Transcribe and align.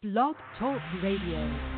Blog 0.00 0.36
Talk 0.56 0.80
Radio. 1.02 1.77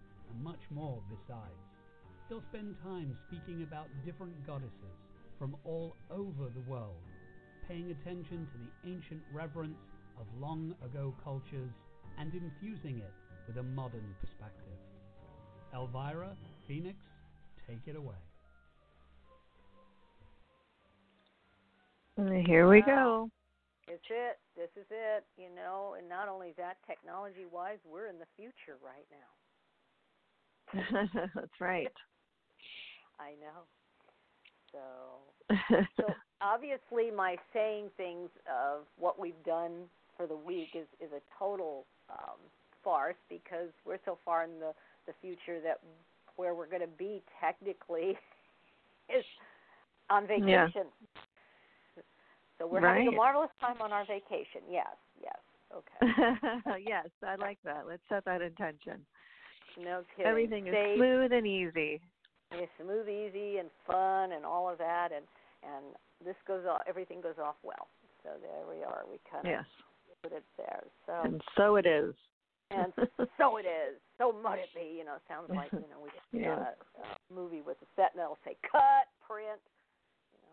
and 0.31 0.43
much 0.43 0.61
more 0.69 1.01
besides. 1.09 1.51
They'll 2.29 2.43
spend 2.49 2.75
time 2.83 3.17
speaking 3.27 3.63
about 3.63 3.87
different 4.05 4.33
goddesses 4.47 4.95
from 5.37 5.55
all 5.65 5.95
over 6.09 6.49
the 6.53 6.71
world, 6.71 7.01
paying 7.67 7.91
attention 7.91 8.47
to 8.47 8.57
the 8.57 8.89
ancient 8.89 9.21
reverence 9.33 9.79
of 10.19 10.25
long 10.39 10.73
ago 10.83 11.13
cultures 11.23 11.71
and 12.19 12.31
infusing 12.33 12.99
it 12.99 13.13
with 13.47 13.57
a 13.57 13.63
modern 13.63 14.15
perspective. 14.21 14.77
Elvyra, 15.75 16.35
Phoenix, 16.67 16.97
take 17.67 17.81
it 17.87 17.95
away. 17.95 18.15
Here 22.45 22.69
we 22.69 22.81
go. 22.81 23.29
It's 23.87 24.03
it. 24.09 24.37
This 24.55 24.69
is 24.75 24.85
it. 24.91 25.25
You 25.37 25.49
know, 25.55 25.95
and 25.97 26.07
not 26.07 26.27
only 26.27 26.53
that, 26.57 26.77
technology 26.85 27.45
wise, 27.51 27.79
we're 27.83 28.07
in 28.07 28.19
the 28.19 28.29
future 28.37 28.77
right 28.83 29.07
now. 29.09 29.40
That's 31.35 31.59
right. 31.59 31.87
I 33.19 33.31
know. 33.41 33.65
So, 34.71 35.57
so 35.97 36.03
obviously, 36.41 37.11
my 37.15 37.35
saying 37.53 37.89
things 37.97 38.29
of 38.47 38.83
what 38.97 39.19
we've 39.19 39.43
done 39.45 39.83
for 40.17 40.27
the 40.27 40.35
week 40.35 40.69
is 40.75 40.87
is 40.99 41.11
a 41.11 41.21
total 41.37 41.85
um, 42.09 42.37
farce 42.83 43.15
because 43.29 43.69
we're 43.85 43.99
so 44.05 44.17
far 44.23 44.43
in 44.43 44.59
the 44.59 44.73
the 45.07 45.13
future 45.21 45.59
that 45.61 45.79
where 46.35 46.55
we're 46.55 46.67
going 46.67 46.81
to 46.81 46.97
be 46.97 47.21
technically 47.39 48.17
is 49.09 49.25
on 50.09 50.27
vacation. 50.27 50.47
Yeah. 50.47 50.67
So 52.57 52.67
we're 52.67 52.81
having 52.81 53.07
a 53.07 53.11
marvelous 53.11 53.49
time 53.59 53.77
on 53.81 53.91
our 53.91 54.05
vacation. 54.05 54.61
Yes, 54.69 54.95
yes. 55.19 55.37
Okay. 55.75 56.83
yes, 56.85 57.07
I 57.25 57.35
like 57.35 57.57
that. 57.63 57.87
Let's 57.87 58.03
set 58.07 58.23
that 58.25 58.41
intention. 58.41 59.03
No 59.77 60.03
kidding. 60.15 60.29
Everything 60.29 60.67
is 60.67 60.73
Safe, 60.73 60.97
smooth 60.97 61.31
and 61.31 61.47
easy. 61.47 62.01
it's 62.51 62.71
smooth, 62.81 63.07
easy, 63.07 63.57
and 63.57 63.69
fun, 63.87 64.31
and 64.33 64.45
all 64.45 64.69
of 64.69 64.77
that, 64.79 65.09
and 65.15 65.25
and 65.63 65.95
this 66.25 66.35
goes 66.47 66.65
off. 66.65 66.81
Everything 66.87 67.21
goes 67.21 67.37
off 67.41 67.55
well. 67.63 67.87
So 68.23 68.29
there 68.41 68.65
we 68.69 68.83
are. 68.83 69.03
We 69.09 69.17
kind 69.29 69.45
of 69.47 69.51
Yes. 69.51 69.65
put 70.21 70.31
it 70.33 70.43
there. 70.57 70.83
So 71.05 71.13
And 71.23 71.41
so 71.57 71.75
it 71.77 71.85
is. 71.85 72.13
and 72.69 72.93
so 73.37 73.57
it 73.57 73.65
is. 73.65 73.97
So 74.17 74.31
might 74.31 74.59
it 74.59 74.73
be. 74.75 74.97
You 74.97 75.05
know, 75.05 75.17
sounds 75.27 75.49
like 75.49 75.71
you 75.73 75.87
know 75.89 75.99
we 76.03 76.09
should 76.11 76.41
Yeah. 76.41 76.59
uh, 76.59 76.73
a 77.01 77.33
movie 77.33 77.61
with 77.61 77.77
a 77.81 77.87
set 77.95 78.13
and 78.13 78.21
it'll 78.21 78.37
say 78.45 78.57
cut, 78.61 79.09
print. 79.25 79.61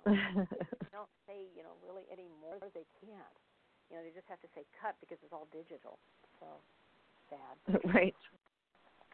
You 0.08 0.14
know, 0.16 0.46
they 0.52 0.92
don't 0.92 1.12
say 1.28 1.44
you 1.56 1.62
know 1.62 1.76
really 1.84 2.04
anymore. 2.12 2.56
They 2.72 2.86
can't. 3.04 3.36
You 3.90 3.96
know, 3.96 4.02
they 4.04 4.12
just 4.12 4.28
have 4.28 4.40
to 4.44 4.50
say 4.54 4.64
cut 4.80 4.96
because 5.00 5.16
it's 5.24 5.32
all 5.32 5.48
digital. 5.52 5.98
So 6.40 6.46
sad. 7.28 7.56
right. 7.94 8.14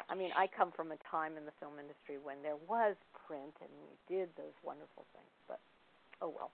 I 0.09 0.15
mean, 0.15 0.31
I 0.37 0.47
come 0.47 0.72
from 0.75 0.93
a 0.93 0.99
time 1.10 1.37
in 1.37 1.44
the 1.44 1.53
film 1.60 1.75
industry 1.81 2.16
when 2.22 2.43
there 2.43 2.59
was 2.69 2.97
print 3.27 3.55
and 3.60 3.71
we 3.82 4.16
did 4.16 4.28
those 4.37 4.55
wonderful 4.62 5.06
things, 5.12 5.32
but 5.49 5.60
oh 6.21 6.32
well. 6.34 6.50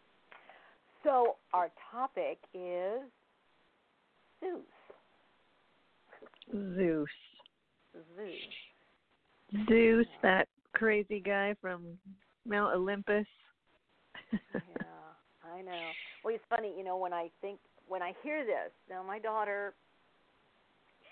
So 1.05 1.37
our 1.53 1.71
topic 1.91 2.39
is 2.55 3.01
Zeus. 4.41 4.61
Zeus. 6.77 7.09
Zeus. 8.17 9.67
Zeus, 9.69 10.07
that 10.23 10.49
crazy 10.75 11.21
guy 11.21 11.55
from 11.61 11.99
Mount 12.47 12.75
Olympus. 12.75 13.27
yeah, 14.33 14.61
I 15.45 15.63
know. 15.63 15.89
Well, 16.25 16.35
it's 16.35 16.45
funny, 16.49 16.73
you 16.77 16.85
know, 16.85 16.97
when 16.97 17.13
I 17.13 17.31
think 17.41 17.59
when 17.89 18.03
I 18.03 18.13
hear 18.23 18.45
this. 18.45 18.71
Now, 18.89 19.03
my 19.03 19.19
daughter, 19.19 19.75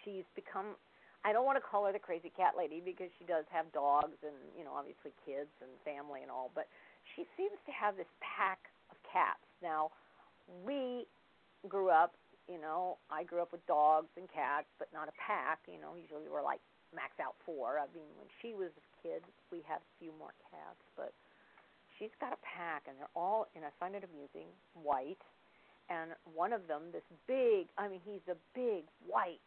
she's 0.05 0.25
become. 0.35 0.77
I 1.25 1.33
don't 1.33 1.45
want 1.45 1.59
to 1.59 1.65
call 1.65 1.87
her 1.87 1.93
the 1.93 1.99
crazy 1.99 2.31
cat 2.31 2.55
lady 2.57 2.81
because 2.85 3.11
she 3.19 3.25
does 3.27 3.45
have 3.51 3.71
dogs 3.73 4.17
and 4.23 4.37
you 4.57 4.63
know 4.65 4.73
obviously 4.73 5.11
kids 5.27 5.51
and 5.61 5.71
family 5.85 6.23
and 6.23 6.31
all, 6.31 6.51
but 6.55 6.69
she 7.17 7.27
seems 7.37 7.59
to 7.67 7.73
have 7.73 7.97
this 7.97 8.11
pack 8.23 8.71
of 8.91 8.97
cats. 9.03 9.43
Now, 9.63 9.91
we 10.65 11.07
grew 11.67 11.91
up, 11.91 12.15
you 12.47 12.61
know, 12.61 12.99
I 13.11 13.25
grew 13.25 13.43
up 13.43 13.53
with 13.53 13.65
dogs 13.67 14.09
and 14.17 14.31
cats, 14.31 14.69
but 14.79 14.89
not 14.95 15.09
a 15.09 15.17
pack. 15.19 15.61
You 15.67 15.81
know, 15.81 15.99
usually 15.99 16.31
we're 16.31 16.45
like 16.45 16.61
max 16.95 17.19
out 17.21 17.35
four. 17.45 17.83
I 17.83 17.91
mean, 17.93 18.09
when 18.17 18.31
she 18.41 18.55
was 18.55 18.71
a 18.77 18.85
kid, 19.03 19.23
we 19.51 19.61
had 19.67 19.83
a 19.83 19.91
few 19.99 20.13
more 20.19 20.33
cats, 20.49 20.81
but 20.97 21.13
she's 21.99 22.15
got 22.21 22.33
a 22.33 22.41
pack, 22.41 22.87
and 22.87 22.97
they're 22.97 23.13
all, 23.17 23.49
and 23.57 23.65
I 23.65 23.73
find 23.81 23.95
it 23.95 24.05
amusing, 24.07 24.49
white. 24.73 25.21
And 25.91 26.13
one 26.37 26.53
of 26.53 26.69
them, 26.69 26.93
this 26.93 27.05
big, 27.27 27.69
I 27.77 27.89
mean, 27.89 28.01
he's 28.05 28.25
a 28.29 28.37
big 28.55 28.85
white 29.09 29.41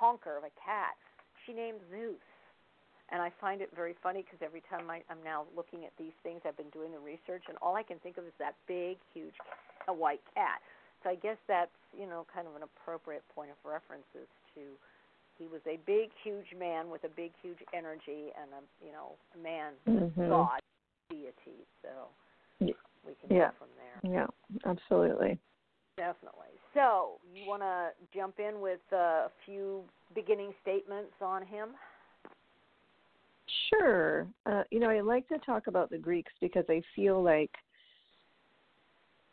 honker 0.00 0.40
of 0.40 0.44
a 0.44 0.54
cat. 0.56 0.96
She 1.44 1.52
named 1.52 1.84
Zeus. 1.92 2.24
And 3.12 3.20
I 3.20 3.28
find 3.40 3.60
it 3.60 3.68
very 3.74 3.94
funny 4.02 4.22
because 4.22 4.38
every 4.40 4.62
time 4.70 4.88
I, 4.88 5.02
I'm 5.10 5.20
now 5.22 5.44
looking 5.54 5.84
at 5.84 5.90
these 5.98 6.14
things, 6.22 6.40
I've 6.46 6.56
been 6.56 6.70
doing 6.70 6.92
the 6.94 7.02
research, 7.02 7.42
and 7.50 7.58
all 7.60 7.74
I 7.74 7.82
can 7.82 7.98
think 7.98 8.16
of 8.18 8.24
is 8.24 8.32
that 8.38 8.54
big, 8.70 8.98
huge, 9.12 9.34
a 9.88 9.92
white 9.92 10.22
cat. 10.32 10.62
So 11.02 11.10
I 11.10 11.16
guess 11.16 11.36
that's 11.48 11.74
you 11.90 12.06
know 12.06 12.24
kind 12.32 12.46
of 12.46 12.54
an 12.54 12.62
appropriate 12.62 13.26
point 13.34 13.50
of 13.50 13.58
reference 13.66 14.06
as 14.14 14.30
to 14.54 14.78
he 15.42 15.48
was 15.50 15.60
a 15.66 15.80
big, 15.86 16.14
huge 16.22 16.54
man 16.54 16.86
with 16.86 17.02
a 17.02 17.08
big, 17.08 17.32
huge 17.42 17.58
energy 17.74 18.30
and 18.38 18.54
a 18.54 18.62
you 18.78 18.92
know 18.92 19.18
a 19.34 19.38
man 19.42 19.74
Mhm. 19.88 20.30
god 20.30 20.60
deity. 21.10 21.66
So 21.82 22.14
we 23.02 23.18
can 23.18 23.34
yeah. 23.34 23.50
go 23.50 23.66
from 23.66 23.74
there. 23.74 23.98
Yeah, 24.06 24.30
absolutely. 24.70 25.38
Definitely. 25.96 26.54
So 26.74 27.18
you 27.34 27.48
want 27.48 27.62
to 27.62 27.90
jump 28.14 28.38
in 28.38 28.60
with 28.60 28.80
uh, 28.92 28.96
a 28.96 29.30
few 29.44 29.82
beginning 30.14 30.52
statements 30.62 31.12
on 31.20 31.44
him? 31.44 31.70
Sure. 33.68 34.26
Uh, 34.46 34.62
you 34.70 34.78
know, 34.78 34.88
I 34.90 35.00
like 35.00 35.26
to 35.28 35.38
talk 35.38 35.66
about 35.66 35.90
the 35.90 35.98
Greeks 35.98 36.32
because 36.40 36.64
I 36.68 36.82
feel 36.94 37.22
like 37.22 37.50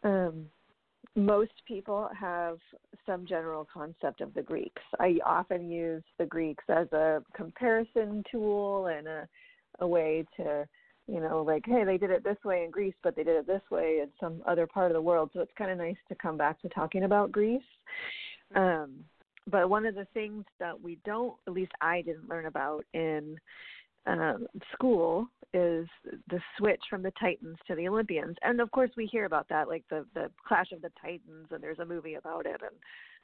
um, 0.03 0.45
most 1.15 1.51
people 1.67 2.09
have 2.19 2.57
some 3.05 3.25
general 3.25 3.67
concept 3.71 4.21
of 4.21 4.33
the 4.33 4.41
Greeks. 4.41 4.81
I 4.99 5.19
often 5.25 5.69
use 5.69 6.03
the 6.17 6.25
Greeks 6.25 6.63
as 6.69 6.91
a 6.91 7.23
comparison 7.35 8.23
tool 8.31 8.87
and 8.87 9.07
a, 9.07 9.27
a 9.79 9.87
way 9.87 10.25
to 10.37 10.67
you 11.07 11.19
know, 11.19 11.41
like 11.41 11.63
hey, 11.65 11.83
they 11.83 11.97
did 11.97 12.11
it 12.11 12.23
this 12.23 12.37
way 12.43 12.63
in 12.63 12.71
Greece, 12.71 12.95
but 13.03 13.15
they 13.15 13.23
did 13.23 13.35
it 13.35 13.47
this 13.47 13.61
way 13.71 13.99
in 14.01 14.09
some 14.19 14.41
other 14.45 14.67
part 14.67 14.91
of 14.91 14.95
the 14.95 15.01
world. 15.01 15.29
So 15.33 15.41
it's 15.41 15.51
kind 15.57 15.71
of 15.71 15.77
nice 15.77 15.97
to 16.09 16.15
come 16.15 16.37
back 16.37 16.61
to 16.61 16.69
talking 16.69 17.03
about 17.03 17.31
Greece. 17.31 17.61
Um, 18.55 19.03
but 19.49 19.69
one 19.69 19.85
of 19.85 19.95
the 19.95 20.07
things 20.13 20.43
that 20.59 20.79
we 20.79 20.97
don't, 21.05 21.35
at 21.47 21.53
least 21.53 21.71
I 21.81 22.01
didn't 22.01 22.29
learn 22.29 22.45
about 22.45 22.83
in 22.93 23.37
um, 24.05 24.47
school, 24.73 25.27
is 25.53 25.87
the 26.29 26.39
switch 26.57 26.81
from 26.89 27.01
the 27.01 27.13
Titans 27.19 27.57
to 27.67 27.75
the 27.75 27.87
Olympians. 27.87 28.35
And 28.41 28.59
of 28.59 28.69
course, 28.71 28.91
we 28.97 29.05
hear 29.05 29.25
about 29.25 29.47
that, 29.49 29.69
like 29.69 29.83
the 29.89 30.05
the 30.13 30.29
clash 30.45 30.71
of 30.71 30.81
the 30.81 30.91
Titans, 31.01 31.47
and 31.51 31.63
there's 31.63 31.79
a 31.79 31.85
movie 31.85 32.15
about 32.15 32.45
it, 32.45 32.61
and 32.61 32.75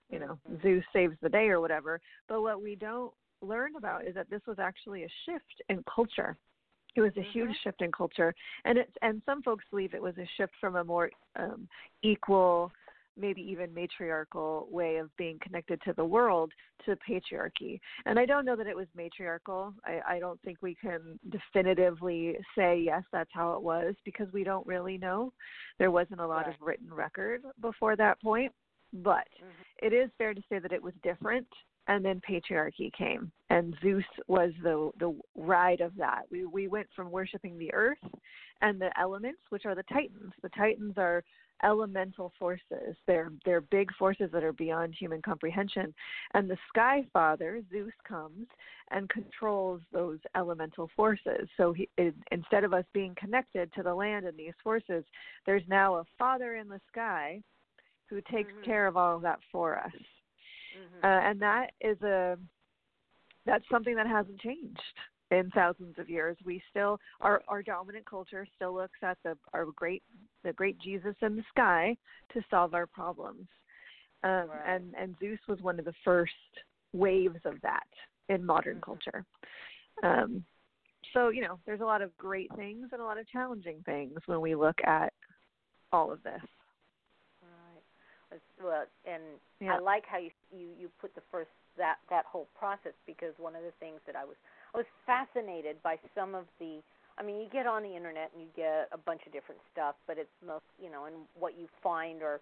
you 0.10 0.20
know, 0.20 0.38
Zeus 0.62 0.84
saves 0.94 1.16
the 1.22 1.30
day 1.30 1.48
or 1.48 1.60
whatever. 1.60 2.00
But 2.28 2.42
what 2.42 2.62
we 2.62 2.76
don't 2.76 3.12
learn 3.42 3.76
about 3.76 4.08
is 4.08 4.16
that 4.16 4.30
this 4.30 4.42
was 4.48 4.60
actually 4.60 5.04
a 5.04 5.10
shift 5.26 5.62
in 5.70 5.84
culture. 5.94 6.38
It 6.96 7.02
was 7.02 7.12
a 7.18 7.22
Mm-hmm. 7.22 7.30
huge 7.34 7.56
shift 7.64 7.82
in 7.82 7.92
culture, 7.92 8.34
and 8.66 8.78
it's 8.78 8.92
and 9.02 9.22
some 9.26 9.42
folks 9.42 9.66
believe 9.72 9.94
it 9.94 10.02
was 10.02 10.18
a 10.18 10.28
shift 10.38 10.54
from 10.62 10.76
a 10.76 10.84
more 10.84 11.10
um, 11.36 11.68
equal, 12.04 12.72
maybe 13.18 13.42
even 13.42 13.74
matriarchal 13.74 14.68
way 14.72 14.98
of 14.98 15.16
being 15.18 15.40
connected 15.42 15.82
to 15.86 15.94
the 15.94 16.06
world 16.06 16.52
to 16.86 16.96
patriarchy. 17.10 17.80
And 18.06 18.20
I 18.20 18.26
don't 18.26 18.46
know 18.46 18.56
that 18.56 18.68
it 18.68 18.76
was 18.76 18.88
matriarchal. 18.96 19.74
I, 19.86 20.16
I 20.16 20.20
don't 20.20 20.42
think 20.42 20.58
we 20.62 20.76
can 20.76 21.20
definitively 21.30 22.38
say 22.58 22.80
yes, 22.84 23.04
that's 23.12 23.30
how 23.34 23.54
it 23.56 23.62
was 23.62 23.96
because 24.06 24.28
we 24.34 24.44
don't 24.44 24.66
really 24.68 24.98
know. 24.98 25.32
There 25.80 25.92
wasn't 25.92 26.22
a 26.22 26.28
lot 26.28 26.48
Right. 26.48 26.56
of 26.56 26.56
written 26.62 26.94
record 26.94 27.44
before 27.62 27.96
that 27.96 28.22
point, 28.22 28.52
but 28.94 29.28
Mm-hmm. 29.42 29.64
it 29.82 29.94
is 29.94 30.10
fair 30.18 30.34
to 30.34 30.42
say 30.50 30.60
that 30.60 30.72
it 30.72 30.82
was 30.82 30.94
different 31.04 31.48
and 31.88 32.04
then 32.04 32.22
patriarchy 32.28 32.92
came. 32.94 33.32
And 33.50 33.76
zeus 33.82 34.06
was 34.28 34.52
the 34.64 34.92
the 35.00 35.18
ride 35.36 35.82
of 35.82 35.96
that. 35.98 36.24
We 36.32 36.46
we 36.46 36.68
went 36.68 36.88
from 36.96 37.12
worshiping 37.12 37.58
the 37.58 37.74
earth 37.74 37.98
and 38.62 38.80
the 38.80 38.98
elements 39.00 39.42
which 39.50 39.66
are 39.66 39.76
the 39.76 39.84
titans. 39.84 40.34
The 40.42 40.50
titans 40.50 40.94
are 40.98 41.24
elemental 41.64 42.32
forces. 42.40 42.96
They're 43.06 43.32
they're 43.46 43.62
big 43.62 43.94
forces 43.96 44.30
that 44.32 44.44
are 44.44 44.54
beyond 44.54 44.96
human 44.98 45.22
comprehension. 45.22 45.94
And 46.34 46.50
the 46.50 46.58
sky 46.70 47.06
father 47.14 47.62
zeus 47.70 47.94
comes 48.08 48.48
and 48.92 49.10
controls 49.10 49.82
those 49.92 50.20
elemental 50.36 50.90
forces. 50.96 51.48
So 51.58 51.74
he 51.74 51.90
it, 51.98 52.16
instead 52.32 52.64
of 52.64 52.74
us 52.74 52.86
being 52.94 53.16
connected 53.18 53.72
to 53.74 53.84
the 53.84 53.94
land 53.94 54.26
and 54.26 54.38
these 54.38 54.54
forces 54.64 55.04
there's 55.46 55.68
now 55.68 55.96
a 55.96 56.06
father 56.18 56.56
in 56.56 56.68
the 56.70 56.82
sky 56.88 57.42
who 58.08 58.22
takes 58.22 58.54
Mhm. 58.54 58.64
care 58.64 58.88
of 58.88 58.98
all 58.98 59.16
of 59.16 59.22
that 59.24 59.40
for 59.52 59.78
us 59.78 59.92
Mhm. 60.76 61.04
uh, 61.04 61.30
and 61.30 61.42
that 61.42 61.72
is 61.82 62.02
a 62.02 62.38
that's 63.46 63.68
something 63.70 63.96
that 63.96 64.08
hasn't 64.08 64.40
changed 64.40 64.82
in 65.32 65.50
thousands 65.52 65.98
of 65.98 66.10
years. 66.10 66.38
We 66.46 66.62
still 66.70 67.00
our 67.22 67.42
our 67.48 67.62
dominant 67.64 68.06
culture 68.06 68.48
still 68.56 68.74
looks 68.74 69.00
at 69.02 69.18
the 69.24 69.38
our 69.54 69.66
great 69.66 70.04
the 70.44 70.54
great 70.54 70.78
Jesus 70.80 71.16
in 71.22 71.36
the 71.36 71.44
sky 71.50 71.96
to 72.34 72.42
solve 72.50 72.74
our 72.74 72.88
problems. 72.88 73.48
Um, 74.24 74.50
Right. 74.50 74.68
and 74.68 74.96
and 74.96 75.16
Zeus 75.20 75.40
was 75.48 75.62
one 75.62 75.80
of 75.80 75.86
the 75.86 75.94
first 76.04 76.34
waves 76.94 77.40
of 77.46 77.60
that 77.62 77.88
in 78.30 78.46
modern 78.46 78.78
Mhm. 78.78 78.82
culture. 78.82 79.26
Um, 80.04 80.46
so 81.14 81.30
you 81.30 81.42
know, 81.42 81.60
there's 81.66 81.82
a 81.82 81.86
lot 81.86 82.02
of 82.02 82.16
great 82.18 82.52
things 82.56 82.90
and 82.94 83.02
a 83.02 83.06
lot 83.06 83.18
of 83.18 83.28
challenging 83.28 83.82
things 83.84 84.20
when 84.28 84.40
we 84.42 84.56
look 84.56 84.80
at 84.86 85.14
all 85.92 86.12
of 86.12 86.24
this. 86.24 86.42
Well, 88.62 88.86
and 89.06 89.24
Yeah. 89.60 89.76
I 89.76 89.80
like 89.80 90.06
how 90.06 90.18
you 90.18 90.32
you 90.52 90.68
you 90.80 90.90
put 91.00 91.14
the 91.16 91.22
first 91.32 91.50
that 91.78 91.98
that 92.10 92.26
whole 92.26 92.48
process 92.58 92.94
because 93.06 93.34
one 93.38 93.56
of 93.56 93.64
the 93.64 93.72
things 93.80 94.00
that 94.06 94.16
I 94.16 94.26
was 94.26 94.36
I 94.74 94.78
was 94.78 94.88
fascinated 95.06 95.82
by 95.84 95.98
some 96.16 96.36
of 96.36 96.46
the 96.60 96.82
I 97.18 97.24
mean 97.24 97.42
you 97.42 97.50
get 97.50 97.68
on 97.68 97.84
the 97.84 97.96
internet 97.96 98.32
and 98.34 98.42
you 98.42 98.50
get 98.56 98.90
a 98.92 98.98
bunch 98.98 99.26
of 99.26 99.34
different 99.34 99.62
stuff 99.72 99.96
but 100.08 100.18
it's 100.18 100.34
most 100.46 100.66
you 100.82 100.90
know 100.90 101.06
and 101.06 101.16
what 101.38 101.58
you 101.58 101.68
find 101.82 102.22
are 102.22 102.40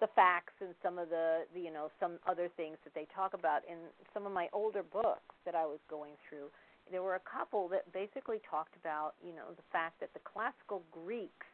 the 0.00 0.08
facts 0.08 0.52
and 0.60 0.74
some 0.82 0.98
of 0.98 1.08
the, 1.08 1.46
the 1.54 1.60
you 1.60 1.72
know 1.72 1.90
some 2.00 2.18
other 2.26 2.48
things 2.56 2.76
that 2.84 2.94
they 2.94 3.06
talk 3.14 3.34
about 3.34 3.62
in 3.70 3.78
some 4.12 4.26
of 4.26 4.32
my 4.32 4.48
older 4.52 4.82
books 4.82 5.34
that 5.44 5.54
I 5.54 5.64
was 5.64 5.78
going 5.88 6.12
through 6.28 6.50
there 6.90 7.02
were 7.02 7.14
a 7.14 7.26
couple 7.26 7.68
that 7.68 7.90
basically 7.92 8.40
talked 8.48 8.74
about 8.76 9.14
you 9.24 9.32
know 9.32 9.54
the 9.54 9.66
fact 9.70 10.00
that 10.00 10.12
the 10.14 10.20
classical 10.20 10.82
Greeks 10.90 11.46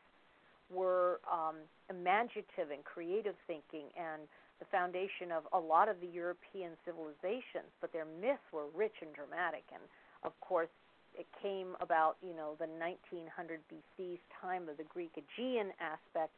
were 0.70 1.20
um, 1.30 1.56
imaginative 1.90 2.70
and 2.72 2.84
creative 2.84 3.34
thinking 3.46 3.90
and 3.98 4.22
the 4.58 4.66
foundation 4.70 5.32
of 5.32 5.48
a 5.52 5.58
lot 5.58 5.88
of 5.88 6.00
the 6.00 6.06
European 6.06 6.76
civilizations, 6.84 7.72
but 7.80 7.92
their 7.92 8.06
myths 8.20 8.44
were 8.52 8.68
rich 8.76 8.94
and 9.00 9.10
dramatic. 9.14 9.64
And 9.72 9.82
of 10.22 10.38
course, 10.40 10.68
it 11.18 11.26
came 11.42 11.74
about, 11.80 12.16
you 12.22 12.36
know, 12.36 12.54
the 12.60 12.68
1900 12.68 13.60
BC's 13.66 14.20
time 14.40 14.68
of 14.68 14.76
the 14.76 14.84
Greek 14.84 15.10
Aegean 15.16 15.72
aspect, 15.80 16.30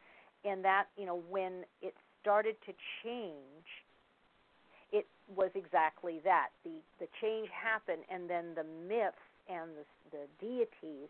and 0.44 0.64
that, 0.64 0.86
you 0.96 1.04
know, 1.04 1.22
when 1.28 1.64
it 1.82 1.94
started 2.22 2.56
to 2.66 2.72
change, 3.02 3.66
it 4.92 5.06
was 5.34 5.50
exactly 5.54 6.20
that. 6.24 6.48
The 6.64 6.78
the 7.00 7.08
change 7.20 7.48
happened, 7.50 8.04
and 8.10 8.28
then 8.28 8.54
the 8.54 8.64
myths 8.64 9.16
and 9.48 9.70
the 9.76 9.84
the 10.12 10.24
deities 10.40 11.08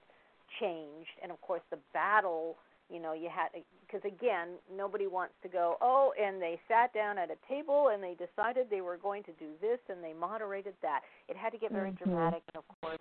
changed, 0.60 1.16
and 1.22 1.30
of 1.30 1.40
course 1.40 1.62
the 1.70 1.78
battle 1.92 2.56
you 2.92 3.00
know 3.00 3.12
you 3.12 3.28
had 3.34 3.48
because 3.86 4.02
again 4.04 4.50
nobody 4.74 5.06
wants 5.06 5.34
to 5.42 5.48
go 5.48 5.76
oh 5.80 6.12
and 6.20 6.40
they 6.40 6.60
sat 6.68 6.92
down 6.92 7.18
at 7.18 7.30
a 7.30 7.36
table 7.48 7.90
and 7.92 8.02
they 8.02 8.14
decided 8.14 8.66
they 8.70 8.80
were 8.80 8.96
going 8.96 9.22
to 9.22 9.32
do 9.32 9.52
this 9.60 9.78
and 9.88 10.02
they 10.02 10.12
moderated 10.12 10.74
that 10.82 11.00
it 11.28 11.36
had 11.36 11.50
to 11.50 11.58
get 11.58 11.72
very 11.72 11.90
Mhm. 11.90 11.98
dramatic 11.98 12.42
and 12.54 12.56
of 12.56 12.64
course 12.80 12.98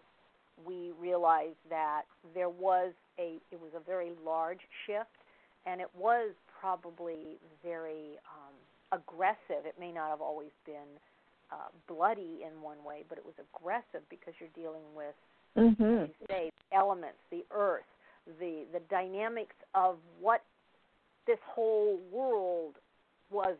we 0.66 0.92
realized 1.00 1.58
that 1.70 2.04
there 2.34 2.50
was 2.50 2.94
a 3.20 3.40
it 3.52 3.60
was 3.60 3.72
a 3.76 3.80
very 3.80 4.12
large 4.24 4.62
shift 4.86 5.10
and 5.66 5.82
it 5.82 5.90
was 5.96 6.32
probably 6.60 7.38
very 7.64 8.18
um 8.26 8.54
aggressive 8.92 9.66
it 9.66 9.76
may 9.80 9.92
not 9.92 10.10
have 10.10 10.22
always 10.22 10.52
been 10.66 11.00
uh 11.52 11.70
bloody 11.88 12.44
in 12.44 12.62
one 12.62 12.84
way 12.84 13.04
but 13.10 13.18
it 13.18 13.26
was 13.26 13.36
aggressive 13.40 14.08
because 14.10 14.34
you're 14.40 14.50
dealing 14.56 14.84
with 14.96 15.16
Mhm. 15.58 16.08
you 16.08 16.14
say 16.30 16.52
elements, 16.72 17.18
the 17.30 17.44
earth, 17.52 17.84
the 18.40 18.66
the 18.74 18.80
dynamics 18.90 19.56
of 19.76 19.98
what 20.20 20.44
this 21.28 21.40
whole 21.46 22.00
world 22.12 22.76
was 23.32 23.58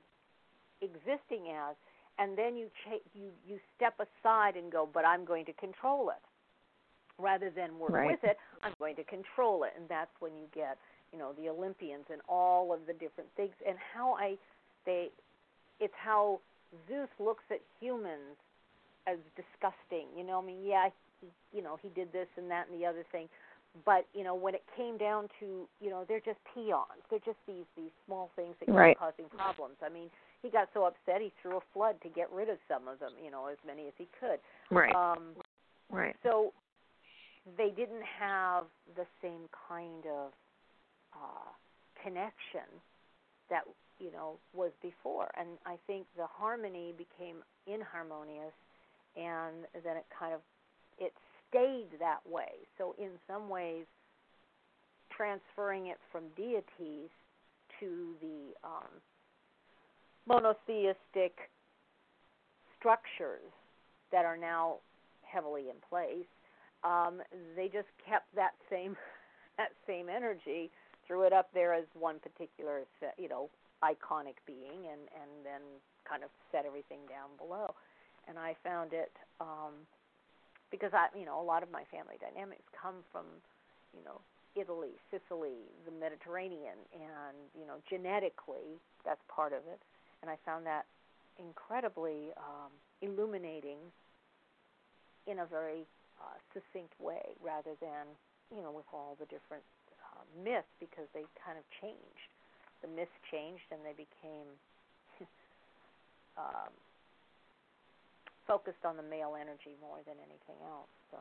existing 0.82 1.48
as, 1.56 1.76
and 2.20 2.38
then 2.38 2.56
you 2.56 2.68
cha- 2.84 3.04
you 3.14 3.30
you 3.48 3.60
step 3.76 3.96
aside 4.00 4.56
and 4.56 4.72
go, 4.72 4.88
but 4.92 5.06
I'm 5.06 5.26
going 5.26 5.46
to 5.46 5.54
control 5.54 6.10
it, 6.10 6.22
rather 7.22 7.50
than 7.50 7.80
work 7.80 7.94
Right. 7.94 8.08
with 8.08 8.20
it. 8.24 8.38
I'm 8.64 8.74
going 8.80 8.96
to 8.98 9.04
control 9.04 9.64
it, 9.64 9.74
and 9.78 9.88
that's 9.90 10.12
when 10.20 10.32
you 10.38 10.48
get 10.54 10.78
you 11.14 11.20
know 11.20 11.34
the 11.34 11.50
Olympians 11.50 12.06
and 12.12 12.22
all 12.28 12.74
of 12.74 12.82
the 12.88 12.94
different 12.94 13.30
things, 13.36 13.54
and 13.68 13.78
how 13.94 14.14
I 14.14 14.38
they 14.86 15.10
it's 15.80 15.94
how 15.98 16.40
Zeus 16.88 17.10
looks 17.20 17.44
at 17.52 17.60
humans 17.80 18.38
as 19.08 19.18
disgusting. 19.36 20.08
You 20.16 20.24
know, 20.24 20.42
I 20.42 20.46
mean, 20.46 20.64
yeah, 20.64 20.90
he, 21.20 21.28
you 21.58 21.64
know, 21.64 21.78
he 21.82 21.90
did 21.90 22.12
this 22.14 22.28
and 22.38 22.50
that 22.52 22.68
and 22.70 22.80
the 22.80 22.86
other 22.86 23.04
thing, 23.12 23.28
but 23.86 24.06
you 24.14 24.24
know, 24.24 24.36
when 24.36 24.54
it 24.54 24.64
came 24.76 24.98
down 24.98 25.28
to, 25.40 25.68
you 25.80 25.90
know, 25.90 26.04
they're 26.08 26.20
just 26.20 26.40
peons. 26.54 27.02
They're 27.10 27.20
just 27.20 27.40
these 27.48 27.66
these 27.76 27.92
small 28.06 28.30
things 28.36 28.56
that 28.60 28.68
keep 28.68 29.00
causing 29.00 29.26
problems. 29.30 29.76
I 29.84 29.90
mean, 29.90 30.10
he 30.42 30.50
got 30.50 30.70
so 30.74 30.86
upset 30.86 31.22
he 31.22 31.32
threw 31.42 31.58
a 31.58 31.62
flood 31.74 31.96
to 32.04 32.10
get 32.10 32.32
rid 32.32 32.50
of 32.50 32.58
some 32.68 32.88
of 32.88 33.00
them. 33.00 33.12
You 33.24 33.32
know, 33.32 33.48
as 33.48 33.58
many 33.66 33.88
as 33.88 33.94
he 33.98 34.08
could. 34.20 34.40
Right. 34.70 34.94
Um, 34.94 35.36
right. 35.90 36.16
so 36.24 36.54
they 37.58 37.70
didn't 37.70 38.04
have 38.20 38.66
the 38.96 39.06
same 39.22 39.48
kind 39.68 40.06
of 40.06 40.32
uh, 41.14 41.50
connection 42.04 42.68
that 43.50 43.64
you 44.00 44.12
know 44.12 44.36
was 44.54 44.72
before, 44.82 45.30
and 45.40 45.48
I 45.66 45.78
think 45.88 46.08
the 46.18 46.28
harmony 46.28 46.94
became 46.98 47.38
inharmonious, 47.68 48.54
and 49.16 49.64
then 49.84 49.96
it 49.96 50.06
kind 50.18 50.34
of 50.34 50.42
it 51.00 51.14
stayed 51.52 52.00
that 52.00 52.22
way. 52.28 52.66
So 52.80 52.96
in 52.98 53.12
some 53.28 53.50
ways, 53.50 53.86
transferring 55.16 55.88
it 55.88 55.98
from 56.12 56.24
deities 56.36 57.10
to 57.80 58.16
the 58.22 58.56
um, 58.64 58.90
monotheistic 60.28 61.36
structures 62.80 63.52
that 64.12 64.26
are 64.26 64.38
now 64.38 64.78
heavily 65.24 65.70
in 65.70 65.76
place 65.88 66.26
um, 66.84 67.22
they 67.56 67.66
just 67.66 67.90
kept 68.08 68.34
that 68.36 68.54
same 68.70 68.96
that 69.58 69.70
same 69.86 70.10
energy, 70.10 70.72
threw 71.06 71.24
it 71.24 71.34
up 71.34 71.50
there 71.54 71.74
as 71.74 71.86
one 71.94 72.20
particular 72.20 72.84
you 73.18 73.30
know 73.30 73.50
iconic 73.84 74.42
being, 74.46 74.90
and 74.90 75.02
and 75.14 75.32
then 75.44 75.62
kind 76.08 76.24
of 76.24 76.30
set 76.52 76.66
everything 76.66 77.00
down 77.08 77.30
below. 77.38 77.74
And 78.28 78.38
I 78.38 78.56
found 78.64 78.94
it 78.94 79.12
um, 79.40 79.74
because 80.72 80.92
I 80.94 81.08
you 81.18 81.26
know 81.26 81.40
a 81.40 81.46
lot 81.46 81.64
of 81.64 81.72
my 81.72 81.84
family 81.92 82.16
dynamics 82.20 82.64
come 82.74 83.04
from 83.12 83.26
you 83.94 84.04
know 84.04 84.20
Italy, 84.56 84.98
Sicily, 85.12 85.70
the 85.86 85.94
Mediterranean, 85.94 86.80
and 86.96 87.38
you 87.54 87.68
know 87.68 87.78
genetically 87.90 88.80
that's 89.06 89.22
part 89.30 89.54
of 89.54 89.62
it. 89.68 89.80
And 90.22 90.30
I 90.30 90.38
found 90.46 90.66
that 90.66 90.86
incredibly 91.40 92.30
um, 92.38 92.72
illuminating 93.02 93.80
in 95.26 95.40
a 95.40 95.46
very 95.46 95.86
uh, 96.22 96.38
succinct 96.54 96.94
way 97.00 97.34
rather 97.42 97.74
than 97.82 98.06
you 98.52 98.62
know, 98.62 98.72
with 98.72 98.86
all 98.92 99.16
the 99.18 99.26
different 99.32 99.64
uh, 100.12 100.24
myths 100.36 100.68
because 100.84 101.08
they 101.16 101.24
kind 101.40 101.56
of 101.56 101.64
changed. 101.80 102.30
The 102.84 102.92
myths 102.92 103.16
changed 103.32 103.64
and 103.72 103.80
they 103.88 103.96
became 103.96 104.50
um, 106.44 106.72
focused 108.48 108.84
on 108.86 108.98
the 108.98 109.04
male 109.04 109.36
energy 109.40 109.76
more 109.80 110.00
than 110.06 110.16
anything 110.20 110.62
else. 110.66 110.90
So. 111.12 111.18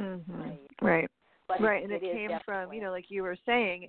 Mm-hmm. 0.00 0.42
I, 0.42 0.58
right. 0.84 1.10
But 1.48 1.60
right, 1.60 1.82
it, 1.82 1.84
and 1.84 1.92
it, 1.92 2.02
it 2.02 2.12
came 2.12 2.38
from 2.44 2.72
you 2.72 2.80
know, 2.80 2.90
like 2.90 3.06
you 3.08 3.22
were 3.22 3.36
saying, 3.44 3.88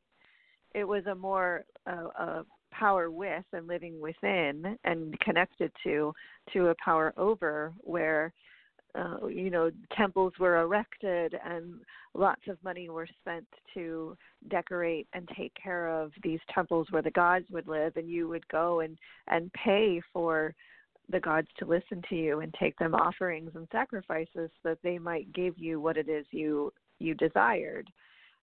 it 0.74 0.84
was 0.84 1.06
a 1.06 1.16
more 1.16 1.64
uh, 1.88 2.08
a 2.20 2.46
power 2.72 3.12
with 3.12 3.44
and 3.54 3.68
living 3.68 4.00
within 4.00 4.78
and 4.84 5.20
connected 5.20 5.72
to 5.84 6.14
to 6.54 6.68
a 6.68 6.76
power 6.84 7.14
over 7.18 7.74
where 7.82 8.34
uh, 8.96 9.28
you 9.28 9.50
know 9.50 9.70
temples 9.96 10.34
were 10.40 10.62
erected 10.62 11.36
and 11.46 11.76
lots 12.14 12.42
of 12.50 12.58
money 12.64 12.90
were 12.90 13.08
spent 13.22 13.46
to 13.74 14.18
decorate 14.50 15.08
and 15.14 15.30
take 15.38 15.54
care 15.62 15.88
of 15.88 16.12
these 16.24 16.40
temples 16.54 16.88
where 16.90 17.02
the 17.02 17.12
gods 17.12 17.46
would 17.52 17.68
live 17.68 17.96
and 17.96 18.10
you 18.10 18.28
would 18.28 18.48
go 18.50 18.80
and 18.80 18.98
and 19.28 19.52
pay 19.54 20.02
for 20.12 20.54
the 21.12 21.20
gods 21.20 21.48
to 21.58 21.66
listen 21.66 22.02
to 22.10 22.16
you 22.16 22.40
and 22.40 22.54
take 22.60 22.78
them 22.78 22.96
offerings 22.96 23.52
and 23.56 23.68
sacrifices 23.72 24.30
so 24.64 24.70
that 24.70 24.80
they 24.84 24.98
might 24.98 25.32
give 25.34 25.58
you 25.58 25.80
what 25.80 25.98
it 25.98 26.10
is 26.10 26.26
you 26.32 26.72
you 27.00 27.14
desired 27.16 27.90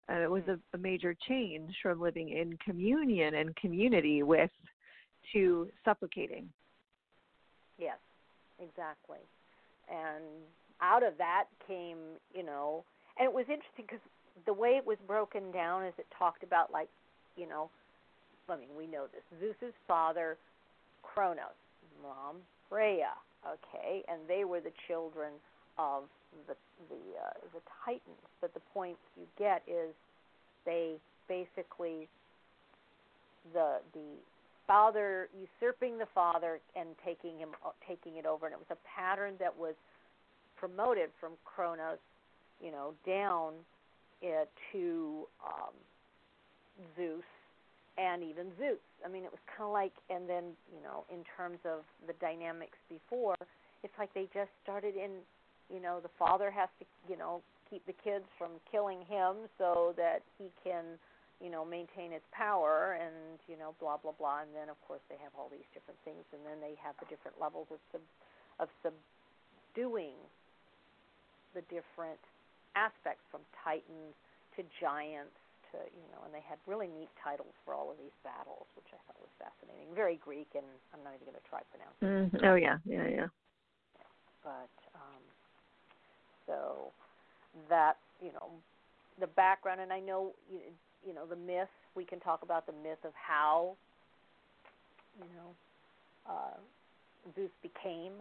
and 0.08 0.22
it 0.22 0.30
was 0.30 0.42
a, 0.48 0.58
a 0.74 0.78
major 0.78 1.14
change 1.26 1.74
from 1.82 2.00
living 2.00 2.30
in 2.30 2.56
communion 2.64 3.34
and 3.34 3.54
community 3.56 4.22
with 4.22 4.50
to 5.32 5.68
supplicating 5.84 6.48
Yes, 7.78 7.98
exactly. 8.58 9.22
And 9.88 10.24
out 10.82 11.06
of 11.06 11.16
that 11.18 11.44
came, 11.66 12.18
you 12.34 12.42
know, 12.42 12.84
and 13.18 13.26
it 13.26 13.32
was 13.32 13.46
interesting 13.48 13.86
because 13.86 14.02
the 14.46 14.52
way 14.52 14.70
it 14.70 14.86
was 14.86 14.98
broken 15.06 15.50
down 15.50 15.84
is 15.86 15.94
it 15.98 16.06
talked 16.16 16.42
about 16.42 16.70
like, 16.70 16.88
you 17.36 17.48
know, 17.48 17.70
I 18.48 18.56
mean, 18.56 18.68
we 18.76 18.86
know 18.86 19.06
this. 19.12 19.22
Zeus's 19.40 19.74
father, 19.86 20.36
Kronos, 21.02 21.56
mom, 22.02 22.36
Rhea, 22.70 23.12
okay, 23.46 24.02
and 24.08 24.20
they 24.28 24.44
were 24.44 24.60
the 24.60 24.72
children 24.86 25.32
of 25.78 26.04
the 26.46 26.54
the 26.88 27.00
uh, 27.16 27.30
the 27.52 27.60
Titans. 27.84 28.26
But 28.40 28.54
the 28.54 28.60
point 28.74 28.96
you 29.16 29.24
get 29.38 29.62
is 29.66 29.94
they 30.64 30.96
basically 31.28 32.08
the 33.52 33.78
the 33.94 34.18
father 34.66 35.28
usurping 35.32 35.98
the 35.98 36.08
father 36.14 36.60
and 36.76 36.90
taking 37.04 37.38
him 37.38 37.50
uh, 37.64 37.70
taking 37.86 38.16
it 38.16 38.26
over 38.26 38.46
and 38.46 38.52
it 38.52 38.58
was 38.58 38.70
a 38.70 38.80
pattern 38.96 39.34
that 39.38 39.56
was 39.56 39.74
promoted 40.56 41.08
from 41.18 41.32
Kronos 41.44 41.98
you 42.62 42.70
know 42.70 42.92
down 43.06 43.54
uh, 44.22 44.44
to 44.72 45.26
um 45.44 45.74
Zeus 46.96 47.24
and 47.98 48.22
even 48.22 48.54
Zeus. 48.56 48.80
I 49.04 49.08
mean 49.10 49.26
it 49.26 49.32
was 49.34 49.42
kind 49.50 49.66
of 49.66 49.74
like 49.74 49.92
and 50.08 50.30
then 50.30 50.54
you 50.70 50.80
know 50.80 51.04
in 51.10 51.26
terms 51.36 51.58
of 51.66 51.82
the 52.06 52.14
dynamics 52.22 52.78
before 52.88 53.34
it's 53.82 53.94
like 53.98 54.14
they 54.14 54.30
just 54.32 54.50
started 54.62 54.94
in 54.94 55.20
you 55.68 55.82
know 55.82 55.98
the 56.00 56.14
father 56.18 56.50
has 56.50 56.70
to 56.78 56.86
you 57.10 57.18
know 57.18 57.42
keep 57.68 57.84
the 57.84 57.98
kids 58.00 58.24
from 58.38 58.56
killing 58.70 59.02
him 59.10 59.50
so 59.58 59.92
that 59.98 60.22
he 60.38 60.48
can 60.64 60.96
you 61.42 61.50
know 61.50 61.66
maintain 61.66 62.14
its 62.14 62.24
power 62.32 62.96
and 62.96 63.42
you 63.50 63.58
know 63.58 63.74
blah 63.82 63.98
blah 63.98 64.14
blah. 64.14 64.46
And 64.46 64.54
then 64.54 64.70
of 64.70 64.78
course 64.86 65.02
they 65.10 65.18
have 65.22 65.34
all 65.36 65.50
these 65.50 65.66
different 65.74 65.98
things 66.06 66.22
and 66.32 66.40
then 66.46 66.62
they 66.62 66.78
have 66.78 66.94
the 67.02 67.06
different 67.10 67.36
levels 67.42 67.66
of 67.74 67.82
sub 67.90 68.02
of 68.58 68.68
subduing 68.82 70.18
the 71.54 71.62
different 71.70 72.18
aspects 72.74 73.22
from 73.30 73.42
titans 73.62 74.14
to 74.58 74.62
giants 74.82 75.34
to 75.72 75.78
you 75.92 76.08
know 76.12 76.24
and 76.24 76.32
they 76.32 76.44
had 76.44 76.58
really 76.66 76.88
neat 76.88 77.10
titles 77.22 77.52
for 77.64 77.74
all 77.74 77.90
of 77.90 77.98
these 77.98 78.14
battles 78.24 78.66
which 78.76 78.88
I 78.92 78.98
thought 79.06 79.20
was 79.20 79.32
fascinating. 79.38 79.92
Very 79.94 80.16
Greek 80.22 80.48
and 80.54 80.66
I'm 80.92 81.02
not 81.04 81.14
even 81.14 81.28
going 81.28 81.40
to 81.40 81.48
try 81.48 81.60
pronouncing 81.70 82.04
it. 82.04 82.42
Mm 82.42 82.48
oh 82.48 82.56
yeah. 82.56 82.78
Yeah 82.84 83.08
yeah. 83.08 83.30
But 84.44 84.72
um 84.94 85.22
so 86.46 86.92
that 87.68 87.98
you 88.20 88.32
know 88.32 88.50
the 89.20 89.26
background 89.26 89.80
and 89.80 89.92
I 89.92 90.00
know 90.00 90.32
you, 90.50 90.60
you 91.06 91.14
know 91.14 91.26
the 91.26 91.36
myth 91.36 91.72
we 91.94 92.04
can 92.04 92.20
talk 92.20 92.42
about 92.42 92.66
the 92.66 92.76
myth 92.82 93.02
of 93.04 93.12
how 93.14 93.76
you 95.18 95.28
know 95.36 95.50
uh 96.28 96.56
Zeus 97.34 97.50
became 97.62 98.12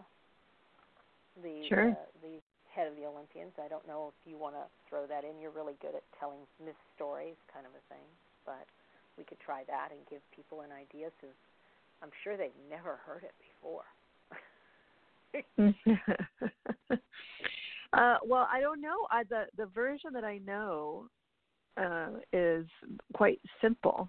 the 1.42 1.68
Sure. 1.68 1.90
uh, 1.90 1.94
the 2.22 2.40
head 2.78 2.86
of 2.86 2.94
the 2.94 3.06
Olympians. 3.06 3.50
I 3.58 3.66
don't 3.66 3.86
know 3.88 4.14
if 4.14 4.30
you 4.30 4.38
want 4.38 4.54
to 4.54 4.62
throw 4.88 5.06
that 5.10 5.24
in. 5.24 5.40
You're 5.42 5.50
really 5.50 5.74
good 5.82 5.98
at 5.98 6.04
telling 6.20 6.38
myth 6.64 6.78
stories, 6.94 7.34
kind 7.52 7.66
of 7.66 7.72
a 7.74 7.82
thing. 7.92 8.06
But 8.46 8.70
we 9.18 9.24
could 9.24 9.40
try 9.40 9.64
that 9.66 9.90
and 9.90 9.98
give 10.08 10.20
people 10.30 10.62
an 10.62 10.70
idea, 10.70 11.10
because 11.18 11.34
I'm 12.00 12.14
sure 12.22 12.36
they've 12.36 12.54
never 12.70 13.00
heard 13.02 13.24
it 13.26 13.34
before. 13.42 13.82
uh, 17.92 18.16
well, 18.24 18.48
I 18.50 18.60
don't 18.60 18.80
know. 18.80 19.06
I, 19.10 19.24
the 19.24 19.44
the 19.56 19.66
version 19.66 20.12
that 20.14 20.24
I 20.24 20.38
know 20.38 21.08
uh, 21.76 22.20
is 22.32 22.66
quite 23.12 23.40
simple. 23.60 24.08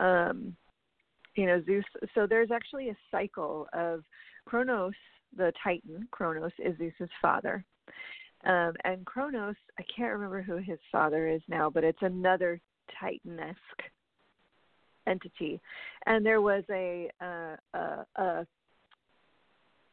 Um, 0.00 0.56
you 1.36 1.46
know, 1.46 1.62
Zeus. 1.66 1.84
So 2.14 2.26
there's 2.26 2.50
actually 2.50 2.88
a 2.88 2.96
cycle 3.10 3.68
of 3.72 4.02
Kronos, 4.46 4.94
the 5.36 5.52
Titan. 5.62 6.08
Kronos 6.10 6.52
is 6.58 6.76
Zeus's 6.78 7.10
father, 7.20 7.64
um, 8.44 8.72
and 8.84 9.04
Kronos. 9.04 9.56
I 9.78 9.84
can't 9.94 10.12
remember 10.12 10.42
who 10.42 10.56
his 10.56 10.78
father 10.90 11.28
is 11.28 11.42
now, 11.48 11.70
but 11.70 11.84
it's 11.84 12.02
another 12.02 12.60
Titan-esque 13.00 13.82
entity. 15.06 15.60
And 16.06 16.24
there 16.24 16.40
was 16.40 16.64
a 16.70 17.10
uh, 17.20 17.56
a, 17.74 18.06
a 18.16 18.46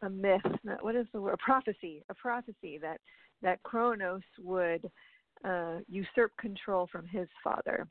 a 0.02 0.10
myth. 0.10 0.42
What 0.82 0.96
is 0.96 1.08
the 1.14 1.22
word? 1.22 1.34
A 1.34 1.38
prophecy. 1.38 2.04
A 2.10 2.14
prophecy 2.14 2.78
that 2.82 3.00
that 3.42 3.62
Kronos 3.64 4.22
would 4.44 4.90
uh, 5.44 5.80
usurp 5.90 6.32
control 6.40 6.88
from 6.92 7.06
his 7.06 7.28
father, 7.44 7.88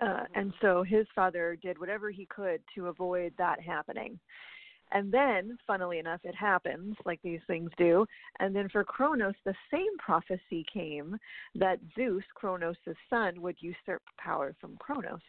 uh, 0.00 0.24
and 0.34 0.52
so 0.60 0.82
his 0.82 1.06
father 1.14 1.56
did 1.60 1.78
whatever 1.78 2.10
he 2.10 2.26
could 2.26 2.60
to 2.74 2.88
avoid 2.88 3.32
that 3.38 3.60
happening. 3.60 4.18
And 4.92 5.12
then, 5.12 5.58
funnily 5.66 5.98
enough, 5.98 6.20
it 6.22 6.34
happens 6.34 6.96
like 7.04 7.20
these 7.22 7.40
things 7.46 7.70
do. 7.76 8.06
And 8.38 8.54
then 8.54 8.68
for 8.68 8.84
Kronos, 8.84 9.34
the 9.44 9.54
same 9.70 9.96
prophecy 9.98 10.64
came 10.72 11.16
that 11.56 11.80
Zeus, 11.96 12.22
Kronos' 12.34 12.76
son, 13.10 13.40
would 13.42 13.56
usurp 13.60 14.02
power 14.18 14.54
from 14.60 14.76
Kronos. 14.78 15.20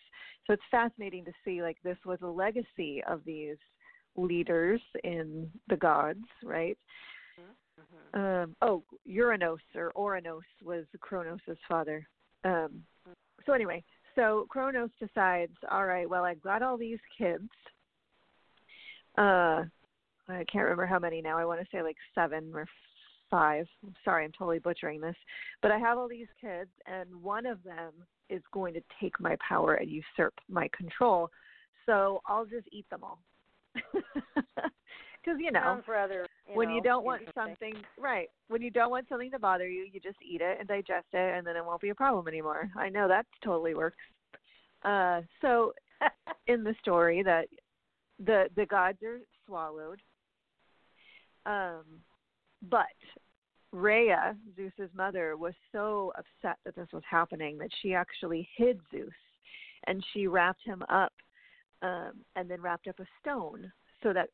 So 0.46 0.54
it's 0.54 0.64
fascinating 0.70 1.26
to 1.26 1.32
see 1.44 1.62
like 1.62 1.78
this 1.84 1.98
was 2.06 2.20
a 2.22 2.28
legacy 2.28 3.04
of 3.08 3.22
these 3.26 3.58
leaders 4.16 4.82
in 5.04 5.50
the 5.68 5.76
gods, 5.76 6.26
right? 6.44 6.78
Mm-hmm. 7.80 8.20
Um, 8.20 8.56
oh, 8.62 8.84
Uranos 9.08 9.58
or 9.76 9.92
Oranos 9.96 10.42
was 10.64 10.86
Kronos' 11.00 11.40
father. 11.68 12.08
Um, 12.44 12.84
so 13.46 13.54
anyway, 13.54 13.84
so 14.16 14.46
Kronos 14.50 14.90
decides, 15.00 15.56
all 15.72 15.86
right, 15.86 16.10
well, 16.10 16.26
I've 16.26 16.42
got 16.42 16.64
all 16.64 16.78
these 16.78 17.00
kids. 17.18 17.50
Uh, 19.18 19.64
I 20.30 20.44
can't 20.52 20.64
remember 20.64 20.86
how 20.86 21.00
many 21.00 21.22
now. 21.22 21.38
I 21.38 21.46
want 21.46 21.60
to 21.60 21.68
say 21.72 21.82
like 21.82 21.98
seven 22.14 22.52
or 22.54 22.68
five. 23.30 23.66
I'm 23.84 23.94
sorry, 24.04 24.26
I'm 24.26 24.32
totally 24.32 24.60
butchering 24.60 25.02
this. 25.02 25.16
But 25.62 25.72
I 25.72 25.78
have 25.80 25.98
all 25.98 26.08
these 26.08 26.28
kids, 26.40 26.70
and 26.86 27.10
one 27.22 27.46
of 27.46 27.64
them 27.64 27.94
is 28.30 28.42
going 28.52 28.74
to 28.74 28.82
take 29.02 29.20
my 29.20 29.36
power 29.48 29.76
and 29.76 29.90
usurp 29.90 30.34
my 30.50 30.70
control. 30.76 31.30
So 31.86 32.22
I'll 32.26 32.46
just 32.46 32.68
eat 32.72 32.90
them 32.90 33.04
all. 33.04 33.20
Because, 35.24 35.42
you 35.42 35.52
know, 35.52 35.60
you 36.48 36.56
when 36.56 36.70
know, 36.70 36.76
you 36.76 36.82
don't 36.82 37.04
want 37.04 37.22
something 37.36 37.74
right 38.00 38.30
when 38.48 38.62
you 38.62 38.72
don't 38.72 38.90
want 38.90 39.08
something 39.10 39.30
to 39.32 39.40
bother 39.40 39.68
you 39.68 39.86
you 39.92 40.00
just 40.00 40.18
eat 40.26 40.42
it 40.42 40.58
and 40.60 40.68
digest 40.68 41.08
it 41.14 41.38
and 41.38 41.46
then 41.46 41.56
it 41.56 41.66
won't 41.66 41.82
be 41.82 41.90
a 41.90 41.96
problem 41.96 42.28
anymore 42.28 42.70
i 42.78 42.88
know 42.88 43.08
that 43.08 43.26
totally 43.44 43.76
works 43.76 43.98
uh 44.84 45.22
so 45.42 45.74
in 46.48 46.64
the 46.64 46.74
story 46.80 47.24
that 47.24 47.48
the 48.24 48.46
the 48.56 48.66
gods 48.66 49.02
are 49.04 49.20
swallowed 49.46 50.02
um 51.46 51.84
but 52.70 52.86
Rhea, 53.72 54.36
Zeus's 54.56 54.90
mother, 54.96 55.36
was 55.36 55.54
so 55.72 56.12
upset 56.18 56.58
that 56.66 56.76
this 56.76 56.88
was 56.94 57.04
happening 57.10 57.58
that 57.58 57.70
she 57.82 57.94
actually 57.94 58.48
hid 58.56 58.80
Zeus 58.92 59.10
and 59.86 60.04
she 60.14 60.28
wrapped 60.28 60.64
him 60.64 60.84
up 60.90 61.14
um, 61.82 62.14
and 62.36 62.50
then 62.50 62.62
wrapped 62.62 62.88
up 62.88 63.00
a 63.00 63.06
stone 63.22 63.72
so 64.02 64.14
that 64.14 64.30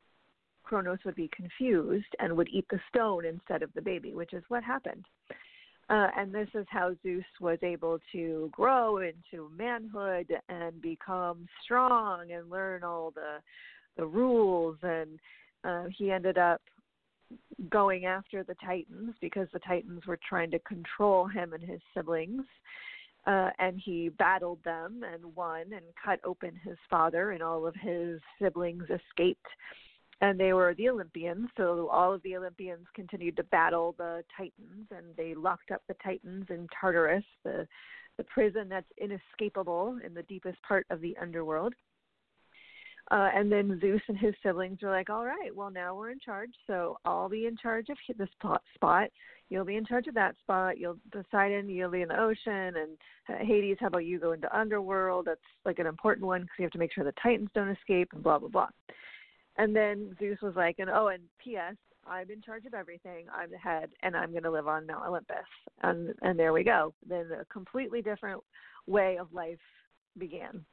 Kronos 0.63 0.99
would 1.03 1.15
be 1.15 1.29
confused 1.35 2.15
and 2.19 2.35
would 2.37 2.49
eat 2.49 2.65
the 2.69 2.79
stone 2.89 3.25
instead 3.25 3.63
of 3.63 3.73
the 3.73 3.81
baby, 3.81 4.13
which 4.13 4.33
is 4.33 4.43
what 4.47 4.63
happened. 4.63 5.05
Uh, 5.89 6.07
and 6.15 6.33
this 6.33 6.47
is 6.53 6.65
how 6.69 6.95
Zeus 7.03 7.25
was 7.41 7.57
able 7.61 7.99
to 8.13 8.49
grow 8.53 8.99
into 8.99 9.51
manhood 9.55 10.31
and 10.47 10.81
become 10.81 11.45
strong 11.61 12.31
and 12.31 12.49
learn 12.49 12.83
all 12.83 13.11
the 13.11 13.39
the 13.97 14.05
rules. 14.05 14.77
And 14.83 15.19
uh, 15.63 15.85
he 15.95 16.11
ended 16.11 16.37
up 16.37 16.61
going 17.69 18.05
after 18.05 18.43
the 18.43 18.55
Titans 18.55 19.15
because 19.21 19.47
the 19.53 19.59
Titans 19.59 20.05
were 20.05 20.19
trying 20.27 20.51
to 20.51 20.59
control 20.59 21.27
him 21.27 21.53
and 21.53 21.63
his 21.63 21.81
siblings. 21.95 22.43
Uh, 23.25 23.49
and 23.57 23.79
he 23.83 24.09
battled 24.09 24.59
them 24.65 25.01
and 25.13 25.33
won 25.35 25.61
and 25.61 25.85
cut 26.03 26.19
open 26.25 26.59
his 26.61 26.77
father, 26.89 27.31
and 27.31 27.41
all 27.41 27.65
of 27.65 27.73
his 27.75 28.19
siblings 28.41 28.83
escaped. 28.83 29.47
And 30.19 30.37
they 30.37 30.51
were 30.51 30.73
the 30.75 30.89
Olympians, 30.89 31.47
so 31.55 31.87
all 31.87 32.13
of 32.13 32.21
the 32.23 32.35
Olympians 32.35 32.85
continued 32.93 33.37
to 33.37 33.43
battle 33.43 33.95
the 33.97 34.25
Titans, 34.35 34.87
and 34.91 35.05
they 35.15 35.35
locked 35.35 35.71
up 35.71 35.81
the 35.87 35.95
Titans 36.03 36.47
in 36.49 36.67
Tartarus, 36.79 37.23
the 37.45 37.65
the 38.17 38.23
prison 38.25 38.69
that's 38.69 38.85
inescapable 39.01 39.97
in 40.05 40.13
the 40.13 40.23
deepest 40.23 40.61
part 40.61 40.85
of 40.89 41.01
the 41.01 41.17
underworld. 41.19 41.73
Uh, 43.11 43.29
and 43.35 43.51
then 43.51 43.79
Zeus 43.81 44.01
and 44.07 44.17
his 44.17 44.33
siblings 44.41 44.81
were 44.81 44.89
like, 44.89 45.09
"All 45.09 45.25
right, 45.25 45.53
well 45.53 45.69
now 45.69 45.95
we're 45.95 46.11
in 46.11 46.19
charge, 46.19 46.51
so 46.67 46.97
I'll 47.05 47.29
be 47.29 47.47
in 47.47 47.57
charge 47.57 47.89
of 47.89 47.97
this 48.17 48.29
spot. 48.75 49.09
You'll 49.49 49.65
be 49.65 49.75
in 49.75 49.85
charge 49.85 50.07
of 50.07 50.15
that 50.15 50.37
spot. 50.39 50.77
You'll 50.77 50.97
Poseidon, 51.11 51.69
you'll 51.69 51.91
be 51.91 52.01
in 52.01 52.07
the 52.07 52.19
ocean, 52.19 52.75
and 52.77 52.97
uh, 53.29 53.43
Hades, 53.43 53.77
how 53.79 53.87
about 53.87 54.05
you 54.05 54.19
go 54.19 54.31
into 54.31 54.57
underworld? 54.57 55.25
That's 55.25 55.41
like 55.65 55.79
an 55.79 55.85
important 55.85 56.25
one 56.25 56.41
because 56.41 56.55
you 56.57 56.63
have 56.63 56.71
to 56.71 56.79
make 56.79 56.93
sure 56.93 57.03
the 57.03 57.13
Titans 57.21 57.49
don't 57.53 57.69
escape, 57.69 58.09
and 58.13 58.23
blah 58.23 58.39
blah 58.39 58.49
blah." 58.49 58.69
And 59.57 59.75
then 59.75 60.15
Zeus 60.17 60.41
was 60.41 60.55
like, 60.55 60.79
"And 60.79 60.89
oh, 60.89 61.09
and 61.09 61.23
P.S. 61.43 61.75
I'm 62.07 62.31
in 62.31 62.41
charge 62.41 62.65
of 62.65 62.73
everything. 62.73 63.25
I'm 63.33 63.51
the 63.51 63.57
head, 63.57 63.89
and 64.01 64.15
I'm 64.15 64.31
going 64.31 64.43
to 64.43 64.51
live 64.51 64.67
on 64.67 64.87
Mount 64.87 65.05
Olympus." 65.05 65.45
And 65.81 66.13
and 66.21 66.39
there 66.39 66.53
we 66.53 66.63
go. 66.63 66.93
Then 67.07 67.29
a 67.39 67.45
completely 67.45 68.01
different 68.01 68.41
way 68.87 69.17
of 69.17 69.33
life 69.33 69.59
began. 70.17 70.65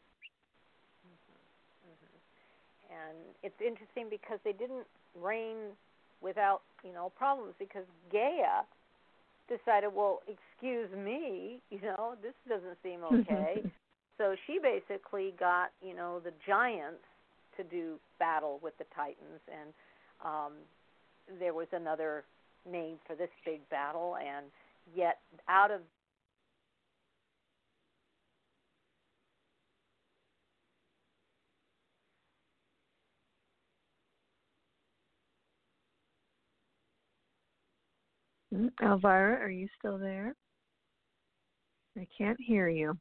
And 3.08 3.16
it's 3.42 3.60
interesting 3.60 4.06
because 4.10 4.38
they 4.44 4.52
didn't 4.52 4.86
reign 5.20 5.74
without 6.20 6.62
you 6.84 6.92
know 6.92 7.12
problems 7.16 7.54
because 7.58 7.84
Gaia 8.12 8.64
decided, 9.48 9.90
well, 9.94 10.20
excuse 10.28 10.88
me, 10.96 11.60
you 11.70 11.80
know, 11.82 12.14
this 12.22 12.34
doesn't 12.48 12.78
seem 12.82 13.00
okay. 13.12 13.62
so 14.18 14.34
she 14.46 14.58
basically 14.62 15.34
got 15.38 15.70
you 15.82 15.94
know 15.94 16.20
the 16.20 16.32
giants 16.46 17.04
to 17.56 17.64
do 17.64 17.96
battle 18.18 18.60
with 18.62 18.76
the 18.78 18.84
Titans, 18.94 19.42
and 19.50 19.72
um, 20.24 20.52
there 21.38 21.54
was 21.54 21.66
another 21.72 22.24
name 22.70 22.96
for 23.06 23.14
this 23.16 23.30
big 23.44 23.66
battle, 23.70 24.16
and 24.16 24.46
yet 24.94 25.18
out 25.48 25.70
of 25.70 25.80
Elvyra, 38.52 39.40
are 39.40 39.50
you 39.50 39.68
still 39.78 39.98
there? 39.98 40.34
I 41.96 42.06
can't 42.16 42.38
hear 42.40 42.68
you. 42.68 42.96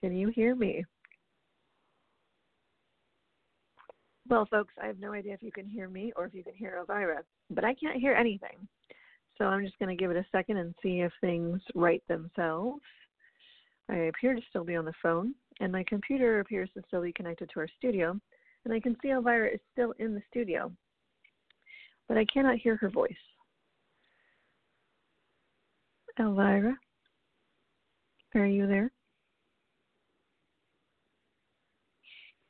Can 0.00 0.14
you 0.16 0.28
hear 0.28 0.54
me? 0.54 0.84
Well, 4.28 4.46
folks, 4.50 4.74
I 4.82 4.86
have 4.86 4.98
no 4.98 5.12
idea 5.12 5.34
if 5.34 5.42
you 5.42 5.52
can 5.52 5.66
hear 5.66 5.88
me 5.88 6.12
or 6.16 6.24
if 6.26 6.34
you 6.34 6.42
can 6.42 6.54
hear 6.54 6.82
Elvyra, 6.82 7.18
but 7.50 7.64
I 7.64 7.74
can't 7.74 8.00
hear 8.00 8.14
anything. 8.14 8.66
So 9.38 9.44
I'm 9.44 9.64
just 9.64 9.78
going 9.78 9.94
to 9.94 10.00
give 10.00 10.10
it 10.10 10.16
a 10.16 10.26
second 10.32 10.56
and 10.56 10.74
see 10.82 11.00
if 11.00 11.12
things 11.20 11.60
right 11.74 12.02
themselves. 12.08 12.80
I 13.88 13.96
appear 13.96 14.34
to 14.34 14.40
still 14.48 14.64
be 14.64 14.74
on 14.76 14.84
the 14.84 14.92
phone, 15.02 15.34
and 15.60 15.70
my 15.70 15.84
computer 15.86 16.40
appears 16.40 16.70
to 16.74 16.82
still 16.88 17.02
be 17.02 17.12
connected 17.12 17.50
to 17.52 17.60
our 17.60 17.68
studio, 17.78 18.18
and 18.64 18.74
I 18.74 18.80
can 18.80 18.96
see 19.00 19.08
Elvyra 19.08 19.54
is 19.54 19.60
still 19.72 19.92
in 19.98 20.14
the 20.14 20.22
studio, 20.28 20.72
but 22.08 22.16
I 22.16 22.24
cannot 22.24 22.56
hear 22.58 22.76
her 22.76 22.90
voice. 22.90 23.12
Elvyra? 26.18 26.74
Are 28.34 28.46
you 28.46 28.66
there? 28.66 28.90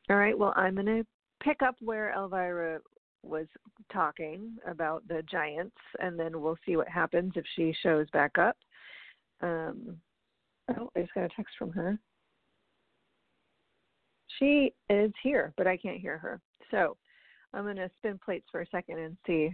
All 0.08 0.16
right, 0.16 0.38
well, 0.38 0.52
I'm 0.56 0.74
going 0.74 0.86
to 0.86 1.06
pick 1.42 1.62
up 1.62 1.76
where 1.80 2.14
Elvyra 2.16 2.78
was 3.22 3.46
talking 3.92 4.56
about 4.66 5.06
the 5.08 5.22
giants, 5.30 5.76
and 6.00 6.18
then 6.18 6.40
we'll 6.40 6.58
see 6.64 6.76
what 6.76 6.88
happens 6.88 7.32
if 7.34 7.44
she 7.54 7.74
shows 7.82 8.08
back 8.10 8.38
up. 8.38 8.56
Um, 9.42 9.96
oh, 10.76 10.90
I 10.96 11.00
just 11.00 11.14
got 11.14 11.24
a 11.24 11.28
text 11.34 11.54
from 11.58 11.72
her. 11.72 11.98
She 14.38 14.72
is 14.90 15.12
here, 15.22 15.52
but 15.56 15.66
I 15.66 15.76
can't 15.76 16.00
hear 16.00 16.18
her. 16.18 16.40
So 16.70 16.96
I'm 17.52 17.64
going 17.64 17.76
to 17.76 17.90
spin 17.96 18.20
plates 18.24 18.46
for 18.50 18.60
a 18.60 18.68
second 18.68 18.98
and 18.98 19.16
see. 19.26 19.50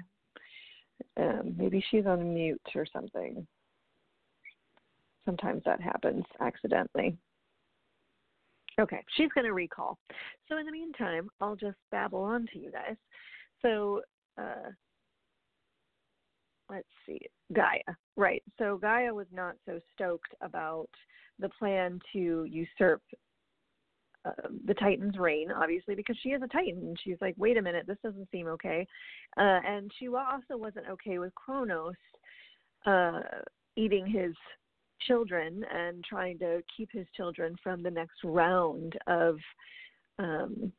Um, 1.17 1.55
maybe 1.57 1.83
she's 1.91 2.07
on 2.07 2.35
mute 2.35 2.61
or 2.75 2.87
something 2.93 3.47
sometimes 5.25 5.63
that 5.65 5.81
happens 5.81 6.25
accidentally. 6.41 7.17
Okay, 8.81 9.05
she's 9.17 9.29
going 9.35 9.45
to 9.45 9.53
recall. 9.53 9.99
So 10.49 10.59
in 10.59 10.67
the 10.67 10.73
meantime, 10.73 11.29
I'll 11.41 11.57
just 11.57 11.77
babble 11.91 12.23
on 12.23 12.47
to 12.53 12.59
you 12.59 12.71
guys. 12.71 12.97
So 13.61 14.01
uh, 14.39 14.71
let's 16.71 16.89
see, 17.07 17.21
Gaia, 17.53 17.95
right? 18.17 18.43
So 18.59 18.79
Gaia 18.79 19.13
was 19.13 19.27
not 19.33 19.57
so 19.67 19.79
stoked 19.95 20.35
about 20.41 20.89
the 21.39 21.51
plan 21.51 22.01
to 22.13 22.47
usurp 22.49 23.03
uh, 24.25 24.31
the 24.67 24.75
Titan's 24.75 25.19
reign, 25.19 25.51
obviously, 25.51 25.95
because 25.95 26.17
she 26.23 26.31
is 26.31 26.43
a 26.43 26.47
Titan. 26.47 26.95
She's 27.03 27.17
like, 27.21 27.35
wait 27.37 27.57
a 27.59 27.63
minute, 27.63 27.87
this 27.87 27.99
doesn't 28.05 28.29
seem 28.31 28.47
okay. 28.47 28.87
Uh, 29.37 29.61
and 29.67 29.91
she 29.99 30.07
also 30.09 30.57
wasn't 30.57 30.89
okay 30.89 31.19
with 31.19 31.35
Kronos 31.35 31.95
uh, 32.87 33.21
eating 33.77 34.07
his 34.07 34.33
children 35.07 35.65
and 35.75 36.05
trying 36.05 36.39
to 36.39 36.63
keep 36.77 36.91
his 36.93 37.07
children 37.17 37.57
from 37.63 37.83
the 37.83 37.91
next 37.91 38.19
round 38.25 38.97
of 39.07 39.37
um, 40.19 40.73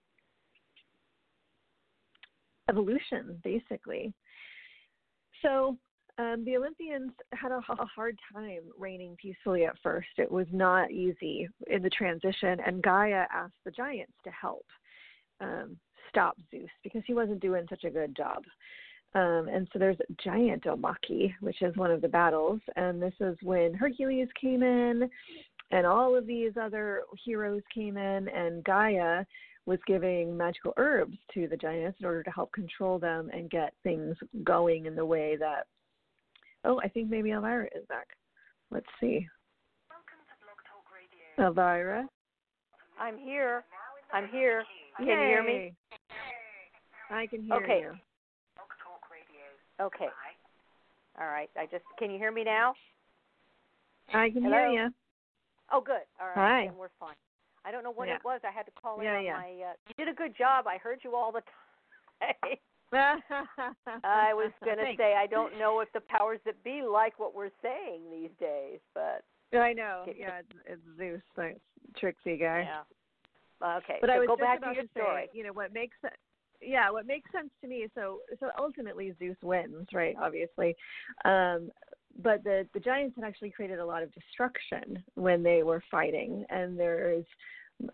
evolution, 2.69 3.39
basically. 3.43 4.13
So 5.41 5.77
um, 6.17 6.43
the 6.45 6.57
Olympians 6.57 7.11
had 7.33 7.51
a, 7.51 7.57
a, 7.57 7.85
hard 7.85 8.17
time 8.31 8.61
reigning 8.77 9.15
peacefully 9.19 9.65
at 9.65 9.75
first. 9.81 10.07
It 10.17 10.31
was 10.31 10.45
not 10.51 10.91
easy 10.91 11.47
in 11.67 11.81
the 11.81 11.89
transition, 11.89 12.59
and 12.65 12.83
Gaia 12.83 13.25
asked 13.33 13.53
the 13.65 13.71
giants 13.71 14.13
to 14.23 14.29
help 14.29 14.65
um, 15.41 15.75
stop 16.09 16.37
Zeus 16.51 16.69
because 16.83 17.01
he 17.07 17.15
wasn't 17.15 17.41
doing 17.41 17.65
such 17.67 17.83
a 17.83 17.89
good 17.89 18.15
job. 18.15 18.43
Um, 19.15 19.47
and 19.47 19.67
so 19.71 19.79
there's 19.79 19.97
Gigantomachy, 20.25 21.33
which 21.39 21.61
is 21.61 21.75
one 21.77 21.91
of 21.91 22.01
the 22.01 22.07
battles, 22.07 22.59
and 22.75 23.01
this 23.01 23.13
is 23.19 23.37
when 23.43 23.73
Hercules 23.73 24.27
came 24.39 24.63
in, 24.63 25.07
and 25.71 25.85
all 25.85 26.15
of 26.15 26.25
these 26.25 26.53
other 26.59 27.03
heroes 27.23 27.61
came 27.73 27.97
in, 27.97 28.27
and 28.27 28.63
Gaia 28.63 29.23
was 29.65 29.79
giving 29.85 30.35
magical 30.35 30.73
herbs 30.77 31.17
to 31.33 31.47
the 31.47 31.55
giants 31.55 31.99
in 31.99 32.05
order 32.05 32.23
to 32.23 32.31
help 32.31 32.51
control 32.51 32.97
them 32.97 33.29
and 33.31 33.49
get 33.49 33.73
things 33.83 34.15
going 34.43 34.87
in 34.87 34.95
the 34.95 35.05
way 35.05 35.35
that. 35.37 35.67
Oh, 36.65 36.79
I 36.83 36.87
think 36.87 37.09
maybe 37.09 37.29
Elvyra 37.29 37.67
is 37.75 37.85
back. 37.87 38.07
Let's 38.71 38.87
see. 38.99 39.27
Elvyra. 41.39 42.05
I'm 42.99 43.17
here. 43.17 43.63
I'm 44.13 44.27
here. 44.29 44.63
Can 44.97 45.07
Yay. 45.07 45.13
you 45.13 45.19
hear 45.19 45.43
me? 45.43 45.73
I 47.09 47.27
can 47.27 47.43
hear 47.43 47.55
okay. 47.55 47.79
you. 47.81 47.89
Okay. 47.89 48.01
All 49.79 51.27
right. 51.27 51.49
I 51.57 51.65
just 51.65 51.83
can 51.99 52.11
you 52.11 52.17
hear 52.17 52.31
me 52.31 52.43
now? 52.43 52.73
I 54.13 54.29
can 54.29 54.43
Hello? 54.43 54.57
hear 54.57 54.67
you. 54.69 54.93
Oh, 55.71 55.81
good. 55.81 56.01
All 56.19 56.27
right. 56.27 56.35
Hi. 56.35 56.65
Then 56.67 56.77
we're 56.77 56.89
fine. 56.99 57.15
I 57.65 57.71
don't 57.71 57.83
know 57.83 57.91
what 57.91 58.07
Yeah. 58.07 58.15
it 58.15 58.23
was. 58.25 58.41
I 58.43 58.51
had 58.51 58.65
to 58.65 58.71
call 58.71 58.99
in 58.99 59.05
Yeah, 59.05 59.17
on 59.17 59.23
yeah. 59.23 59.33
my. 59.37 59.49
Uh, 59.69 59.73
you 59.87 60.05
did 60.05 60.07
a 60.09 60.13
good 60.15 60.35
job. 60.35 60.67
I 60.67 60.77
heard 60.77 60.99
you 61.03 61.15
all 61.15 61.31
the 61.31 61.41
time. 62.21 62.57
I 64.03 64.33
was 64.33 64.51
going 64.63 64.77
to 64.77 64.93
say 64.97 65.15
I 65.15 65.25
don't 65.25 65.57
know 65.57 65.79
if 65.79 65.91
the 65.93 66.01
powers 66.01 66.39
that 66.45 66.61
be 66.63 66.81
like 66.83 67.17
what 67.17 67.33
we're 67.33 67.49
saying 67.61 68.01
these 68.11 68.29
days, 68.39 68.79
but 68.93 69.23
I 69.57 69.73
know. 69.73 70.05
Okay. 70.07 70.17
Yeah, 70.19 70.39
it's, 70.39 70.49
it's 70.67 70.81
Zeus, 70.97 71.21
the 71.35 71.53
tricksy 71.97 72.37
guy. 72.37 72.67
yeah. 72.67 73.77
Okay. 73.77 73.97
But 74.01 74.09
so 74.09 74.13
I 74.13 74.19
was 74.19 74.27
go 74.27 74.35
just 74.35 74.41
back 74.41 74.57
about 74.59 74.69
to 74.69 74.75
your 74.75 74.83
to 74.83 74.89
story. 74.89 75.23
say, 75.31 75.37
you 75.37 75.43
know, 75.43 75.53
what 75.53 75.73
makes 75.73 75.95
sense. 76.01 76.13
Yeah, 76.65 76.89
what 76.91 77.05
makes 77.05 77.31
sense 77.31 77.49
to 77.61 77.67
me. 77.67 77.87
So, 77.95 78.19
so 78.39 78.49
ultimately, 78.57 79.13
Zeus 79.19 79.37
wins, 79.41 79.87
right? 79.93 80.15
Obviously, 80.21 80.75
um, 81.25 81.71
but 82.21 82.43
the 82.43 82.67
the 82.73 82.79
giants 82.79 83.15
had 83.15 83.25
actually 83.25 83.51
created 83.51 83.79
a 83.79 83.85
lot 83.85 84.03
of 84.03 84.13
destruction 84.13 85.03
when 85.15 85.43
they 85.43 85.63
were 85.63 85.83
fighting, 85.89 86.45
and 86.49 86.79
there's 86.79 87.25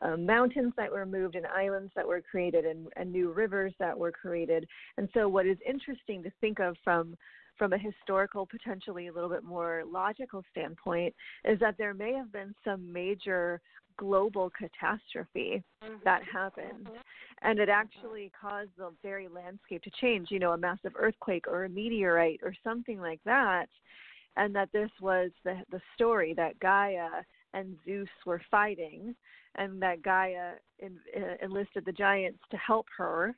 uh, 0.02 0.18
mountains 0.18 0.74
that 0.78 0.92
were 0.92 1.06
moved 1.06 1.36
and 1.36 1.46
islands 1.48 1.92
that 1.96 2.08
were 2.08 2.22
created 2.22 2.66
and, 2.66 2.88
and 2.98 3.12
new 3.12 3.32
rivers 3.32 3.74
that 3.80 3.98
were 3.98 4.12
created. 4.12 4.68
And 4.98 5.10
so, 5.14 5.28
what 5.28 5.46
is 5.46 5.58
interesting 5.68 6.22
to 6.24 6.32
think 6.42 6.60
of 6.60 6.76
from 6.84 7.16
from 7.60 7.74
a 7.74 7.78
historical, 7.78 8.48
potentially 8.48 9.08
a 9.08 9.14
little 9.14 9.30
bit 9.30 9.44
more 9.44 9.84
logical 9.86 10.44
standpoint, 10.50 11.14
is 11.46 11.60
that 11.60 11.76
there 11.78 11.94
may 11.94 12.14
have 12.14 12.32
been 12.32 12.56
some 12.64 12.92
major 12.92 13.62
global 13.98 14.50
catastrophe 14.58 15.62
mm-hmm. 15.84 15.96
that 16.06 16.22
happened. 16.24 16.86
Mm-hmm. 16.86 16.96
And 17.42 17.60
it 17.60 17.70
actually 17.70 18.32
caused 18.40 18.72
the 18.78 18.92
very 19.04 19.28
landscape 19.28 19.84
to 19.84 19.92
change, 20.02 20.32
you 20.32 20.40
know, 20.40 20.54
a 20.54 20.58
massive 20.58 20.94
earthquake 20.96 21.48
or 21.48 21.66
a 21.66 21.70
meteorite 21.70 22.40
or 22.44 22.54
something 22.64 23.00
like 23.00 23.20
that. 23.26 23.68
And 24.38 24.56
that 24.56 24.70
this 24.72 24.90
was 25.02 25.32
the, 25.44 25.58
the 25.70 25.82
story 25.96 26.34
that 26.36 26.60
Gaia 26.60 27.10
and 27.54 27.76
Zeus 27.86 28.08
were 28.26 28.42
fighting, 28.50 29.16
and 29.56 29.82
that 29.82 30.02
Gaia 30.02 30.52
in, 30.80 30.98
uh, 31.18 31.44
enlisted 31.44 31.84
the 31.86 31.92
giants 31.92 32.40
to 32.52 32.58
help 32.58 32.86
her 32.98 33.36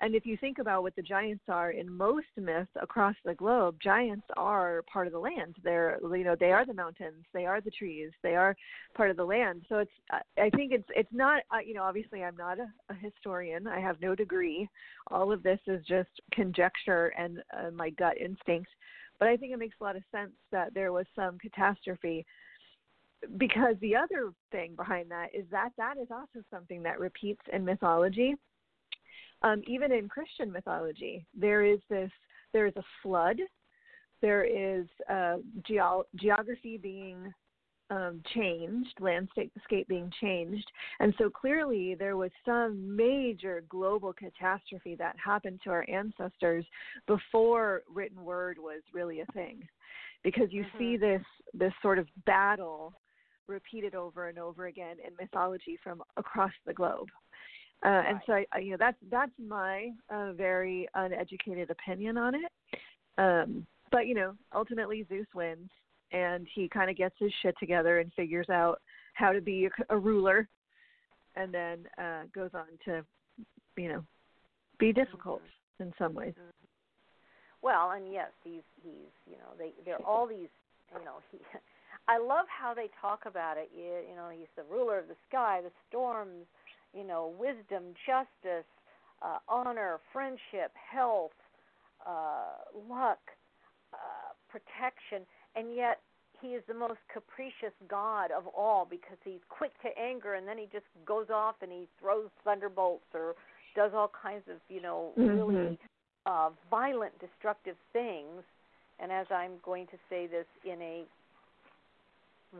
and 0.00 0.14
if 0.14 0.24
you 0.24 0.36
think 0.38 0.58
about 0.58 0.82
what 0.82 0.96
the 0.96 1.02
giants 1.02 1.44
are 1.48 1.72
in 1.72 1.90
most 1.90 2.26
myths 2.36 2.70
across 2.80 3.14
the 3.24 3.34
globe, 3.34 3.76
giants 3.82 4.26
are 4.36 4.82
part 4.90 5.06
of 5.06 5.12
the 5.12 5.18
land. 5.18 5.56
They're 5.62 5.98
you 6.02 6.24
know 6.24 6.36
they 6.38 6.52
are 6.52 6.64
the 6.64 6.74
mountains, 6.74 7.24
they 7.34 7.44
are 7.44 7.60
the 7.60 7.70
trees, 7.70 8.10
they 8.22 8.34
are 8.34 8.56
part 8.94 9.10
of 9.10 9.16
the 9.16 9.24
land. 9.24 9.66
So 9.68 9.78
it's 9.78 9.90
I 10.10 10.50
think 10.50 10.72
it's 10.72 10.88
it's 10.96 11.12
not 11.12 11.42
uh, 11.54 11.58
you 11.58 11.74
know 11.74 11.82
obviously 11.82 12.24
I'm 12.24 12.36
not 12.36 12.58
a, 12.58 12.68
a 12.88 12.94
historian. 12.94 13.66
I 13.66 13.80
have 13.80 14.00
no 14.00 14.14
degree. 14.14 14.68
All 15.10 15.32
of 15.32 15.42
this 15.42 15.60
is 15.66 15.84
just 15.86 16.10
conjecture 16.32 17.12
and 17.18 17.42
uh, 17.56 17.70
my 17.70 17.90
gut 17.90 18.16
instinct. 18.16 18.70
But 19.18 19.28
I 19.28 19.36
think 19.36 19.52
it 19.52 19.58
makes 19.58 19.76
a 19.80 19.84
lot 19.84 19.96
of 19.96 20.02
sense 20.10 20.32
that 20.50 20.72
there 20.72 20.92
was 20.92 21.04
some 21.14 21.38
catastrophe 21.38 22.24
because 23.36 23.74
the 23.82 23.94
other 23.94 24.32
thing 24.50 24.74
behind 24.74 25.10
that 25.10 25.28
is 25.34 25.44
that 25.50 25.70
that 25.76 25.98
is 25.98 26.08
also 26.10 26.42
something 26.50 26.82
that 26.82 26.98
repeats 26.98 27.42
in 27.52 27.64
mythology 27.66 28.34
um, 29.42 29.62
even 29.66 29.92
in 29.92 30.08
Christian 30.08 30.50
mythology, 30.52 31.26
there 31.34 31.64
is 31.64 31.78
this 31.88 32.10
there 32.52 32.66
is 32.66 32.76
a 32.76 32.82
flood, 33.02 33.36
there 34.20 34.44
is 34.44 34.86
uh, 35.08 35.36
geo- 35.66 36.06
geography 36.16 36.76
being 36.76 37.32
um, 37.90 38.22
changed, 38.34 38.94
landscape 39.00 39.88
being 39.88 40.12
changed, 40.20 40.66
and 41.00 41.12
so 41.18 41.28
clearly 41.28 41.94
there 41.94 42.16
was 42.16 42.30
some 42.44 42.96
major 42.96 43.64
global 43.68 44.12
catastrophe 44.12 44.94
that 44.96 45.16
happened 45.22 45.60
to 45.64 45.70
our 45.70 45.84
ancestors 45.88 46.64
before 47.06 47.82
written 47.92 48.24
word 48.24 48.58
was 48.58 48.82
really 48.92 49.20
a 49.20 49.32
thing, 49.32 49.66
because 50.22 50.52
you 50.52 50.62
mm-hmm. 50.62 50.78
see 50.78 50.96
this 50.96 51.22
this 51.54 51.72
sort 51.82 51.98
of 51.98 52.06
battle 52.26 52.92
repeated 53.48 53.96
over 53.96 54.28
and 54.28 54.38
over 54.38 54.66
again 54.66 54.96
in 55.04 55.12
mythology 55.18 55.76
from 55.82 56.02
across 56.16 56.52
the 56.66 56.72
globe. 56.72 57.08
Uh, 57.84 57.88
right. 57.88 58.06
And 58.10 58.20
so, 58.26 58.32
I, 58.52 58.58
you 58.58 58.70
know, 58.72 58.76
that's 58.78 58.96
that's 59.10 59.32
my 59.38 59.90
uh, 60.10 60.32
very 60.32 60.88
uneducated 60.94 61.70
opinion 61.70 62.18
on 62.18 62.34
it. 62.34 62.52
Um, 63.18 63.66
but 63.90 64.06
you 64.06 64.14
know, 64.14 64.34
ultimately 64.54 65.06
Zeus 65.08 65.26
wins, 65.34 65.70
and 66.12 66.46
he 66.54 66.68
kind 66.68 66.90
of 66.90 66.96
gets 66.96 67.14
his 67.18 67.32
shit 67.42 67.54
together 67.58 68.00
and 68.00 68.12
figures 68.14 68.48
out 68.50 68.80
how 69.14 69.32
to 69.32 69.40
be 69.40 69.66
a, 69.66 69.94
a 69.94 69.98
ruler, 69.98 70.48
and 71.36 71.52
then 71.52 71.86
uh, 71.98 72.22
goes 72.34 72.50
on 72.54 72.66
to, 72.84 73.04
you 73.76 73.88
know, 73.88 74.04
be 74.78 74.92
difficult 74.92 75.40
mm-hmm. 75.40 75.84
in 75.84 75.92
some 75.98 76.14
ways. 76.14 76.34
Mm-hmm. 76.38 76.50
Well, 77.62 77.90
and 77.92 78.10
yes, 78.12 78.30
he's 78.44 78.62
he's 78.82 79.12
you 79.26 79.36
know 79.36 79.52
they 79.58 79.72
they're 79.84 80.04
all 80.04 80.26
these 80.26 80.48
you 80.98 81.04
know 81.04 81.16
he. 81.30 81.38
I 82.08 82.18
love 82.18 82.46
how 82.48 82.74
they 82.74 82.88
talk 83.00 83.22
about 83.26 83.56
it. 83.56 83.70
You, 83.76 84.08
you 84.08 84.16
know, 84.16 84.30
he's 84.32 84.48
the 84.56 84.64
ruler 84.64 84.98
of 84.98 85.06
the 85.06 85.14
sky, 85.28 85.60
the 85.62 85.70
storms, 85.88 86.46
you 86.94 87.06
know, 87.06 87.32
wisdom, 87.38 87.94
justice, 88.06 88.66
uh, 89.22 89.38
honor, 89.48 90.00
friendship, 90.12 90.72
health, 90.74 91.32
uh, 92.06 92.64
luck, 92.88 93.18
uh, 93.92 94.32
protection, 94.48 95.26
and 95.56 95.74
yet 95.74 96.00
he 96.40 96.48
is 96.48 96.62
the 96.68 96.74
most 96.74 97.00
capricious 97.12 97.74
God 97.88 98.30
of 98.30 98.46
all 98.46 98.86
because 98.88 99.18
he's 99.24 99.40
quick 99.48 99.72
to 99.82 99.88
anger 100.00 100.34
and 100.34 100.48
then 100.48 100.56
he 100.56 100.66
just 100.72 100.86
goes 101.04 101.26
off 101.32 101.56
and 101.60 101.70
he 101.70 101.86
throws 102.00 102.28
thunderbolts 102.44 103.04
or 103.14 103.34
does 103.76 103.92
all 103.94 104.10
kinds 104.22 104.44
of, 104.50 104.56
you 104.68 104.80
know, 104.80 105.12
mm-hmm. 105.18 105.28
really 105.28 105.78
uh, 106.26 106.50
violent, 106.70 107.12
destructive 107.20 107.76
things. 107.92 108.42
And 108.98 109.12
as 109.12 109.26
I'm 109.30 109.52
going 109.62 109.86
to 109.88 109.96
say 110.08 110.26
this 110.26 110.46
in 110.64 110.80
a 110.80 111.04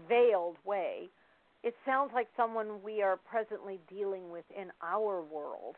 veiled 0.08 0.56
way, 0.64 1.08
it 1.62 1.75
sounds 1.85 2.11
like 2.14 2.29
someone 2.37 2.83
we 2.83 3.03
are 3.03 3.16
presently 3.16 3.79
dealing 3.88 4.31
with 4.31 4.44
in 4.57 4.70
our 4.83 5.23
world, 5.23 5.77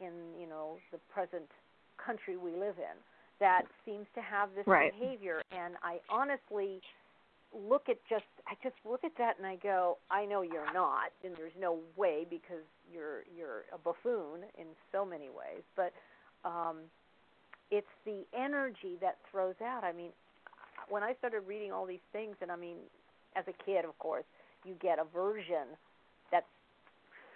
in 0.00 0.12
you 0.38 0.46
know 0.46 0.78
the 0.92 0.98
present 1.12 1.48
country 2.04 2.36
we 2.36 2.52
live 2.52 2.78
in, 2.78 2.96
that 3.40 3.62
seems 3.84 4.06
to 4.14 4.20
have 4.20 4.48
this 4.54 4.66
right. 4.66 4.92
behavior. 4.98 5.42
And 5.52 5.74
I 5.82 5.98
honestly 6.08 6.80
look 7.52 7.88
at 7.88 7.98
just 8.08 8.24
I 8.46 8.54
just 8.62 8.76
look 8.88 9.04
at 9.04 9.12
that 9.18 9.36
and 9.38 9.46
I 9.46 9.56
go, 9.56 9.98
I 10.10 10.24
know 10.24 10.42
you're 10.42 10.72
not, 10.72 11.12
and 11.24 11.34
there's 11.36 11.56
no 11.60 11.78
way 11.96 12.26
because 12.28 12.64
you're 12.92 13.24
you're 13.36 13.64
a 13.74 13.78
buffoon 13.78 14.44
in 14.58 14.66
so 14.92 15.04
many 15.04 15.28
ways, 15.28 15.62
but 15.76 15.92
um, 16.44 16.76
it's 17.70 17.86
the 18.06 18.24
energy 18.34 18.96
that 19.00 19.18
throws 19.30 19.56
out. 19.62 19.84
I 19.84 19.92
mean, 19.92 20.10
when 20.88 21.02
I 21.02 21.14
started 21.18 21.40
reading 21.46 21.70
all 21.70 21.86
these 21.86 22.04
things, 22.12 22.36
and 22.40 22.50
I 22.50 22.56
mean, 22.56 22.76
as 23.36 23.44
a 23.46 23.64
kid, 23.64 23.84
of 23.84 23.98
course, 23.98 24.24
you 24.64 24.74
get 24.80 24.98
a 24.98 25.04
version 25.04 25.76
that's 26.30 26.46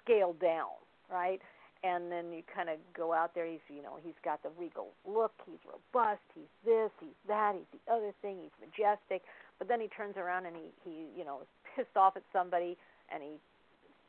scaled 0.03 0.41
down, 0.41 0.75
right? 1.11 1.41
And 1.83 2.11
then 2.11 2.33
you 2.33 2.43
kind 2.55 2.69
of 2.69 2.79
go 2.97 3.13
out 3.13 3.35
there. 3.35 3.47
He's, 3.47 3.61
you 3.69 3.83
know, 3.83 3.99
he's 4.03 4.17
got 4.25 4.43
the 4.43 4.49
regal 4.59 4.89
look. 5.07 5.33
He's 5.45 5.61
robust. 5.67 6.23
He's 6.35 6.49
this. 6.65 6.91
He's 7.01 7.19
that. 7.29 7.55
He's 7.55 7.81
the 7.81 7.93
other 7.93 8.13
thing. 8.23 8.39
He's 8.41 8.57
majestic. 8.59 9.23
But 9.59 9.69
then 9.69 9.81
he 9.81 9.89
turns 9.89 10.17
around 10.17 10.47
and 10.47 10.57
he, 10.57 10.73
he, 10.83 11.07
you 11.17 11.25
know, 11.25 11.41
is 11.43 11.49
pissed 11.77 11.97
off 11.97 12.17
at 12.17 12.23
somebody, 12.33 12.77
and 13.13 13.23
he 13.23 13.37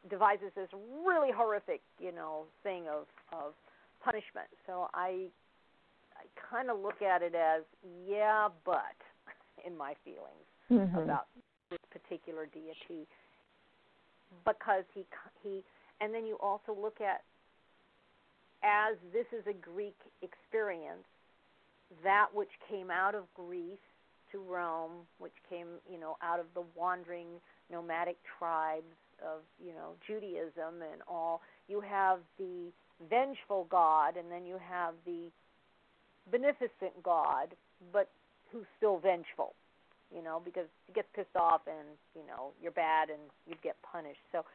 devises 0.09 0.51
this 0.55 0.69
really 1.05 1.31
horrific, 1.35 1.81
you 1.99 2.11
know, 2.11 2.43
thing 2.63 2.83
of 2.87 3.07
of 3.33 3.53
punishment. 4.05 4.47
So 4.67 4.87
I, 4.93 5.27
I 6.15 6.23
kind 6.51 6.69
of 6.69 6.79
look 6.79 7.01
at 7.01 7.21
it 7.23 7.33
as, 7.35 7.63
yeah, 8.07 8.47
but, 8.63 8.95
in 9.65 9.75
my 9.75 9.95
feelings 10.05 10.45
mm-hmm. 10.71 10.97
about 10.97 11.25
this 11.69 11.79
particular 11.91 12.47
deity 12.53 13.07
because 14.45 14.83
he 14.93 15.05
he 15.43 15.63
and 16.01 16.13
then 16.13 16.25
you 16.25 16.37
also 16.41 16.75
look 16.79 16.99
at 17.01 17.23
as 18.63 18.97
this 19.13 19.25
is 19.31 19.45
a 19.47 19.53
Greek 19.53 19.95
experience 20.21 21.05
that 22.03 22.27
which 22.33 22.49
came 22.69 22.89
out 22.89 23.15
of 23.15 23.23
Greece 23.33 23.77
to 24.31 24.39
Rome 24.39 25.05
which 25.17 25.35
came 25.49 25.67
you 25.91 25.99
know 25.99 26.17
out 26.21 26.39
of 26.39 26.47
the 26.53 26.63
wandering 26.75 27.27
nomadic 27.71 28.17
tribes 28.37 28.95
of 29.21 29.41
you 29.63 29.73
know 29.73 29.93
Judaism 30.05 30.81
and 30.81 31.01
all 31.07 31.41
you 31.67 31.81
have 31.81 32.19
the 32.37 32.71
vengeful 33.09 33.67
god 33.69 34.15
and 34.17 34.31
then 34.31 34.45
you 34.45 34.57
have 34.57 34.93
the 35.05 35.29
beneficent 36.31 36.93
god 37.03 37.49
but 37.91 38.09
who's 38.51 38.65
still 38.77 38.99
vengeful 38.99 39.53
you 40.15 40.23
know, 40.23 40.41
because 40.43 40.65
you 40.87 40.93
get 40.93 41.11
pissed 41.13 41.35
off 41.35 41.61
and 41.67 41.85
you 42.15 42.23
know 42.25 42.55
you're 42.61 42.71
bad 42.71 43.09
and 43.09 43.19
you 43.45 43.55
get 43.61 43.75
punished. 43.83 44.23
So 44.31 44.45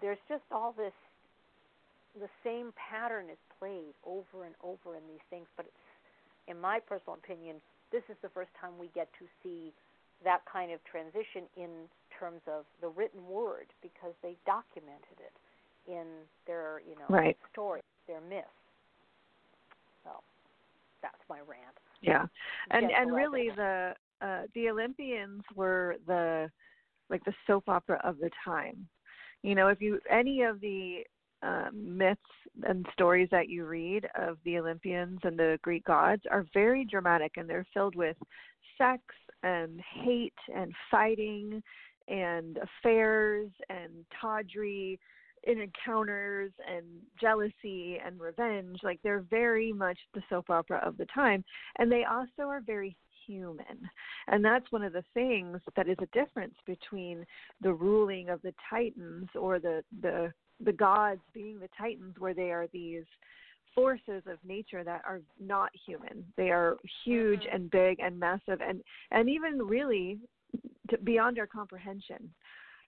there's 0.00 0.18
just 0.28 0.42
all 0.50 0.72
this. 0.72 0.96
The 2.18 2.32
same 2.42 2.72
pattern 2.74 3.26
is 3.30 3.38
played 3.60 3.94
over 4.02 4.42
and 4.42 4.54
over 4.64 4.96
in 4.96 5.04
these 5.06 5.22
things, 5.28 5.46
but 5.56 5.66
it's, 5.66 5.86
in 6.48 6.58
my 6.58 6.80
personal 6.80 7.14
opinion, 7.14 7.62
this 7.92 8.02
is 8.08 8.16
the 8.22 8.30
first 8.30 8.50
time 8.60 8.72
we 8.80 8.88
get 8.96 9.06
to 9.20 9.26
see 9.44 9.70
that 10.24 10.40
kind 10.50 10.72
of 10.72 10.82
transition 10.82 11.46
in 11.56 11.70
terms 12.18 12.40
of 12.50 12.64
the 12.80 12.88
written 12.88 13.22
word 13.28 13.66
because 13.80 14.12
they 14.22 14.34
documented 14.44 15.22
it 15.22 15.34
in 15.86 16.26
their, 16.46 16.82
you 16.88 16.96
know, 16.98 17.06
right. 17.08 17.36
stories, 17.52 17.84
their 18.08 18.20
myths. 18.20 18.48
So 20.02 20.10
that's 21.00 21.22
my 21.28 21.38
rant. 21.38 21.78
Yeah, 22.02 22.26
and 22.70 22.90
and 22.90 23.14
really 23.14 23.50
the 23.54 23.94
uh, 24.20 24.42
the 24.54 24.68
Olympians 24.68 25.42
were 25.54 25.96
the 26.06 26.50
like 27.08 27.24
the 27.24 27.34
soap 27.46 27.64
opera 27.68 28.00
of 28.04 28.18
the 28.18 28.30
time. 28.44 28.86
You 29.42 29.54
know, 29.54 29.68
if 29.68 29.80
you 29.80 29.98
any 30.10 30.42
of 30.42 30.60
the 30.60 31.02
um, 31.42 31.96
myths 31.96 32.20
and 32.64 32.86
stories 32.92 33.28
that 33.30 33.48
you 33.48 33.64
read 33.64 34.06
of 34.18 34.36
the 34.44 34.58
Olympians 34.58 35.20
and 35.22 35.38
the 35.38 35.58
Greek 35.62 35.84
gods 35.84 36.22
are 36.30 36.46
very 36.52 36.84
dramatic 36.84 37.32
and 37.36 37.48
they're 37.48 37.66
filled 37.72 37.96
with 37.96 38.16
sex 38.76 39.02
and 39.42 39.80
hate 40.02 40.34
and 40.54 40.72
fighting 40.90 41.62
and 42.08 42.58
affairs 42.58 43.50
and 43.70 43.90
tawdry 44.20 44.98
encounters 45.44 46.52
and 46.70 46.84
jealousy 47.18 47.98
and 48.04 48.20
revenge. 48.20 48.78
Like 48.82 49.00
they're 49.02 49.24
very 49.30 49.72
much 49.72 49.98
the 50.12 50.22
soap 50.28 50.50
opera 50.50 50.82
of 50.84 50.98
the 50.98 51.06
time. 51.06 51.42
And 51.78 51.90
they 51.90 52.04
also 52.04 52.48
are 52.48 52.60
very 52.60 52.96
human. 53.30 53.78
And 54.28 54.44
that's 54.44 54.70
one 54.72 54.82
of 54.82 54.92
the 54.92 55.04
things 55.14 55.58
that 55.76 55.88
is 55.88 55.96
a 56.00 56.18
difference 56.18 56.54
between 56.66 57.16
the 57.60 57.72
ruling 57.72 58.28
of 58.28 58.42
the 58.42 58.54
Titans 58.68 59.28
or 59.34 59.58
the 59.58 59.82
the 60.02 60.32
the 60.68 60.72
gods 60.72 61.22
being 61.32 61.58
the 61.58 61.68
Titans 61.82 62.14
where 62.18 62.34
they 62.34 62.50
are 62.50 62.66
these 62.72 63.08
forces 63.74 64.22
of 64.26 64.36
nature 64.44 64.82
that 64.84 65.02
are 65.10 65.20
not 65.38 65.70
human. 65.86 66.16
They 66.36 66.50
are 66.50 66.76
huge 67.04 67.44
Mhm. 67.44 67.54
and 67.54 67.70
big 67.70 67.94
and 68.00 68.18
massive 68.18 68.60
and 68.68 68.82
and 69.10 69.28
even 69.36 69.54
really 69.76 70.18
to, 70.88 70.98
beyond 70.98 71.38
our 71.38 71.46
comprehension. 71.46 72.22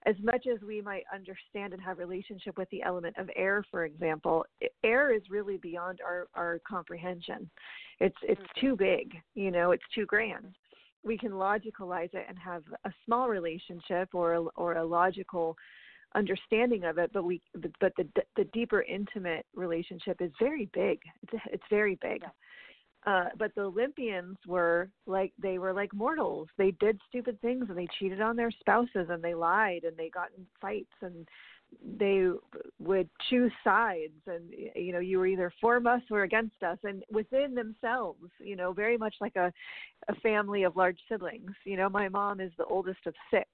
As 0.04 0.16
much 0.20 0.46
as 0.52 0.60
we 0.62 0.80
might 0.80 1.04
understand 1.14 1.72
and 1.72 1.80
have 1.82 1.98
relationship 1.98 2.58
with 2.58 2.68
the 2.70 2.82
element 2.82 3.16
of 3.18 3.30
air, 3.36 3.64
for 3.70 3.84
example, 3.84 4.44
air 4.82 5.14
is 5.14 5.22
really 5.30 5.58
beyond 5.58 6.00
our 6.04 6.28
our 6.34 6.60
comprehension. 6.66 7.48
It's 8.00 8.16
it's 8.22 8.40
Mhm. 8.40 8.60
too 8.60 8.76
big, 8.76 9.14
you 9.34 9.50
know, 9.50 9.70
it's 9.70 9.88
too 9.94 10.06
grand. 10.06 10.56
We 11.04 11.18
can 11.18 11.32
logicalize 11.32 12.14
it 12.14 12.26
and 12.28 12.38
have 12.38 12.62
a 12.84 12.92
small 13.04 13.28
relationship 13.28 14.08
or 14.12 14.34
a, 14.34 14.40
or 14.56 14.74
a 14.74 14.84
logical 14.84 15.56
understanding 16.14 16.84
of 16.84 16.98
it, 16.98 17.10
but 17.12 17.24
we 17.24 17.40
but 17.54 17.92
the 17.96 18.06
the 18.36 18.44
deeper 18.52 18.82
intimate 18.82 19.46
relationship 19.54 20.20
is 20.20 20.32
very 20.40 20.66
big. 20.72 21.00
It's 21.22 21.42
it's 21.52 21.64
very 21.70 21.96
big. 22.02 22.22
Yeah. 22.22 22.28
Uh, 23.04 23.24
but 23.36 23.52
the 23.54 23.62
Olympians 23.62 24.36
were 24.46 24.88
like 25.06 25.32
they 25.40 25.58
were 25.58 25.72
like 25.72 25.92
mortals. 25.92 26.48
They 26.56 26.70
did 26.72 27.00
stupid 27.08 27.40
things 27.40 27.66
and 27.68 27.76
they 27.76 27.88
cheated 27.98 28.20
on 28.20 28.36
their 28.36 28.50
spouses 28.50 29.08
and 29.10 29.22
they 29.22 29.34
lied 29.34 29.84
and 29.84 29.96
they 29.96 30.08
got 30.08 30.28
in 30.36 30.46
fights 30.60 30.92
and 31.00 31.26
they 31.98 32.28
would 32.78 33.08
choose 33.30 33.52
sides 33.64 34.12
and 34.26 34.52
you 34.74 34.92
know 34.92 34.98
you 34.98 35.18
were 35.18 35.26
either 35.26 35.52
for 35.60 35.76
us 35.88 36.02
or 36.10 36.22
against 36.22 36.62
us 36.62 36.78
and 36.84 37.02
within 37.10 37.54
themselves 37.54 38.30
you 38.38 38.56
know 38.56 38.72
very 38.72 38.96
much 38.96 39.14
like 39.20 39.36
a 39.36 39.52
a 40.08 40.14
family 40.16 40.64
of 40.64 40.76
large 40.76 40.98
siblings 41.10 41.50
you 41.64 41.76
know 41.76 41.88
my 41.88 42.08
mom 42.08 42.40
is 42.40 42.52
the 42.58 42.64
oldest 42.64 43.00
of 43.06 43.14
six 43.30 43.48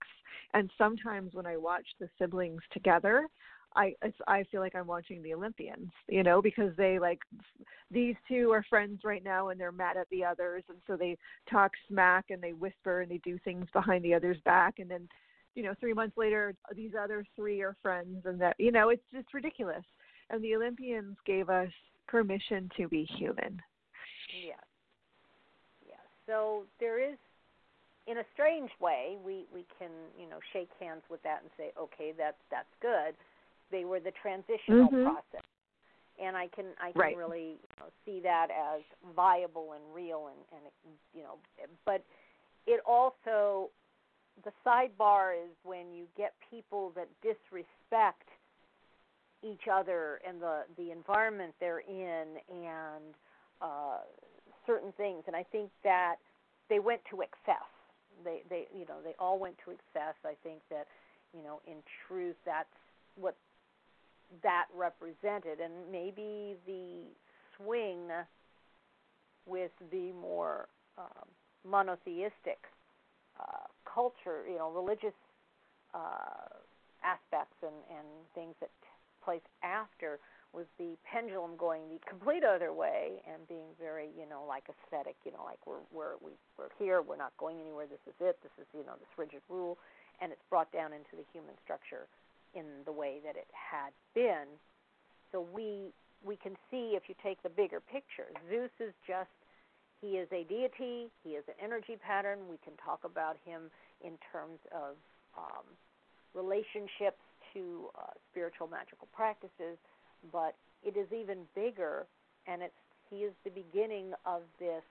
and 0.54 0.70
sometimes 0.76 1.34
when 1.34 1.46
i 1.46 1.56
watch 1.56 1.86
the 2.00 2.08
siblings 2.18 2.62
together 2.72 3.28
i 3.76 3.94
i 4.26 4.44
feel 4.50 4.60
like 4.60 4.74
i'm 4.74 4.86
watching 4.86 5.22
the 5.22 5.34
olympians 5.34 5.90
you 6.08 6.22
know 6.22 6.40
because 6.40 6.74
they 6.76 6.98
like 6.98 7.20
these 7.90 8.14
two 8.26 8.50
are 8.50 8.64
friends 8.68 9.00
right 9.04 9.24
now 9.24 9.48
and 9.48 9.60
they're 9.60 9.72
mad 9.72 9.96
at 9.96 10.08
the 10.10 10.24
others 10.24 10.62
and 10.68 10.78
so 10.86 10.96
they 10.96 11.16
talk 11.50 11.72
smack 11.88 12.26
and 12.30 12.42
they 12.42 12.52
whisper 12.52 13.02
and 13.02 13.10
they 13.10 13.20
do 13.24 13.38
things 13.44 13.66
behind 13.72 14.04
the 14.04 14.14
other's 14.14 14.40
back 14.44 14.78
and 14.78 14.90
then 14.90 15.08
you 15.58 15.64
know, 15.64 15.74
three 15.80 15.92
months 15.92 16.16
later, 16.16 16.54
these 16.76 16.92
other 16.96 17.24
three 17.34 17.60
are 17.62 17.76
friends, 17.82 18.24
and 18.26 18.40
that 18.40 18.54
you 18.60 18.70
know, 18.70 18.90
it's 18.90 19.02
just 19.12 19.34
ridiculous. 19.34 19.82
And 20.30 20.42
the 20.42 20.54
Olympians 20.54 21.16
gave 21.26 21.50
us 21.50 21.70
permission 22.06 22.70
to 22.76 22.86
be 22.86 23.04
human. 23.18 23.60
Yes. 24.46 24.62
Yes. 25.84 25.98
So 26.26 26.62
there 26.78 27.02
is, 27.02 27.18
in 28.06 28.18
a 28.18 28.24
strange 28.34 28.70
way, 28.80 29.16
we 29.24 29.46
we 29.52 29.66
can 29.80 29.90
you 30.16 30.28
know 30.30 30.38
shake 30.52 30.70
hands 30.78 31.02
with 31.10 31.20
that 31.24 31.40
and 31.42 31.50
say, 31.56 31.72
okay, 31.76 32.12
that's 32.16 32.40
that's 32.52 32.70
good. 32.80 33.16
They 33.70 33.84
were 33.84 34.00
the 34.00 34.12
transitional 34.22 34.90
Mhm. 34.90 35.02
process, 35.04 35.46
and 36.18 36.36
I 36.36 36.48
can 36.48 36.66
I 36.80 36.92
can 36.92 37.00
Right. 37.00 37.16
really 37.16 37.60
you 37.60 37.76
know, 37.80 37.90
see 38.04 38.20
that 38.20 38.50
as 38.50 38.82
viable 39.14 39.72
and 39.74 39.82
real 39.94 40.28
and 40.28 40.40
and 40.52 40.94
you 41.14 41.22
know, 41.22 41.38
but 41.84 42.04
it 42.66 42.80
also 42.86 43.70
the 44.44 44.52
sidebar 44.64 45.34
is 45.34 45.50
when 45.64 45.92
you 45.92 46.06
get 46.16 46.34
people 46.50 46.90
that 46.94 47.08
disrespect 47.22 48.28
each 49.42 49.68
other 49.72 50.20
and 50.26 50.40
the 50.40 50.64
the 50.76 50.90
environment 50.90 51.54
they're 51.60 51.80
in 51.80 52.38
and 52.48 53.14
uh 53.60 53.98
certain 54.66 54.92
things 54.92 55.22
and 55.26 55.36
I 55.36 55.44
think 55.44 55.70
that 55.84 56.16
they 56.68 56.78
went 56.80 57.00
to 57.10 57.22
excess. 57.22 57.68
They 58.24 58.42
they 58.48 58.66
you 58.76 58.84
know, 58.86 59.00
they 59.02 59.14
all 59.18 59.38
went 59.38 59.56
to 59.64 59.70
excess. 59.70 60.14
I 60.24 60.34
think 60.42 60.60
that, 60.70 60.86
you 61.32 61.42
know, 61.42 61.60
in 61.66 61.76
truth 62.06 62.36
that's 62.44 62.68
what 63.16 63.36
that 64.42 64.66
represented 64.76 65.60
and 65.60 65.72
maybe 65.90 66.56
the 66.66 67.02
swing 67.56 68.08
with 69.46 69.72
the 69.90 70.12
more 70.12 70.68
um, 70.98 71.28
monotheistic 71.64 72.60
uh, 73.40 73.66
culture, 73.86 74.44
you 74.48 74.58
know, 74.58 74.70
religious 74.70 75.16
uh, 75.94 76.52
aspects 77.02 77.56
and, 77.62 77.74
and 77.88 78.06
things 78.34 78.54
that 78.60 78.70
place 79.24 79.44
after 79.62 80.18
was 80.52 80.64
the 80.78 80.96
pendulum 81.04 81.56
going 81.60 81.84
the 81.92 82.00
complete 82.08 82.42
other 82.42 82.72
way 82.72 83.20
and 83.28 83.44
being 83.48 83.68
very, 83.76 84.08
you 84.16 84.24
know, 84.24 84.44
like 84.48 84.64
ascetic, 84.68 85.16
you 85.24 85.32
know, 85.32 85.44
like 85.44 85.60
we're 85.68 85.84
we're 85.92 86.16
we, 86.24 86.32
we're 86.56 86.72
here, 86.80 87.04
we're 87.04 87.20
not 87.20 87.36
going 87.36 87.60
anywhere. 87.60 87.84
This 87.84 88.00
is 88.08 88.16
it. 88.20 88.40
This 88.40 88.52
is 88.56 88.66
you 88.72 88.84
know 88.88 88.96
this 88.96 89.12
rigid 89.20 89.44
rule, 89.48 89.76
and 90.20 90.32
it's 90.32 90.44
brought 90.48 90.72
down 90.72 90.96
into 90.96 91.20
the 91.20 91.24
human 91.32 91.52
structure 91.60 92.08
in 92.54 92.64
the 92.84 92.92
way 92.92 93.18
that 93.24 93.36
it 93.36 93.48
had 93.52 93.92
been. 94.14 94.46
So 95.32 95.46
we 95.54 95.92
we 96.24 96.36
can 96.36 96.56
see 96.70 96.96
if 96.96 97.04
you 97.08 97.14
take 97.22 97.42
the 97.42 97.48
bigger 97.48 97.80
picture, 97.80 98.26
Zeus 98.50 98.70
is 98.80 98.92
just 99.06 99.30
he 100.00 100.14
is 100.18 100.28
a 100.32 100.44
deity. 100.44 101.10
He 101.24 101.30
is 101.30 101.44
an 101.48 101.54
energy 101.62 101.96
pattern. 102.00 102.38
We 102.48 102.58
can 102.62 102.74
talk 102.84 103.00
about 103.04 103.36
him 103.44 103.70
in 104.04 104.12
terms 104.30 104.58
of 104.70 104.94
um, 105.36 105.66
relationships 106.34 107.18
to 107.54 107.90
uh, 107.98 108.14
spiritual 108.30 108.68
magical 108.68 109.08
practices, 109.12 109.78
but 110.30 110.54
it 110.84 110.96
is 110.96 111.08
even 111.12 111.38
bigger, 111.54 112.06
and 112.46 112.62
it's 112.62 112.74
he 113.10 113.24
is 113.24 113.32
the 113.42 113.50
beginning 113.50 114.12
of 114.26 114.42
this 114.60 114.84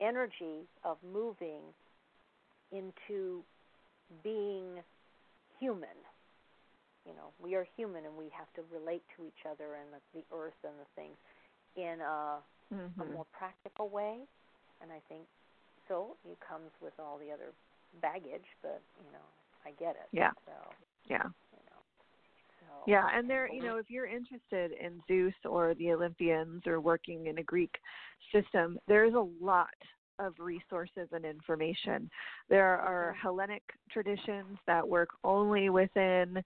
energy 0.00 0.64
of 0.84 0.96
moving 1.12 1.60
into 2.70 3.42
being 4.22 4.80
human. 5.58 5.98
You 7.06 7.14
know, 7.14 7.32
we 7.42 7.54
are 7.54 7.66
human, 7.76 8.04
and 8.06 8.16
we 8.16 8.30
have 8.30 8.52
to 8.54 8.62
relate 8.72 9.02
to 9.16 9.24
each 9.26 9.42
other 9.48 9.74
and 9.74 9.90
the, 9.92 10.00
the 10.14 10.24
earth 10.34 10.58
and 10.64 10.74
the 10.78 10.86
things 10.94 11.16
in 11.76 12.00
a 12.00 12.38
Mm-hmm. 12.72 13.00
a 13.00 13.04
more 13.14 13.26
practical 13.32 13.88
way, 13.88 14.18
and 14.80 14.92
I 14.92 15.00
think 15.08 15.24
so. 15.88 16.16
It 16.24 16.38
comes 16.46 16.70
with 16.80 16.92
all 16.98 17.18
the 17.18 17.32
other 17.32 17.52
baggage, 18.00 18.46
but 18.62 18.80
you 19.04 19.10
know, 19.12 19.26
I 19.64 19.70
get 19.72 19.96
it. 19.96 20.10
Yeah. 20.12 20.30
So 20.46 20.52
Yeah. 21.08 21.24
you 21.52 21.62
know, 21.70 21.80
so 22.60 22.90
Yeah, 22.90 23.06
and 23.14 23.28
there, 23.28 23.48
you 23.48 23.62
know, 23.62 23.76
if 23.76 23.90
you're 23.90 24.06
interested 24.06 24.72
in 24.72 25.00
Zeus 25.08 25.34
or 25.44 25.74
the 25.74 25.92
Olympians 25.92 26.66
or 26.66 26.80
working 26.80 27.26
in 27.26 27.38
a 27.38 27.42
Greek 27.42 27.74
system, 28.32 28.78
there's 28.88 29.14
a 29.14 29.26
lot 29.44 29.68
of 30.18 30.34
resources 30.38 31.08
and 31.12 31.24
information. 31.24 32.10
There 32.48 32.78
are 32.78 33.12
Mhm. 33.12 33.16
Hellenic 33.20 33.62
traditions 33.90 34.58
that 34.66 34.86
work 34.86 35.08
only 35.24 35.70
within 35.70 36.42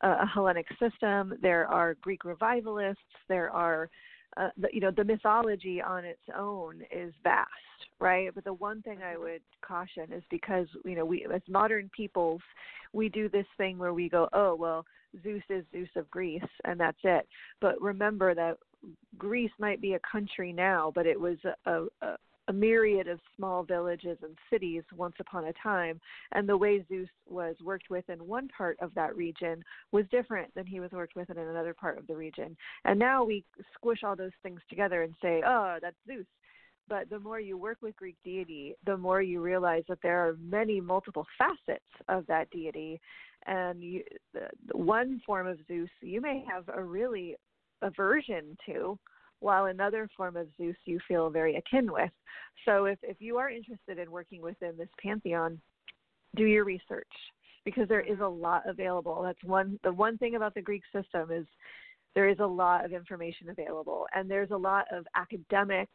a 0.00 0.26
Hellenic 0.26 0.66
system. 0.78 1.34
There 1.42 1.66
are 1.68 1.94
Greek 1.94 2.24
revivalists. 2.24 3.02
There 3.28 3.50
are 3.50 3.90
uh, 4.36 4.48
the, 4.56 4.68
you 4.72 4.80
know 4.80 4.92
the 4.92 5.04
mythology 5.04 5.82
on 5.82 6.04
its 6.04 6.22
own 6.36 6.82
is 6.92 7.12
vast 7.24 7.48
right 7.98 8.30
but 8.34 8.44
the 8.44 8.52
one 8.52 8.80
thing 8.82 9.02
i 9.02 9.14
Mhm. 9.14 9.20
would 9.20 9.42
caution 9.60 10.12
is 10.12 10.22
because 10.30 10.68
you 10.84 10.94
know 10.94 11.04
we 11.04 11.26
as 11.26 11.42
modern 11.48 11.88
peoples 11.90 12.40
we 12.92 13.08
do 13.08 13.28
this 13.28 13.46
thing 13.56 13.76
where 13.76 13.92
we 13.92 14.08
go 14.08 14.28
oh 14.32 14.54
well 14.54 14.86
zeus 15.22 15.42
is 15.48 15.64
zeus 15.72 15.88
of 15.96 16.08
greece 16.10 16.42
and 16.64 16.78
that's 16.78 17.00
it 17.02 17.26
but 17.60 17.80
remember 17.80 18.34
that 18.34 18.56
greece 19.18 19.52
might 19.58 19.80
be 19.80 19.94
a 19.94 20.00
country 20.00 20.52
now 20.52 20.92
but 20.94 21.06
it 21.06 21.18
was 21.18 21.36
a, 21.66 21.86
a, 22.02 22.16
a 22.50 22.52
myriad 22.52 23.08
of 23.08 23.20
small 23.36 23.62
villages 23.62 24.18
and 24.22 24.36
cities 24.50 24.82
once 24.94 25.14
upon 25.20 25.44
a 25.46 25.52
time 25.62 26.00
and 26.32 26.48
the 26.48 26.56
way 26.56 26.84
zeus 26.88 27.08
was 27.28 27.54
worked 27.64 27.88
with 27.90 28.08
in 28.10 28.18
one 28.26 28.48
part 28.56 28.76
of 28.80 28.92
that 28.94 29.16
region 29.16 29.62
was 29.92 30.04
different 30.10 30.52
than 30.54 30.66
he 30.66 30.80
was 30.80 30.90
worked 30.90 31.14
with 31.14 31.30
in 31.30 31.38
another 31.38 31.72
part 31.72 31.96
of 31.96 32.06
the 32.08 32.16
region 32.16 32.56
and 32.84 32.98
now 32.98 33.24
we 33.24 33.44
squish 33.74 34.00
all 34.02 34.16
those 34.16 34.30
things 34.42 34.60
together 34.68 35.02
and 35.02 35.14
say, 35.22 35.42
oh, 35.46 35.78
that's 35.80 35.96
Zeus. 36.06 36.26
But 36.88 37.08
the 37.08 37.20
more 37.20 37.38
you 37.38 37.56
work 37.56 37.78
with 37.82 37.96
Greek 37.96 38.16
deity, 38.24 38.74
the 38.84 38.96
more 38.96 39.22
you 39.22 39.40
realize 39.40 39.84
that 39.88 39.98
there 40.02 40.26
are 40.26 40.36
many 40.42 40.80
multiple 40.80 41.26
facets 41.38 41.84
of 42.08 42.26
that 42.26 42.50
deity. 42.50 43.00
And 43.46 43.82
you, 43.82 44.02
the, 44.34 44.48
the 44.66 44.76
one 44.76 45.20
form 45.24 45.46
of 45.46 45.58
Zeus 45.68 45.88
you 46.00 46.20
may 46.20 46.44
have 46.50 46.64
a 46.74 46.82
really 46.82 47.36
aversion 47.82 48.56
to, 48.66 48.98
while 49.40 49.66
another 49.66 50.08
form 50.16 50.36
of 50.36 50.46
Zeus 50.56 50.76
you 50.84 50.98
feel 51.08 51.30
very 51.30 51.56
akin 51.56 51.90
with. 51.92 52.10
So 52.64 52.84
if, 52.84 52.98
if 53.02 53.16
you 53.20 53.38
are 53.38 53.50
interested 53.50 53.98
in 53.98 54.10
working 54.10 54.42
within 54.42 54.76
this 54.76 54.88
pantheon, 55.02 55.60
do 56.36 56.44
your 56.44 56.64
research 56.64 57.08
because 57.64 57.88
there 57.88 58.00
is 58.00 58.20
a 58.20 58.28
lot 58.28 58.68
available. 58.68 59.22
That's 59.22 59.42
one 59.44 59.78
the 59.82 59.92
one 59.92 60.16
thing 60.18 60.36
about 60.36 60.54
the 60.54 60.62
Greek 60.62 60.82
system 60.92 61.30
is 61.30 61.46
there 62.14 62.28
is 62.28 62.38
a 62.40 62.46
lot 62.46 62.84
of 62.84 62.92
information 62.92 63.48
available 63.50 64.06
and 64.14 64.30
there's 64.30 64.50
a 64.50 64.56
lot 64.56 64.86
of 64.92 65.06
academic 65.14 65.88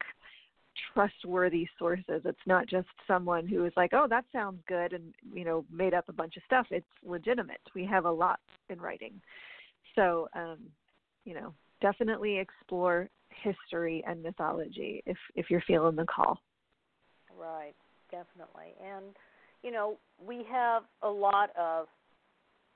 trustworthy 0.92 1.66
sources 1.78 2.20
it's 2.24 2.38
not 2.46 2.66
just 2.66 2.88
someone 3.06 3.46
who 3.46 3.64
is 3.64 3.72
like 3.76 3.92
oh 3.94 4.06
that 4.08 4.24
sounds 4.30 4.60
good 4.68 4.92
and 4.92 5.14
you 5.32 5.42
know 5.42 5.64
made 5.72 5.94
up 5.94 6.06
a 6.08 6.12
bunch 6.12 6.36
of 6.36 6.42
stuff 6.44 6.66
it's 6.70 6.86
legitimate 7.02 7.60
we 7.74 7.84
have 7.84 8.04
a 8.04 8.10
lot 8.10 8.40
in 8.68 8.78
writing 8.78 9.14
so 9.94 10.28
um 10.36 10.58
you 11.24 11.32
know 11.32 11.54
definitely 11.80 12.38
explore 12.38 13.08
history 13.42 14.02
and 14.06 14.22
mythology 14.22 15.02
if 15.06 15.16
if 15.34 15.50
you're 15.50 15.62
feeling 15.66 15.96
the 15.96 16.04
call 16.04 16.40
Right, 17.36 17.74
definitely. 18.10 18.72
And 18.80 19.12
you 19.62 19.70
know, 19.70 19.96
we 20.24 20.44
have 20.50 20.84
a 21.02 21.08
lot 21.08 21.50
of 21.56 21.86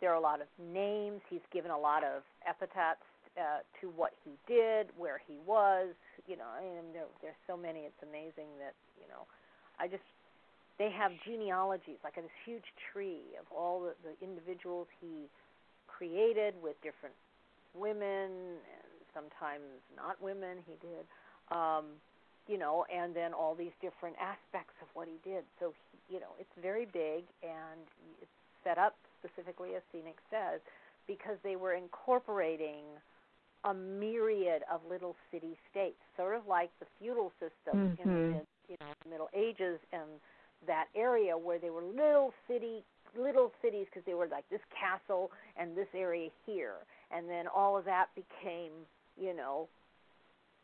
there 0.00 0.10
are 0.10 0.16
a 0.16 0.20
lot 0.20 0.40
of 0.40 0.48
names. 0.58 1.20
He's 1.28 1.44
given 1.52 1.70
a 1.70 1.78
lot 1.78 2.04
of 2.04 2.22
epithets 2.48 3.04
uh, 3.36 3.60
to 3.80 3.88
what 3.88 4.12
he 4.24 4.32
did, 4.48 4.88
where 4.96 5.20
he 5.28 5.36
was. 5.46 5.94
You 6.26 6.36
know, 6.36 6.48
I 6.48 6.62
mean, 6.62 6.92
there, 6.92 7.04
there's 7.20 7.40
so 7.46 7.56
many. 7.56 7.80
It's 7.80 8.02
amazing 8.02 8.48
that 8.60 8.74
you 9.00 9.08
know. 9.08 9.26
I 9.78 9.88
just 9.88 10.04
they 10.78 10.90
have 10.90 11.12
genealogies 11.24 12.00
like 12.04 12.16
this 12.16 12.24
huge 12.44 12.68
tree 12.92 13.36
of 13.38 13.46
all 13.54 13.80
the, 13.80 13.94
the 14.04 14.14
individuals 14.24 14.88
he 15.00 15.28
created 15.86 16.54
with 16.62 16.76
different 16.82 17.14
women 17.74 18.60
and 18.60 18.88
sometimes 19.14 19.82
not 19.96 20.20
women. 20.20 20.58
He 20.66 20.74
did. 20.80 21.04
Um, 21.50 21.98
you 22.48 22.58
know, 22.58 22.84
and 22.90 23.14
then 23.14 23.32
all 23.32 23.54
these 23.54 23.74
different 23.80 24.16
aspects 24.18 24.74
of 24.82 24.88
what 24.94 25.06
he 25.06 25.18
did. 25.28 25.44
So, 25.60 25.72
he, 25.92 26.14
you 26.14 26.20
know, 26.20 26.34
it's 26.38 26.50
very 26.60 26.86
big 26.86 27.24
and 27.42 27.86
it's 28.20 28.36
set 28.64 28.78
up 28.78 28.96
specifically, 29.22 29.76
as 29.76 29.82
Phoenix 29.92 30.18
says, 30.30 30.60
because 31.06 31.36
they 31.44 31.54
were 31.56 31.74
incorporating 31.74 32.82
a 33.64 33.74
myriad 33.74 34.62
of 34.72 34.80
little 34.88 35.14
city 35.30 35.56
states, 35.70 36.00
sort 36.16 36.34
of 36.34 36.42
like 36.48 36.70
the 36.80 36.86
feudal 36.98 37.30
system 37.38 37.94
mm-hmm. 37.94 38.02
in 38.02 38.32
the 38.32 38.40
you 38.68 38.76
know, 38.80 38.92
Middle 39.08 39.28
Ages 39.34 39.78
and 39.92 40.08
that 40.66 40.86
area 40.96 41.36
where 41.36 41.58
they 41.58 41.70
were 41.70 41.84
little 41.84 42.32
city 42.48 42.82
little 43.18 43.50
cities 43.60 43.86
because 43.90 44.06
they 44.06 44.14
were 44.14 44.28
like 44.28 44.48
this 44.50 44.60
castle 44.70 45.32
and 45.58 45.76
this 45.76 45.88
area 45.94 46.28
here 46.46 46.74
and 47.10 47.28
then 47.28 47.46
all 47.48 47.76
of 47.76 47.84
that 47.84 48.06
became 48.14 48.70
you 49.18 49.34
know 49.34 49.68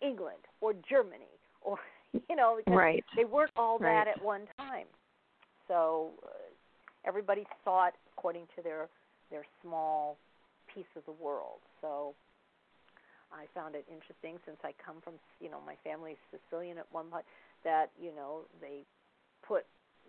England 0.00 0.38
or 0.60 0.74
Germany 0.88 1.24
or 1.62 1.78
you 2.28 2.36
know 2.36 2.56
because 2.58 2.76
right. 2.76 3.04
they 3.16 3.24
weren't 3.24 3.50
all 3.56 3.78
right. 3.78 4.04
that 4.04 4.08
at 4.08 4.22
one 4.24 4.42
time 4.58 4.86
so 5.68 6.10
uh, 6.24 6.28
everybody 7.06 7.46
saw 7.64 7.86
it 7.86 7.94
according 8.16 8.46
to 8.56 8.62
their 8.62 8.88
their 9.30 9.44
small 9.62 10.16
piece 10.72 10.90
of 10.96 11.04
the 11.06 11.16
world. 11.22 11.64
So 11.80 12.14
I 13.32 13.46
found 13.54 13.74
it 13.74 13.84
interesting 13.90 14.38
since 14.44 14.58
I 14.62 14.72
come 14.76 15.00
from, 15.02 15.14
you 15.40 15.50
know, 15.50 15.58
my 15.64 15.74
family's 15.82 16.20
Sicilian 16.30 16.78
at 16.78 16.86
one 16.92 17.06
point 17.06 17.24
that, 17.64 17.90
you 18.00 18.14
know, 18.14 18.46
they 18.60 18.84
put 19.46 19.64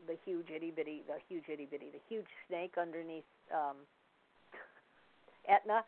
the 0.05 0.15
huge 0.25 0.47
itty 0.53 0.71
bitty, 0.71 1.01
the 1.07 1.17
huge 1.27 1.45
itty 1.51 1.65
bitty, 1.65 1.89
the 1.89 2.03
huge 2.07 2.27
snake 2.47 2.75
underneath 2.79 3.25
um, 3.49 3.77
Etna. 5.49 5.81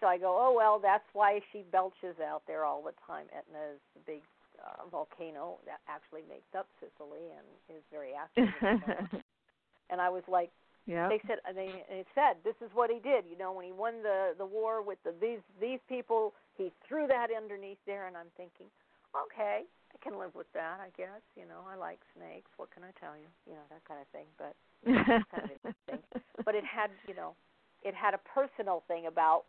So 0.00 0.06
I 0.06 0.18
go, 0.18 0.36
oh 0.38 0.52
well, 0.54 0.78
that's 0.82 1.06
why 1.12 1.40
she 1.52 1.64
belches 1.70 2.16
out 2.20 2.42
there 2.46 2.64
all 2.64 2.82
the 2.82 2.94
time. 3.06 3.26
Etna 3.30 3.74
is 3.74 3.80
the 3.94 4.00
big 4.06 4.22
uh, 4.58 4.88
volcano 4.90 5.58
that 5.66 5.80
actually 5.88 6.22
makes 6.28 6.48
up 6.56 6.66
Sicily 6.80 7.30
and 7.36 7.46
is 7.76 7.82
very 7.90 8.12
active. 8.14 8.48
and 9.90 10.00
I 10.00 10.08
was 10.08 10.22
like, 10.28 10.50
yeah. 10.86 11.08
They 11.08 11.20
said 11.26 11.40
they 11.54 11.84
it 11.88 12.06
said 12.14 12.44
this 12.44 12.56
is 12.60 12.68
what 12.74 12.90
he 12.90 13.00
did. 13.00 13.24
You 13.24 13.38
know, 13.38 13.52
when 13.52 13.64
he 13.64 13.72
won 13.72 14.02
the 14.02 14.36
the 14.36 14.44
war 14.44 14.82
with 14.82 14.98
the 15.02 15.14
these 15.16 15.40
these 15.60 15.80
people, 15.88 16.34
he 16.56 16.72
threw 16.86 17.06
that 17.08 17.28
underneath 17.34 17.80
there, 17.86 18.06
and 18.06 18.16
I'm 18.16 18.28
thinking, 18.36 18.68
okay, 19.16 19.64
I 19.64 19.96
can 20.04 20.18
live 20.18 20.34
with 20.34 20.50
that. 20.52 20.84
I 20.84 20.92
guess. 20.96 21.24
You 21.36 21.48
know, 21.48 21.64
I 21.64 21.76
like 21.76 22.00
snakes. 22.16 22.50
What 22.58 22.68
can 22.70 22.84
I 22.84 22.92
tell 23.00 23.16
you? 23.16 23.28
You 23.48 23.56
know 23.56 23.66
that 23.72 23.80
kind 23.88 24.00
of 24.00 24.08
thing. 24.12 24.28
But 24.36 24.52
kind 25.32 25.48
of 25.48 25.56
interesting. 25.56 26.04
But 26.44 26.54
it 26.54 26.64
had 26.68 26.90
you 27.08 27.16
know, 27.16 27.32
it 27.82 27.94
had 27.94 28.12
a 28.12 28.20
personal 28.28 28.84
thing 28.86 29.06
about 29.06 29.48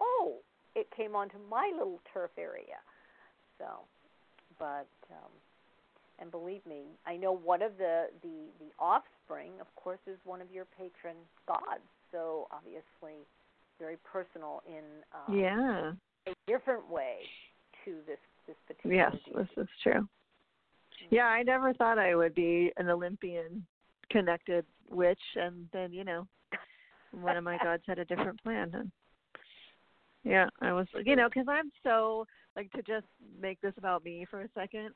oh, 0.00 0.36
it 0.74 0.88
came 0.96 1.14
onto 1.14 1.36
my 1.50 1.70
little 1.76 2.00
turf 2.12 2.30
area. 2.38 2.78
So, 3.58 3.66
but 4.58 4.88
um, 5.10 5.30
and 6.18 6.30
believe 6.30 6.64
me, 6.66 6.82
I 7.06 7.16
know 7.16 7.32
one 7.32 7.62
of 7.62 7.72
the 7.78 8.06
the 8.22 8.48
the 8.58 8.70
offspring, 8.78 9.52
of 9.60 9.66
course, 9.76 10.00
is 10.06 10.18
one 10.24 10.40
of 10.40 10.50
your 10.52 10.66
patron 10.76 11.16
gods. 11.46 11.84
So 12.12 12.48
obviously, 12.50 13.26
very 13.78 13.96
personal 14.04 14.62
in 14.66 14.84
um, 15.14 15.38
yeah 15.38 15.92
a 16.26 16.34
different 16.46 16.88
way 16.90 17.18
to 17.84 17.96
this 18.06 18.18
this 18.46 18.56
particular. 18.66 18.96
Yes, 18.96 19.12
deity. 19.12 19.32
this 19.56 19.64
is 19.64 19.68
true. 19.82 20.08
Yeah, 21.10 21.26
I 21.26 21.42
never 21.42 21.72
thought 21.72 21.98
I 21.98 22.14
would 22.14 22.34
be 22.34 22.70
an 22.76 22.88
Olympian 22.88 23.64
connected 24.10 24.64
witch, 24.90 25.18
and 25.36 25.66
then 25.72 25.92
you 25.92 26.04
know, 26.04 26.26
one 27.12 27.36
of 27.36 27.44
my 27.44 27.58
gods 27.62 27.82
had 27.86 27.98
a 27.98 28.04
different 28.04 28.42
plan. 28.42 28.70
And 28.74 28.90
yeah, 30.24 30.46
I 30.60 30.72
was, 30.72 30.86
you 31.04 31.16
know, 31.16 31.28
because 31.28 31.46
I'm 31.48 31.70
so 31.82 32.26
like 32.56 32.70
to 32.72 32.82
just 32.82 33.06
make 33.40 33.60
this 33.60 33.74
about 33.78 34.04
me 34.04 34.26
for 34.30 34.42
a 34.42 34.48
second. 34.54 34.90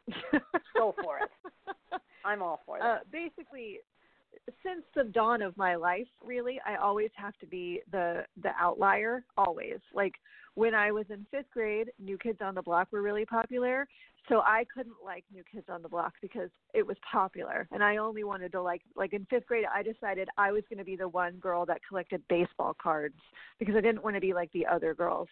Go 0.77 0.95
for 1.03 1.19
it. 1.19 2.01
I'm 2.25 2.43
all 2.43 2.61
for 2.67 2.79
that. 2.79 2.85
Uh, 2.85 2.99
basically, 3.11 3.79
since 4.63 4.85
the 4.95 5.05
dawn 5.05 5.43
of 5.43 5.57
my 5.57 5.75
life, 5.75 6.07
really, 6.25 6.61
I 6.67 6.77
always 6.77 7.11
have 7.17 7.37
to 7.39 7.47
be 7.47 7.81
the 7.91 8.25
the 8.43 8.51
outlier. 8.59 9.25
Always, 9.37 9.79
like 9.93 10.15
when 10.55 10.75
I 10.75 10.93
was 10.93 11.07
in 11.11 11.27
fifth 11.31 11.51
grade, 11.53 11.91
New 11.99 12.19
Kids 12.19 12.39
on 12.41 12.55
the 12.55 12.63
Block 12.63 12.89
were 12.93 13.03
really 13.03 13.27
popular. 13.27 13.87
So 14.29 14.41
I 14.41 14.65
couldn't 14.75 14.97
like 15.05 15.25
New 15.33 15.43
Kids 15.53 15.67
on 15.69 15.83
the 15.83 15.89
Block 15.89 16.15
because 16.23 16.49
it 16.73 16.87
was 16.87 16.97
popular, 17.11 17.69
and 17.73 17.85
I 17.85 17.99
only 17.99 18.25
wanted 18.25 18.53
to 18.53 18.63
like 18.63 18.83
like 18.97 19.13
in 19.13 19.27
fifth 19.27 19.47
grade. 19.47 19.67
I 19.73 19.83
decided 19.83 20.29
I 20.39 20.53
was 20.53 20.63
going 20.69 20.79
to 20.79 20.85
be 20.85 20.97
the 20.97 21.09
one 21.09 21.37
girl 21.37 21.67
that 21.67 21.81
collected 21.87 22.23
baseball 22.29 22.75
cards 22.81 23.19
because 23.59 23.75
I 23.77 23.81
didn't 23.81 24.03
want 24.03 24.17
to 24.17 24.21
be 24.21 24.33
like 24.33 24.51
the 24.53 24.67
other 24.67 24.95
girls. 24.95 25.29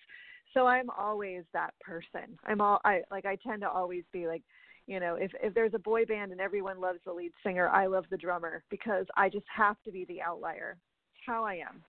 So 0.55 0.67
I'm 0.67 0.91
always 0.91 1.45
that 1.55 1.73
person. 1.81 2.39
I'm 2.45 2.61
all 2.61 2.81
I 2.85 3.03
like. 3.11 3.25
I 3.25 3.37
tend 3.37 3.63
to 3.63 3.71
always 3.71 4.05
be 4.13 4.27
like 4.27 4.43
you 4.87 5.01
know 5.01 5.15
if 5.15 5.31
if 5.43 5.55
there's 5.55 5.75
a 5.75 5.79
boy 5.79 6.05
band 6.05 6.33
and 6.33 6.41
everyone 6.41 6.81
loves 6.81 6.99
the 7.05 7.13
lead 7.13 7.33
singer 7.45 7.69
i 7.69 7.87
love 7.87 8.05
the 8.11 8.17
drummer 8.17 8.63
because 8.71 9.07
i 9.17 9.29
just 9.29 9.47
have 9.55 9.77
to 9.85 9.91
be 9.91 10.05
the 10.07 10.21
outlier. 10.21 10.77
It's 11.15 11.25
how 11.27 11.45
i 11.45 11.55
am. 11.55 11.83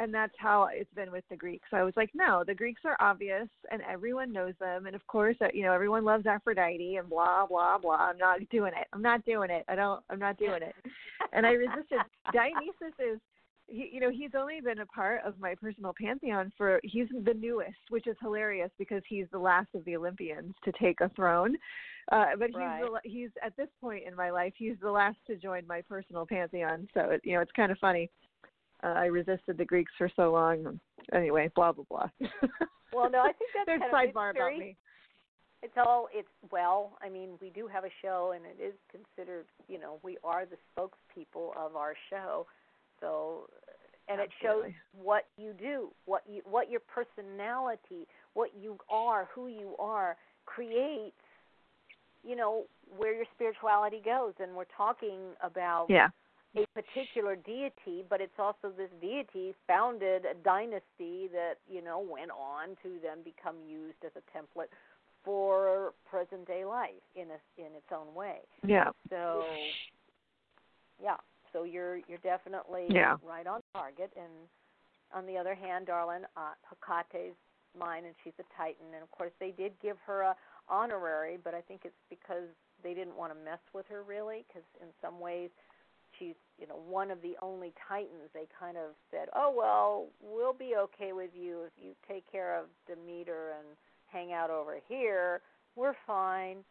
And 0.00 0.14
that's 0.14 0.34
how 0.38 0.68
it's 0.72 0.92
been 0.94 1.10
with 1.10 1.24
the 1.28 1.36
greeks. 1.36 1.68
I 1.72 1.82
was 1.82 1.94
like 1.96 2.10
no 2.14 2.44
the 2.46 2.54
greeks 2.54 2.82
are 2.84 2.96
obvious 3.00 3.48
and 3.70 3.82
everyone 3.82 4.32
knows 4.32 4.54
them. 4.60 4.86
And 4.86 4.94
of 4.94 5.06
course 5.06 5.36
uh, 5.40 5.48
you 5.52 5.64
know 5.64 5.72
everyone 5.72 6.04
loves 6.04 6.26
aphrodite 6.26 6.96
and 6.96 7.08
blah 7.08 7.46
blah 7.46 7.78
blah. 7.78 7.96
I'm 7.96 8.18
not 8.18 8.38
doing 8.50 8.72
it. 8.78 8.86
I'm 8.92 9.02
not 9.02 9.24
doing 9.24 9.50
it. 9.50 9.64
I 9.68 9.74
don't 9.74 10.02
i'm 10.08 10.20
not 10.20 10.38
doing 10.38 10.62
it. 10.62 10.74
And 11.32 11.44
i 11.46 11.50
resisted. 11.50 11.98
Dionysus 12.32 12.94
is 12.98 13.20
he, 13.68 13.90
you 13.92 14.00
know, 14.00 14.10
he's 14.10 14.30
only 14.36 14.60
been 14.60 14.80
a 14.80 14.86
part 14.86 15.20
of 15.24 15.38
my 15.38 15.54
personal 15.54 15.94
pantheon 16.00 16.52
for 16.56 16.80
he's 16.82 17.06
the 17.24 17.34
newest, 17.34 17.78
which 17.90 18.06
is 18.06 18.16
hilarious 18.20 18.70
because 18.78 19.02
he's 19.08 19.26
the 19.30 19.38
last 19.38 19.68
of 19.74 19.84
the 19.84 19.96
Olympians 19.96 20.54
to 20.64 20.72
take 20.72 21.00
a 21.00 21.10
throne. 21.10 21.56
Uh, 22.10 22.26
but 22.38 22.50
right. 22.54 22.80
he's 22.80 22.88
the, 22.88 23.10
he's 23.10 23.30
at 23.44 23.56
this 23.56 23.68
point 23.80 24.04
in 24.06 24.16
my 24.16 24.30
life, 24.30 24.54
he's 24.56 24.76
the 24.80 24.90
last 24.90 25.18
to 25.26 25.36
join 25.36 25.66
my 25.66 25.82
personal 25.82 26.26
pantheon. 26.26 26.88
So 26.94 27.00
it, 27.10 27.20
you 27.24 27.34
know, 27.34 27.40
it's 27.40 27.52
kind 27.52 27.70
of 27.70 27.78
funny. 27.78 28.10
Uh, 28.82 28.94
I 28.96 29.06
resisted 29.06 29.58
the 29.58 29.64
Greeks 29.64 29.92
for 29.98 30.10
so 30.16 30.32
long. 30.32 30.80
Anyway, 31.12 31.50
blah 31.54 31.72
blah 31.72 31.84
blah. 31.90 32.08
well, 32.92 33.10
no, 33.10 33.20
I 33.20 33.32
think 33.32 33.50
that's 33.54 33.66
there's 33.66 33.80
kind 33.90 34.14
sidebar 34.14 34.30
of, 34.30 34.36
very, 34.36 34.56
about 34.56 34.66
me. 34.66 34.76
It's 35.62 35.74
all 35.76 36.08
it's 36.12 36.28
well. 36.50 36.96
I 37.02 37.10
mean, 37.10 37.30
we 37.40 37.50
do 37.50 37.66
have 37.66 37.84
a 37.84 37.90
show, 38.00 38.32
and 38.34 38.44
it 38.46 38.62
is 38.62 38.74
considered. 38.90 39.46
You 39.66 39.78
know, 39.78 39.98
we 40.02 40.16
are 40.24 40.46
the 40.46 40.56
spokespeople 40.72 41.56
of 41.56 41.76
our 41.76 41.94
show 42.08 42.46
so, 43.00 43.48
and 44.08 44.20
it 44.20 44.30
shows 44.42 44.72
what 45.00 45.26
you 45.36 45.52
do, 45.52 45.88
what 46.06 46.22
you, 46.28 46.42
what 46.44 46.70
your 46.70 46.80
personality, 46.80 48.06
what 48.34 48.50
you 48.58 48.78
are, 48.90 49.28
who 49.34 49.48
you 49.48 49.74
are, 49.78 50.16
creates. 50.46 51.16
You 52.24 52.36
know 52.36 52.64
where 52.96 53.14
your 53.14 53.26
spirituality 53.34 54.00
goes, 54.04 54.34
and 54.40 54.54
we're 54.54 54.72
talking 54.76 55.36
about 55.42 55.86
Yeah. 55.88 56.08
a 56.56 56.66
particular 56.74 57.36
deity, 57.36 58.04
but 58.08 58.20
it's 58.20 58.38
also 58.38 58.70
this 58.76 58.90
deity 59.00 59.54
founded 59.66 60.24
a 60.24 60.34
dynasty 60.34 61.28
that 61.28 61.58
you 61.68 61.80
know 61.80 62.00
went 62.00 62.30
on 62.32 62.76
to 62.82 62.98
then 63.02 63.22
become 63.22 63.56
used 63.66 64.04
as 64.04 64.12
a 64.16 64.36
template 64.36 64.68
for 65.24 65.92
present 66.08 66.46
day 66.46 66.64
life 66.64 67.04
in 67.14 67.28
a 67.30 67.38
in 67.60 67.74
its 67.74 67.92
own 67.92 68.14
way. 68.14 68.38
Yeah. 68.66 68.90
So, 69.10 69.44
yeah. 71.02 71.16
So 71.52 71.64
you're 71.64 71.96
you're 72.08 72.18
definitely 72.22 72.88
Yeah. 72.94 73.16
right 73.22 73.46
on 73.46 73.60
target. 73.74 74.12
And 74.16 74.48
on 75.12 75.26
the 75.26 75.36
other 75.36 75.54
hand, 75.54 75.86
darling, 75.86 76.24
uh, 76.36 76.54
Hecate's 76.80 77.36
mine, 77.78 78.04
and 78.04 78.14
she's 78.24 78.34
a 78.38 78.44
Titan. 78.56 78.86
And 78.94 79.02
of 79.02 79.10
course, 79.10 79.32
they 79.40 79.50
did 79.50 79.72
give 79.80 79.96
her 80.06 80.22
a 80.22 80.36
honorary, 80.68 81.38
but 81.42 81.54
I 81.54 81.60
think 81.62 81.82
it's 81.84 81.94
because 82.10 82.48
they 82.82 82.94
didn't 82.94 83.16
want 83.16 83.32
to 83.32 83.38
mess 83.44 83.60
with 83.74 83.86
her 83.88 84.02
really, 84.02 84.44
because 84.48 84.64
in 84.80 84.88
some 85.00 85.20
ways 85.20 85.50
she's 86.18 86.36
you 86.58 86.66
know 86.66 86.76
one 86.88 87.10
of 87.10 87.20
the 87.22 87.36
only 87.42 87.72
Titans. 87.88 88.30
They 88.34 88.46
kind 88.58 88.76
of 88.76 88.94
said, 89.10 89.28
oh 89.34 89.52
well, 89.56 90.06
we'll 90.20 90.52
be 90.52 90.74
okay 90.76 91.12
with 91.12 91.30
you 91.34 91.64
if 91.64 91.72
you 91.76 91.92
take 92.06 92.30
care 92.30 92.56
of 92.58 92.66
Demeter 92.86 93.54
and 93.58 93.66
hang 94.06 94.32
out 94.32 94.50
over 94.50 94.78
here. 94.88 95.40
We're 95.76 95.94
fine. 96.06 96.64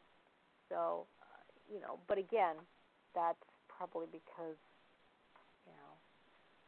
So, 0.70 1.06
uh, 1.22 1.74
you 1.74 1.80
know, 1.80 2.00
but 2.08 2.18
again, 2.18 2.56
that's 3.16 3.40
probably 3.70 4.08
because, 4.12 4.58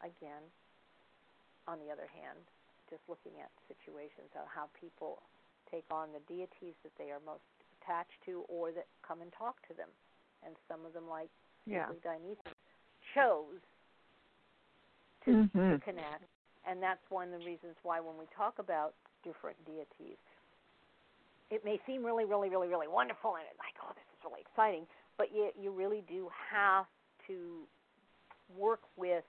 again, 0.01 0.43
on 1.67 1.79
the 1.79 1.91
other 1.91 2.07
hand, 2.09 2.39
just 2.89 3.01
looking 3.07 3.37
at 3.41 3.51
situations 3.69 4.29
of 4.33 4.47
how 4.49 4.69
people 4.79 5.21
take 5.69 5.85
on 5.91 6.09
the 6.11 6.23
deities 6.25 6.73
that 6.81 6.93
they 6.97 7.11
are 7.13 7.21
most 7.25 7.45
attached 7.81 8.17
to 8.25 8.41
or 8.49 8.71
that 8.71 8.87
come 9.05 9.21
and 9.21 9.31
talk 9.37 9.61
to 9.69 9.73
them. 9.77 9.89
And 10.45 10.55
some 10.67 10.85
of 10.85 10.93
them, 10.93 11.07
like 11.09 11.29
Yeah. 11.65 11.93
Dionysus, 12.01 12.55
chose 13.13 13.61
to, 15.25 15.47
Mhm. 15.53 15.69
to 15.69 15.79
connect. 15.79 16.23
And 16.65 16.81
that's 16.81 17.07
one 17.09 17.33
of 17.33 17.39
the 17.39 17.45
reasons 17.45 17.77
why 17.83 17.99
when 17.99 18.17
we 18.17 18.25
talk 18.27 18.57
about 18.59 18.95
different 19.23 19.63
deities. 19.65 20.17
It 21.49 21.63
may 21.65 21.79
seem 21.85 22.05
really, 22.05 22.25
really, 22.25 22.49
really, 22.49 22.67
really 22.67 22.87
wonderful, 22.87 23.35
and 23.35 23.45
it's 23.49 23.59
like, 23.59 23.75
oh, 23.83 23.93
this 23.93 24.05
is 24.17 24.23
really 24.23 24.41
exciting, 24.41 24.87
but 25.17 25.31
you 25.31 25.51
you 25.55 25.71
really 25.71 26.01
do 26.01 26.29
have 26.29 26.87
to 27.27 27.67
work 28.55 28.81
with 28.95 29.25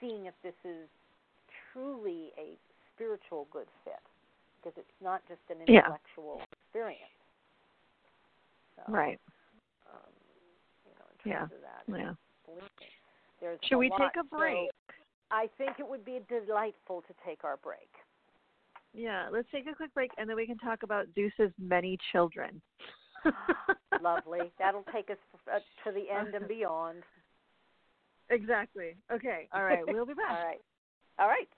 seeing 0.00 0.26
if 0.26 0.34
this 0.42 0.54
is 0.64 0.88
truly 1.72 2.32
a 2.38 2.56
spiritual 2.94 3.48
good 3.50 3.68
fit, 3.84 4.02
because 4.56 4.76
it's 4.76 5.00
not 5.02 5.22
just 5.28 5.40
an 5.50 5.58
Yeah. 5.66 5.80
intellectual 5.80 6.42
experience. 6.52 7.00
So, 8.76 8.82
Right. 8.92 9.20
Um, 9.86 10.12
you 10.84 10.92
know, 10.98 11.06
in 11.24 11.30
Yeah. 11.30 11.44
of 11.44 11.60
that, 11.60 11.84
Yeah. 11.88 12.14
there's 13.40 13.58
Should 13.64 13.78
we 13.78 13.90
lot. 13.90 14.00
take 14.00 14.16
a 14.16 14.24
So, 14.30 14.36
break? 14.36 14.70
I 15.30 15.48
think 15.58 15.78
it 15.78 15.88
would 15.88 16.04
be 16.04 16.20
delightful 16.28 17.02
to 17.02 17.14
take 17.24 17.44
our 17.44 17.56
break. 17.56 17.90
Yeah, 18.92 19.28
let's 19.30 19.50
take 19.50 19.66
a 19.66 19.74
quick 19.74 19.92
break 19.92 20.10
and 20.18 20.28
then 20.28 20.36
we 20.36 20.46
can 20.46 20.58
talk 20.58 20.82
about 20.84 21.06
Zeus's 21.14 21.52
many 21.58 21.98
children. 22.12 22.62
Lovely. 24.00 24.52
That'll 24.58 24.84
take 24.92 25.10
us 25.10 25.16
uh, 25.52 25.58
to 25.84 25.92
the 25.92 26.10
end 26.10 26.34
and 26.34 26.46
beyond. 26.48 27.02
Exactly. 28.30 28.96
Okay. 29.12 29.48
All 29.52 29.62
right. 29.62 29.84
We'll 29.88 30.06
be 30.06 30.14
back. 30.14 30.30
All 30.30 30.44
right. 30.44 30.60
All 31.18 31.28
right. 31.28 31.48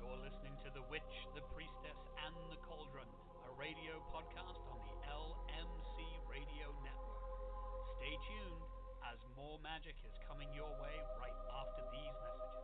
You're 0.00 0.20
listening 0.20 0.56
to 0.64 0.70
The 0.74 0.84
Witch, 0.90 1.14
The 1.34 1.44
Priestess, 1.52 2.00
and 2.24 2.34
The 2.50 2.60
Cauldron, 2.64 3.08
a 3.48 3.52
radio 3.60 4.00
podcast 4.12 4.60
on 4.68 4.78
the 4.84 4.96
LMC 5.08 5.96
Radio 6.28 6.72
Network. 6.84 7.24
Stay 8.00 8.14
tuned 8.28 8.62
as 9.12 9.18
more 9.36 9.58
magic 9.60 9.96
is 10.04 10.16
coming 10.28 10.48
your 10.54 10.70
way 10.80 10.96
right 11.20 11.38
after 11.60 11.82
these 11.92 12.16
messages. 12.24 12.63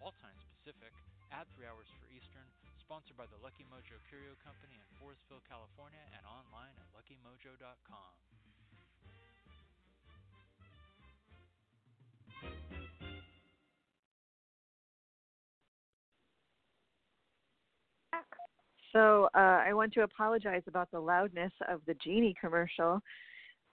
all 0.00 0.14
times 0.22 0.40
Pacific, 0.56 0.94
at 1.34 1.48
3 1.58 1.66
hours 1.66 1.88
for 1.98 2.06
Eastern, 2.14 2.46
sponsored 2.80 3.16
by 3.16 3.26
the 3.28 3.38
Lucky 3.42 3.66
Mojo 3.68 3.98
Curio 4.08 4.38
Company 4.44 4.78
in 4.78 4.88
Forestville, 5.00 5.42
California, 5.48 6.02
and 6.16 6.22
online 6.28 6.72
at 6.78 6.86
luckymojo.com. 6.94 8.12
So 18.92 19.30
uh, 19.34 19.64
I 19.66 19.72
want 19.72 19.94
to 19.94 20.02
apologize 20.02 20.62
about 20.66 20.90
the 20.90 21.00
loudness 21.00 21.52
of 21.68 21.80
the 21.86 21.94
genie 22.04 22.34
commercial. 22.38 23.00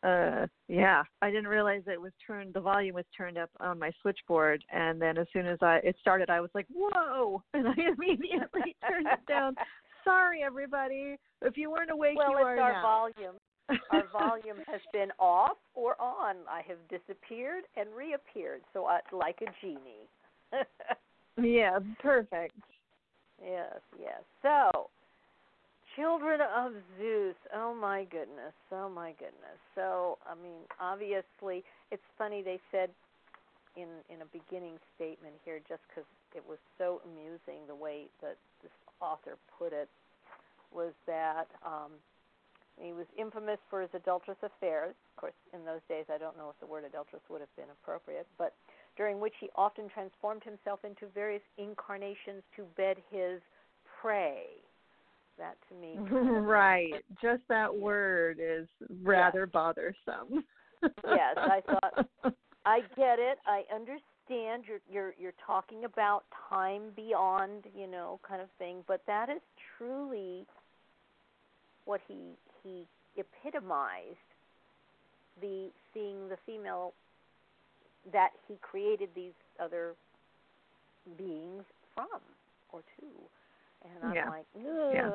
Uh, 0.02 0.48
yeah, 0.70 1.04
I 1.22 1.30
didn't 1.30 1.50
realize 1.50 1.82
it 1.88 2.00
was 2.00 2.14
turned. 2.26 2.54
The 2.54 2.62
volume 2.62 2.96
was 2.96 3.06
turned 3.16 3.38
up 3.38 3.50
on 3.60 3.80
my 3.80 3.92
switchboard, 4.02 4.64
and 4.72 5.02
then 5.02 5.18
as 5.18 5.28
soon 5.34 5.46
as 5.46 5.58
I 5.62 5.78
it 5.84 5.96
started, 6.00 6.30
I 6.30 6.40
was 6.40 6.50
like, 6.54 6.68
"Whoa!" 6.74 7.44
and 7.54 7.68
I 7.68 7.74
immediately 7.74 8.76
turned 8.88 9.08
it 9.08 9.26
down. 9.28 9.56
Sorry, 10.06 10.42
everybody. 10.42 11.18
If 11.42 11.58
you 11.58 11.70
weren't 11.70 11.92
awake, 11.92 12.18
well, 12.18 12.32
you 12.32 12.38
it's 12.38 12.46
are 12.46 12.60
our 12.60 12.74
now. 12.74 12.82
volume. 12.82 13.36
Our 13.92 14.08
volume 14.14 14.58
has 14.68 14.82
been 14.94 15.12
off 15.20 15.58
or 15.74 16.02
on. 16.02 16.38
I 16.50 16.62
have 16.68 16.78
disappeared 16.88 17.66
and 17.76 17.90
reappeared, 17.94 18.62
so 18.72 18.86
I, 18.86 19.00
like 19.12 19.42
a 19.42 19.52
genie. 19.62 20.08
yeah, 21.38 21.80
perfect. 22.00 22.56
Yes, 23.44 23.80
yes. 24.00 24.22
So, 24.42 24.90
children 26.00 26.40
of 26.40 26.72
Zeus. 26.98 27.36
Oh 27.54 27.76
my 27.76 28.06
goodness. 28.06 28.56
Oh 28.72 28.90
my 28.90 29.12
goodness. 29.20 29.60
So, 29.76 30.18
I 30.24 30.34
mean, 30.42 30.64
obviously, 30.80 31.64
it's 31.92 32.08
funny 32.18 32.42
they 32.42 32.60
said 32.72 32.90
in 33.76 33.88
in 34.08 34.24
a 34.24 34.30
beginning 34.32 34.80
statement 34.96 35.36
here, 35.44 35.60
just 35.68 35.84
because 35.90 36.08
it 36.36 36.44
was 36.48 36.58
so 36.78 37.02
amusing 37.04 37.68
the 37.68 37.76
way 37.76 38.08
that 38.22 38.38
this 38.64 38.72
author 39.02 39.36
put 39.60 39.74
it, 39.74 39.90
was 40.72 40.94
that 41.06 41.48
um, 41.66 41.92
he 42.80 42.94
was 42.94 43.06
infamous 43.18 43.60
for 43.70 43.82
his 43.82 43.92
adulterous 43.94 44.40
affairs. 44.42 44.96
Of 45.12 45.20
course, 45.20 45.40
in 45.54 45.66
those 45.66 45.84
days, 45.90 46.06
I 46.08 46.18
don't 46.18 46.38
know 46.38 46.48
if 46.48 46.60
the 46.62 46.68
word 46.68 46.86
adulterous 46.88 47.24
would 47.30 47.42
have 47.42 47.56
been 47.58 47.72
appropriate, 47.84 48.28
but 48.38 48.54
during 48.96 49.20
which 49.20 49.36
he 49.40 49.50
often 49.56 49.90
transformed 49.90 50.44
himself 50.44 50.80
into 50.86 51.12
various 51.14 51.44
incarnations 51.58 52.44
to 52.56 52.64
bed 52.78 52.98
his 53.12 53.42
prey. 54.00 54.64
That 55.40 55.56
to 55.70 55.76
me, 55.76 55.96
right. 56.42 56.94
Just 57.22 57.44
that 57.48 57.74
word 57.74 58.40
is 58.42 58.68
rather 59.04 59.46
bothersome. 59.48 60.44
Yes, 60.84 61.38
I 61.38 61.62
thought- 61.66 62.08
I 62.66 62.82
get 62.98 63.20
it. 63.20 63.40
I 63.48 63.64
understand 63.74 64.66
you're 64.68 64.82
you're 64.92 65.14
you're 65.18 65.34
talking 65.46 65.86
about 65.86 66.26
time 66.50 66.92
beyond, 66.96 67.64
you 67.76 67.88
know, 67.88 68.20
kind 68.28 68.42
of 68.42 68.50
thing, 68.60 68.84
but 68.86 69.02
that 69.08 69.30
is 69.30 69.42
truly 69.78 70.46
what 71.86 72.02
he 72.08 72.34
he 72.62 72.86
epitomized 73.16 74.18
the 75.42 75.70
seeing 75.94 76.28
the 76.28 76.38
female 76.46 76.94
that 78.12 78.32
he 78.48 78.56
created 78.62 79.10
these 79.16 79.34
other 79.60 79.94
beings 81.18 81.64
from 81.96 82.20
or 82.72 82.82
to. 83.00 83.06
And 83.84 84.04
I'm 84.04 84.16
Yeah. 84.16 84.30
like, 84.30 84.46
Ugh. 84.56 84.92
Yeah. 84.94 85.12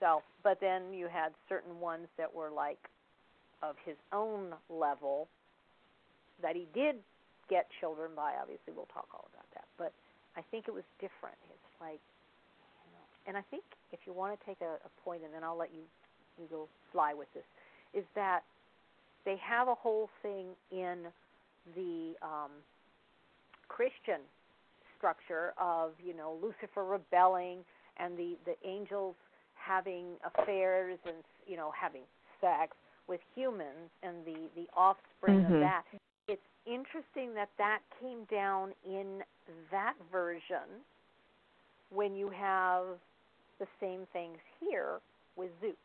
So, 0.00 0.22
but 0.42 0.58
then 0.60 0.92
you 0.92 1.06
had 1.08 1.32
certain 1.48 1.78
ones 1.80 2.08
that 2.18 2.32
were 2.32 2.50
like 2.50 2.78
of 3.62 3.76
his 3.84 3.96
own 4.12 4.54
level 4.68 5.28
that 6.42 6.56
he 6.56 6.66
did 6.74 6.96
get 7.48 7.66
children 7.80 8.12
by. 8.16 8.34
Obviously, 8.40 8.72
we'll 8.74 8.90
talk 8.92 9.08
all 9.14 9.28
about 9.32 9.46
that. 9.54 9.64
But 9.78 9.92
I 10.36 10.42
think 10.50 10.66
it 10.68 10.74
was 10.74 10.84
different. 10.98 11.38
It's 11.50 11.80
like, 11.80 12.00
you 12.86 12.92
know, 12.92 13.06
and 13.26 13.36
I 13.36 13.42
think 13.50 13.64
if 13.92 14.00
you 14.06 14.12
want 14.12 14.38
to 14.38 14.46
take 14.46 14.60
a, 14.60 14.78
a 14.84 14.90
point, 15.04 15.22
and 15.24 15.32
then 15.32 15.44
I'll 15.44 15.56
let 15.58 15.72
you 15.72 15.82
you 16.40 16.46
go 16.50 16.68
fly 16.92 17.14
with 17.14 17.28
this, 17.34 17.44
is 17.94 18.04
that 18.14 18.42
they 19.24 19.36
have 19.36 19.68
a 19.68 19.74
whole 19.74 20.08
thing 20.22 20.48
in 20.72 21.06
the 21.76 22.14
um, 22.22 22.50
Christian 23.68 24.20
structure 25.02 25.52
of 25.58 25.90
you 25.98 26.14
know 26.14 26.38
Lucifer 26.40 26.84
rebelling 26.84 27.58
and 27.98 28.16
the 28.16 28.38
the 28.46 28.54
angels 28.64 29.16
having 29.54 30.14
affairs 30.22 30.98
and 31.04 31.24
you 31.46 31.56
know 31.56 31.72
having 31.74 32.02
sex 32.40 32.76
with 33.08 33.20
humans 33.34 33.90
and 34.04 34.24
the 34.24 34.48
the 34.54 34.68
offspring 34.76 35.40
Mhm. 35.42 35.54
of 35.54 35.60
that. 35.60 35.82
It's 36.28 36.46
interesting 36.66 37.34
that 37.34 37.50
that 37.58 37.80
came 38.00 38.24
down 38.26 38.72
in 38.86 39.24
that 39.72 39.96
version 40.12 40.84
when 41.90 42.14
you 42.14 42.30
have 42.30 43.00
the 43.58 43.66
same 43.80 44.06
things 44.12 44.38
here 44.60 45.00
with 45.36 45.50
Zeus, 45.60 45.76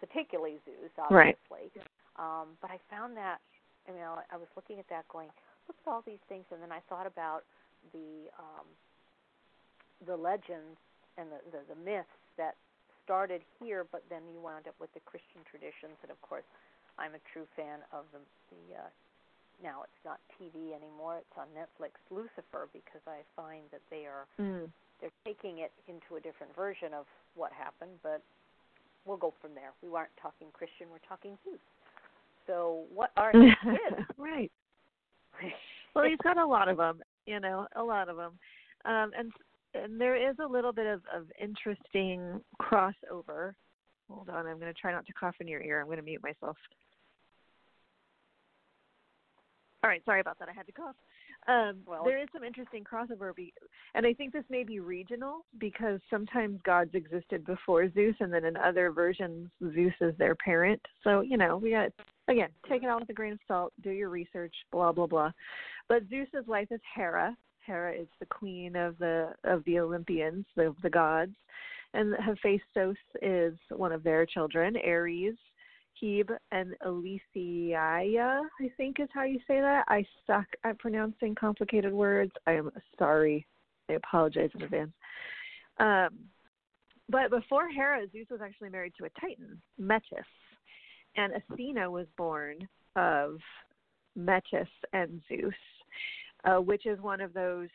particularly 0.00 0.58
Zeus, 0.64 0.90
Right. 1.10 1.36
obviously. 1.50 1.70
Um, 2.16 2.56
but 2.60 2.70
I 2.70 2.78
found 2.90 3.16
that, 3.16 3.40
you 3.86 3.94
know, 3.94 4.18
I 4.30 4.36
was 4.36 4.48
looking 4.56 4.78
at 4.80 4.88
that 4.88 5.06
going, 5.08 5.30
look 5.68 5.76
at 5.86 5.90
all 5.90 6.02
these 6.02 6.20
things, 6.28 6.44
and 6.50 6.60
then 6.60 6.72
I 6.72 6.80
thought 6.88 7.06
about 7.06 7.44
the 7.92 8.28
um, 8.38 8.66
the 10.06 10.16
legends 10.16 10.78
and 11.16 11.28
the, 11.30 11.40
the 11.50 11.60
the 11.74 11.78
myths 11.80 12.08
that 12.36 12.54
started 13.04 13.42
here, 13.58 13.86
but 13.90 14.04
then 14.10 14.22
you 14.32 14.40
wound 14.40 14.68
up 14.68 14.76
with 14.78 14.92
the 14.94 15.00
Christian 15.08 15.40
traditions, 15.48 15.96
and 16.02 16.10
of 16.12 16.20
course, 16.22 16.44
I'm 16.98 17.14
a 17.16 17.22
true 17.32 17.46
fan 17.56 17.80
of 17.92 18.04
the 18.12 18.20
the. 18.52 18.84
Uh, 18.84 18.90
now 19.58 19.82
it's 19.82 20.02
not 20.06 20.22
TV 20.38 20.70
anymore; 20.70 21.18
it's 21.18 21.34
on 21.36 21.50
Netflix. 21.50 21.98
Lucifer, 22.14 22.68
because 22.72 23.02
I 23.08 23.26
find 23.34 23.64
that 23.72 23.82
they 23.90 24.06
are 24.06 24.26
Mm. 24.38 24.70
they're 25.00 25.18
taking 25.24 25.58
it 25.58 25.72
into 25.88 26.16
a 26.16 26.20
different 26.20 26.54
version 26.54 26.94
of 26.94 27.06
what 27.34 27.50
happened, 27.52 27.98
but 28.02 28.22
we'll 29.04 29.16
go 29.16 29.34
from 29.40 29.54
there. 29.54 29.72
We 29.82 29.88
aren't 29.96 30.14
talking 30.20 30.48
Christian; 30.52 30.86
we're 30.90 31.02
talking 31.08 31.36
Zeus. 31.44 31.58
So, 32.46 32.84
what 32.94 33.10
are 33.16 33.32
his 33.34 33.52
kids? 33.64 34.06
right. 34.16 34.50
Well, 35.94 36.04
he's 36.04 36.18
got 36.22 36.36
a 36.38 36.46
lot 36.46 36.68
of 36.68 36.76
them, 36.76 37.00
you 37.28 37.40
know, 37.40 37.66
a 37.76 37.82
lot 37.82 38.08
of 38.08 38.16
them. 38.16 38.32
Um, 38.84 39.10
and 39.16 39.32
and 39.74 40.00
there 40.00 40.16
is 40.16 40.36
a 40.42 40.50
little 40.50 40.72
bit 40.72 40.86
of, 40.86 41.02
of 41.14 41.26
interesting 41.40 42.40
crossover. 42.60 43.52
Hold 44.10 44.30
on, 44.30 44.46
I'm 44.46 44.58
going 44.58 44.72
to 44.72 44.80
try 44.80 44.92
not 44.92 45.06
to 45.06 45.12
cough 45.12 45.34
in 45.40 45.46
your 45.46 45.60
ear. 45.60 45.80
I'm 45.80 45.86
going 45.86 45.98
to 45.98 46.02
mute 46.02 46.22
myself. 46.22 46.56
All 49.84 49.90
right, 49.90 50.02
sorry 50.06 50.20
about 50.20 50.38
that. 50.38 50.48
I 50.48 50.52
had 50.52 50.66
to 50.66 50.72
cough. 50.72 50.96
Um, 51.48 51.82
Well- 51.86 52.04
there 52.04 52.18
is 52.18 52.28
some 52.30 52.44
interesting 52.44 52.84
crossover, 52.84 53.34
be, 53.34 53.54
and 53.94 54.06
I 54.06 54.12
think 54.12 54.34
this 54.34 54.48
may 54.50 54.64
be 54.64 54.80
regional 54.80 55.46
because 55.56 55.98
sometimes 56.10 56.60
gods 56.60 56.94
existed 56.94 57.44
before 57.46 57.88
Zeus, 57.88 58.14
and 58.20 58.32
then 58.32 58.44
in 58.44 58.56
other 58.56 58.90
versions, 58.90 59.50
Zeus 59.72 59.94
is 60.02 60.14
their 60.18 60.34
parent. 60.34 60.86
So 61.02 61.22
you 61.22 61.38
know, 61.38 61.56
we 61.56 61.70
got 61.70 61.90
again 62.28 62.50
take 62.68 62.82
it 62.82 62.90
all 62.90 63.00
with 63.00 63.08
a 63.08 63.14
grain 63.14 63.32
of 63.32 63.40
salt. 63.48 63.72
Do 63.80 63.90
your 63.90 64.10
research, 64.10 64.54
blah 64.70 64.92
blah 64.92 65.06
blah. 65.06 65.32
But 65.88 66.06
Zeus's 66.08 66.46
wife 66.46 66.70
is 66.70 66.82
Hera. 66.94 67.34
Hera 67.60 67.94
is 67.94 68.08
the 68.20 68.26
queen 68.26 68.76
of 68.76 68.98
the 68.98 69.34
of 69.44 69.64
the 69.64 69.78
Olympians, 69.78 70.44
the 70.54 70.76
the 70.82 70.90
gods, 70.90 71.34
and 71.94 72.14
Hephaestus 72.16 72.98
is 73.22 73.58
one 73.70 73.92
of 73.92 74.02
their 74.02 74.26
children. 74.26 74.76
Ares 74.76 75.38
Hebe 76.02 76.36
and 76.52 76.74
Elysiaya, 76.84 78.42
I 78.60 78.72
think 78.76 79.00
is 79.00 79.08
how 79.12 79.24
you 79.24 79.38
say 79.46 79.60
that. 79.60 79.84
I 79.88 80.04
suck 80.26 80.46
at 80.64 80.78
pronouncing 80.78 81.34
complicated 81.34 81.92
words. 81.92 82.32
I 82.46 82.52
am 82.52 82.70
sorry. 82.98 83.46
I 83.88 83.94
apologize 83.94 84.50
in 84.54 84.62
advance. 84.62 84.92
Um, 85.78 86.10
but 87.08 87.30
before 87.30 87.68
Hera, 87.68 88.06
Zeus 88.12 88.26
was 88.30 88.40
actually 88.42 88.68
married 88.70 88.92
to 88.98 89.06
a 89.06 89.20
Titan, 89.20 89.60
Metis. 89.78 90.26
And 91.16 91.32
Athena 91.34 91.90
was 91.90 92.06
born 92.16 92.68
of 92.96 93.38
Metis 94.14 94.68
and 94.92 95.20
Zeus, 95.28 95.54
uh, 96.44 96.56
which 96.56 96.86
is 96.86 97.00
one 97.00 97.20
of 97.20 97.32
those 97.32 97.68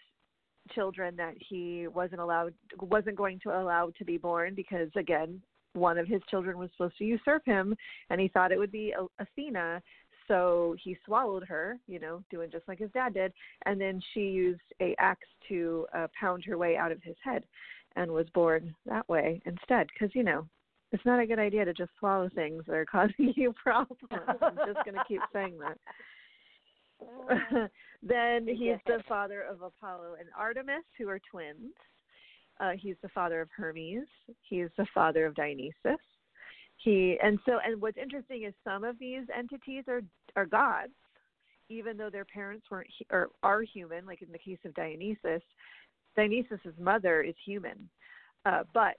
children 0.73 1.15
that 1.15 1.33
he 1.39 1.87
wasn't 1.87 2.21
allowed 2.21 2.53
wasn't 2.79 3.15
going 3.15 3.37
to 3.37 3.49
allow 3.49 3.91
to 3.97 4.05
be 4.05 4.17
born 4.17 4.55
because 4.55 4.87
again 4.95 5.41
one 5.73 5.97
of 5.97 6.07
his 6.07 6.21
children 6.29 6.57
was 6.57 6.69
supposed 6.71 6.97
to 6.97 7.05
usurp 7.05 7.43
him 7.45 7.75
and 8.09 8.19
he 8.19 8.27
thought 8.27 8.51
it 8.51 8.57
would 8.57 8.71
be 8.71 8.93
Athena. 9.19 9.81
So 10.27 10.75
he 10.81 10.97
swallowed 11.05 11.43
her 11.43 11.77
you 11.87 11.99
know 11.99 12.23
doing 12.29 12.49
just 12.51 12.67
like 12.67 12.79
his 12.79 12.91
dad 12.91 13.13
did 13.13 13.33
and 13.65 13.79
then 13.79 14.01
she 14.13 14.21
used 14.21 14.61
a 14.81 14.95
axe 14.99 15.27
to 15.49 15.85
uh, 15.95 16.07
pound 16.19 16.43
her 16.45 16.57
way 16.57 16.77
out 16.77 16.91
of 16.91 17.01
his 17.03 17.15
head 17.23 17.43
and 17.95 18.11
was 18.11 18.27
born 18.33 18.73
that 18.85 19.07
way 19.09 19.41
instead. 19.45 19.87
Because 19.93 20.13
you 20.15 20.23
know 20.23 20.47
it's 20.91 21.05
not 21.05 21.19
a 21.19 21.25
good 21.25 21.39
idea 21.39 21.65
to 21.65 21.73
just 21.73 21.91
swallow 21.99 22.29
things 22.33 22.63
that 22.67 22.75
are 22.75 22.85
causing 22.91 23.33
you 23.35 23.53
problems. 23.53 24.01
I'm 24.11 24.57
just 24.65 24.85
going 24.85 24.95
to 24.95 25.03
keep 25.07 25.21
saying 25.33 25.57
that. 25.59 25.77
Then 28.05 28.47
he's 28.47 28.77
the 28.85 29.01
father 29.07 29.43
of 29.49 29.61
Apollo 29.61 30.15
and 30.19 30.27
Artemis, 30.37 30.83
who 30.97 31.07
are 31.07 31.19
twins. 31.19 31.71
Uh, 32.59 32.71
he's 32.77 32.95
the 33.01 33.09
father 33.09 33.41
of 33.41 33.49
Hermes. 33.55 34.07
He's 34.41 34.69
the 34.77 34.85
father 34.93 35.25
of 35.25 35.35
Dionysus. 35.35 35.99
He 36.77 37.17
and 37.23 37.39
so 37.45 37.59
and 37.65 37.81
what's 37.81 37.97
interesting 37.97 38.43
is 38.43 38.53
some 38.63 38.83
of 38.83 38.97
these 38.99 39.23
entities 39.35 39.85
are 39.87 40.01
are 40.35 40.45
gods, 40.45 40.93
even 41.69 41.97
though 41.97 42.09
their 42.09 42.25
parents 42.25 42.65
weren't 42.69 42.89
or 43.11 43.29
are 43.41 43.61
human. 43.61 44.05
Like 44.05 44.21
in 44.21 44.31
the 44.31 44.37
case 44.37 44.59
of 44.65 44.73
Dionysus, 44.73 45.41
Dionysus's 46.15 46.77
mother 46.79 47.21
is 47.21 47.35
human, 47.45 47.89
uh, 48.45 48.63
but 48.73 48.97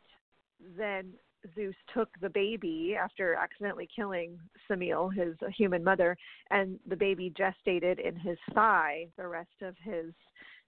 then 0.77 1.13
Zeus 1.55 1.75
took 1.93 2.09
the 2.21 2.31
baby 2.31 2.97
after 2.99 3.35
accidentally 3.35 3.89
killing 3.95 4.39
Semele, 4.69 5.13
his 5.15 5.35
human 5.57 5.85
mother, 5.85 6.17
and 6.51 6.79
the 6.89 6.97
baby 6.97 7.33
gestated 7.37 7.99
in 7.99 8.17
his 8.17 8.39
thigh 8.55 9.09
the 9.17 9.27
rest 9.27 9.63
of 9.63 9.75
his 9.83 10.13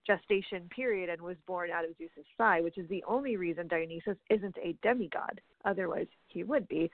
gestation 0.06 0.68
period 0.74 1.10
and 1.10 1.20
was 1.20 1.36
born 1.46 1.70
out 1.70 1.84
of 1.84 1.90
Zeus's 1.98 2.26
thigh, 2.38 2.60
which 2.60 2.78
is 2.78 2.88
the 2.88 3.04
only 3.08 3.36
reason 3.36 3.68
Dionysus 3.68 4.16
isn't 4.30 4.56
a 4.62 4.76
demigod. 4.82 5.40
Otherwise, 5.64 6.06
he 6.28 6.44
would 6.44 6.68
be. 6.68 6.90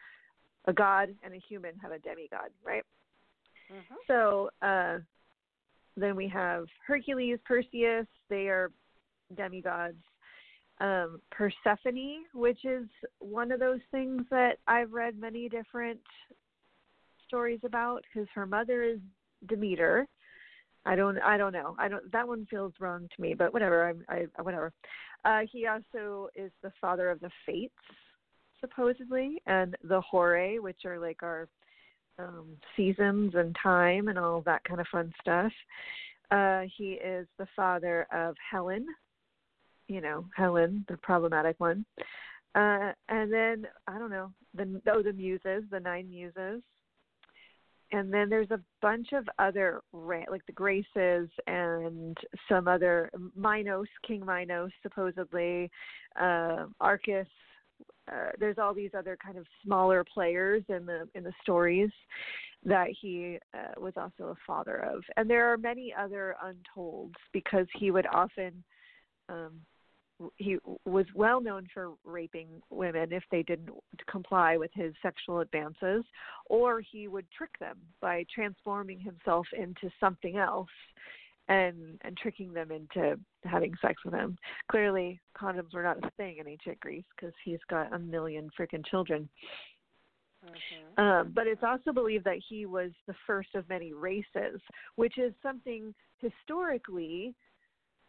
A 0.67 0.73
god 0.73 1.09
and 1.25 1.35
a 1.35 1.39
human 1.49 1.73
have 1.83 1.91
a 1.91 1.99
demigod, 1.99 2.51
right? 2.65 2.85
Mm-hmm. 3.73 3.95
So 4.07 4.51
uh, 4.63 4.99
then 5.97 6.15
we 6.15 6.29
have 6.29 6.67
Hercules, 6.87 7.41
Perseus. 7.45 8.07
They 8.29 8.47
are 8.47 8.71
demigods 9.37 9.97
um, 10.81 11.21
Persephone, 11.31 12.25
which 12.35 12.65
is 12.65 12.87
one 13.19 13.53
of 13.53 13.61
those 13.61 13.81
things 13.91 14.23
that 14.31 14.59
I've 14.67 14.93
read 14.93 15.19
many 15.19 15.49
different 15.49 16.01
stories 17.27 17.61
about 17.65 18.05
because 18.13 18.29
her 18.35 18.47
mother 18.47 18.83
is 18.83 18.99
Demeter. 19.49 20.07
I 20.85 20.97
don't, 20.97 21.19
I 21.19 21.37
don't 21.37 21.53
know. 21.53 21.77
I 21.79 21.89
don't. 21.89 22.11
That 22.13 22.27
one 22.27 22.47
feels 22.51 22.73
wrong 22.81 23.09
to 23.15 23.23
me, 23.23 23.35
but 23.35 23.53
whatever. 23.53 23.89
I'm, 23.89 24.05
I, 24.09 24.27
whatever. 24.43 24.73
Uh, 25.25 25.41
he 25.51 25.67
also 25.67 26.29
is 26.35 26.51
the 26.63 26.73
father 26.81 27.11
of 27.11 27.21
the 27.21 27.31
Fates, 27.47 27.75
supposedly, 28.61 29.41
and 29.47 29.77
the 29.85 30.01
Horae, 30.01 30.59
which 30.59 30.85
are 30.85 30.99
like 30.99 31.23
our 31.23 31.49
um, 32.19 32.57
seasons 32.77 33.35
and 33.35 33.57
time 33.63 34.09
and 34.09 34.19
all 34.19 34.43
that 34.43 34.65
kind 34.65 34.81
of 34.81 34.87
fun 34.89 35.13
stuff. 35.21 35.53
Uh, 36.31 36.63
he 36.77 36.93
is 36.93 37.27
the 37.39 37.47
father 37.55 38.07
of 38.13 38.35
Helen, 38.51 38.87
you 39.89 40.01
know, 40.01 40.25
Helen, 40.37 40.85
the 40.89 40.97
problematic 40.97 41.59
one. 41.59 41.85
Uh, 42.55 42.93
and 43.09 43.33
then 43.33 43.67
I 43.87 43.99
don't 43.99 44.11
know 44.11 44.33
the 44.55 44.81
oh 44.93 45.03
the 45.03 45.13
muses, 45.13 45.65
the 45.71 45.81
nine 45.81 46.09
muses, 46.09 46.63
and 47.93 48.13
then 48.13 48.29
there's 48.29 48.51
a 48.51 48.61
bunch 48.81 49.13
of 49.13 49.29
other 49.39 49.83
like 49.93 50.45
the 50.47 50.53
Graces 50.53 51.29
and 51.47 52.17
some 52.49 52.67
other 52.67 53.11
Minos, 53.37 53.87
King 54.07 54.25
Minos, 54.25 54.71
supposedly, 54.83 55.71
uh, 56.19 56.67
Arcas. 56.81 57.27
Uh, 58.11 58.31
there's 58.41 58.59
all 58.59 58.75
these 58.75 58.91
other 58.97 59.17
kind 59.25 59.39
of 59.39 59.47
smaller 59.65 60.05
players 60.13 60.63
in 60.69 60.87
the 60.87 61.09
in 61.15 61.23
the 61.23 61.33
stories 61.43 61.91
that 62.65 62.89
he 63.01 63.39
uh, 63.55 63.81
was 63.81 63.93
also 63.97 64.31
a 64.31 64.37
father 64.47 64.77
of, 64.77 65.03
and 65.17 65.29
there 65.29 65.53
are 65.53 65.59
many 65.59 65.93
other 65.97 66.37
untolds 66.43 67.15
because 67.33 67.67
he 67.79 67.91
would 67.91 68.07
often 68.07 68.53
um, 69.29 69.53
he 70.37 70.59
was 70.85 71.07
well 71.15 71.41
known 71.41 71.67
for 71.73 71.93
raping 72.05 72.49
women 72.71 73.13
if 73.13 73.23
they 73.31 73.43
didn't 73.43 73.71
comply 74.11 74.57
with 74.57 74.71
his 74.75 74.93
sexual 75.03 75.41
advances, 75.41 76.05
or 76.47 76.81
he 76.81 77.09
would 77.09 77.27
trick 77.37 77.59
them 77.59 77.79
by 78.01 78.25
transforming 78.35 79.01
himself 79.01 79.47
into 79.57 79.91
something 80.01 80.37
else 80.37 80.69
and 81.49 81.99
and 82.03 82.17
tricking 82.17 82.53
them 82.53 82.71
into 82.71 83.19
having 83.45 83.75
sex 83.83 84.03
with 84.05 84.15
him. 84.15 84.37
Clearly, 84.71 85.21
condoms 85.37 85.75
were 85.75 85.83
not 85.83 85.99
a 85.99 86.11
thing 86.17 86.39
in 86.39 86.49
ancient 86.49 86.79
Greece 86.81 87.05
because 87.17 87.35
he's 87.45 87.59
got 87.69 87.93
a 87.93 87.99
million 87.99 88.49
freaking 88.59 88.87
children. 88.87 89.29
Mm-hmm. 90.45 91.03
Um, 91.03 91.33
but 91.35 91.47
it's 91.47 91.63
also 91.63 91.93
believed 91.93 92.25
that 92.25 92.41
he 92.49 92.67
was 92.67 92.91
the 93.07 93.15
first 93.27 93.55
of 93.55 93.69
many 93.69 93.93
races, 93.93 94.61
which 94.97 95.19
is 95.19 95.33
something 95.43 95.95
historically 96.19 97.35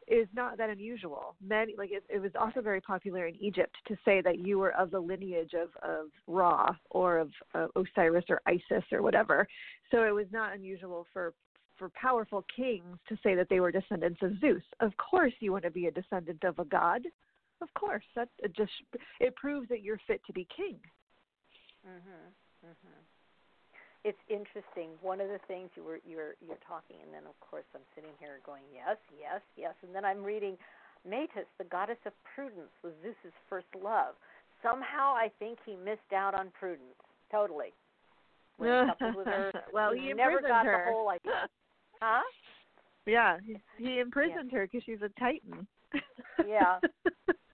is 0.07 0.27
not 0.33 0.57
that 0.57 0.69
unusual. 0.69 1.35
Many 1.45 1.75
like 1.77 1.91
it, 1.91 2.03
it 2.09 2.19
was 2.19 2.31
also 2.39 2.61
very 2.61 2.81
popular 2.81 3.27
in 3.27 3.35
Egypt 3.35 3.75
to 3.87 3.95
say 4.05 4.21
that 4.21 4.39
you 4.39 4.59
were 4.59 4.73
of 4.73 4.91
the 4.91 4.99
lineage 4.99 5.53
of 5.53 5.69
of 5.81 6.07
Ra 6.27 6.75
or 6.89 7.19
of 7.19 7.31
uh, 7.53 7.67
Osiris 7.75 8.25
or 8.29 8.41
Isis 8.45 8.83
or 8.91 9.01
whatever. 9.01 9.47
So 9.91 10.03
it 10.03 10.13
was 10.13 10.27
not 10.31 10.53
unusual 10.53 11.05
for 11.13 11.33
for 11.77 11.89
powerful 11.89 12.45
kings 12.55 12.97
to 13.09 13.17
say 13.23 13.35
that 13.35 13.49
they 13.49 13.59
were 13.59 13.71
descendants 13.71 14.21
of 14.21 14.39
Zeus. 14.39 14.63
Of 14.79 14.95
course, 14.97 15.33
you 15.39 15.51
want 15.51 15.63
to 15.63 15.71
be 15.71 15.87
a 15.87 15.91
descendant 15.91 16.43
of 16.43 16.59
a 16.59 16.65
god. 16.65 17.01
Of 17.61 17.73
course, 17.73 18.03
that 18.15 18.29
just 18.55 18.71
it 19.19 19.35
proves 19.35 19.69
that 19.69 19.81
you're 19.81 19.99
fit 20.07 20.21
to 20.27 20.33
be 20.33 20.47
king. 20.55 20.79
Mhm. 21.85 22.33
Mhm. 22.65 23.12
It's 24.03 24.19
interesting. 24.27 24.99
One 25.01 25.21
of 25.21 25.29
the 25.31 25.39
things 25.47 25.71
you 25.75 25.83
were 25.83 25.99
you're 26.03 26.35
you're 26.43 26.59
talking, 26.67 26.99
and 27.03 27.13
then 27.13 27.23
of 27.23 27.39
course 27.39 27.67
I'm 27.73 27.87
sitting 27.95 28.11
here 28.19 28.43
going 28.45 28.63
yes, 28.73 28.97
yes, 29.15 29.39
yes, 29.55 29.73
and 29.81 29.95
then 29.95 30.03
I'm 30.03 30.23
reading 30.23 30.57
Metis, 31.07 31.47
the 31.57 31.63
goddess 31.65 31.99
of 32.05 32.13
prudence, 32.35 32.71
was 32.83 32.93
Zeus's 33.01 33.35
first 33.49 33.67
love. 33.75 34.15
Somehow 34.61 35.15
I 35.15 35.31
think 35.39 35.59
he 35.65 35.75
missed 35.75 36.11
out 36.15 36.33
on 36.35 36.51
prudence 36.57 36.99
totally. 37.31 37.71
When 38.57 38.69
he 38.69 38.91
coupled 38.91 39.15
with 39.15 39.27
her, 39.27 39.51
well, 39.73 39.91
he 39.93 40.13
never 40.13 40.41
got 40.41 40.65
her. 40.65 40.85
the 40.85 40.91
whole 40.91 41.09
idea. 41.09 41.47
Huh? 42.01 42.23
Yeah, 43.05 43.37
he, 43.45 43.57
he 43.77 43.99
imprisoned 43.99 44.51
her 44.51 44.67
because 44.67 44.83
she's 44.85 45.01
a 45.01 45.11
titan. 45.19 45.67
Yeah. 46.47 46.79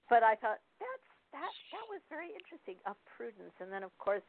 But 0.09 0.25
I 0.25 0.33
thought 0.41 0.57
that's 0.81 1.05
that 1.37 1.53
that 1.69 1.85
was 1.85 2.01
very 2.09 2.33
interesting 2.33 2.81
of 2.89 2.97
prudence, 3.13 3.53
and 3.61 3.69
then 3.69 3.85
of 3.85 3.93
course, 4.01 4.25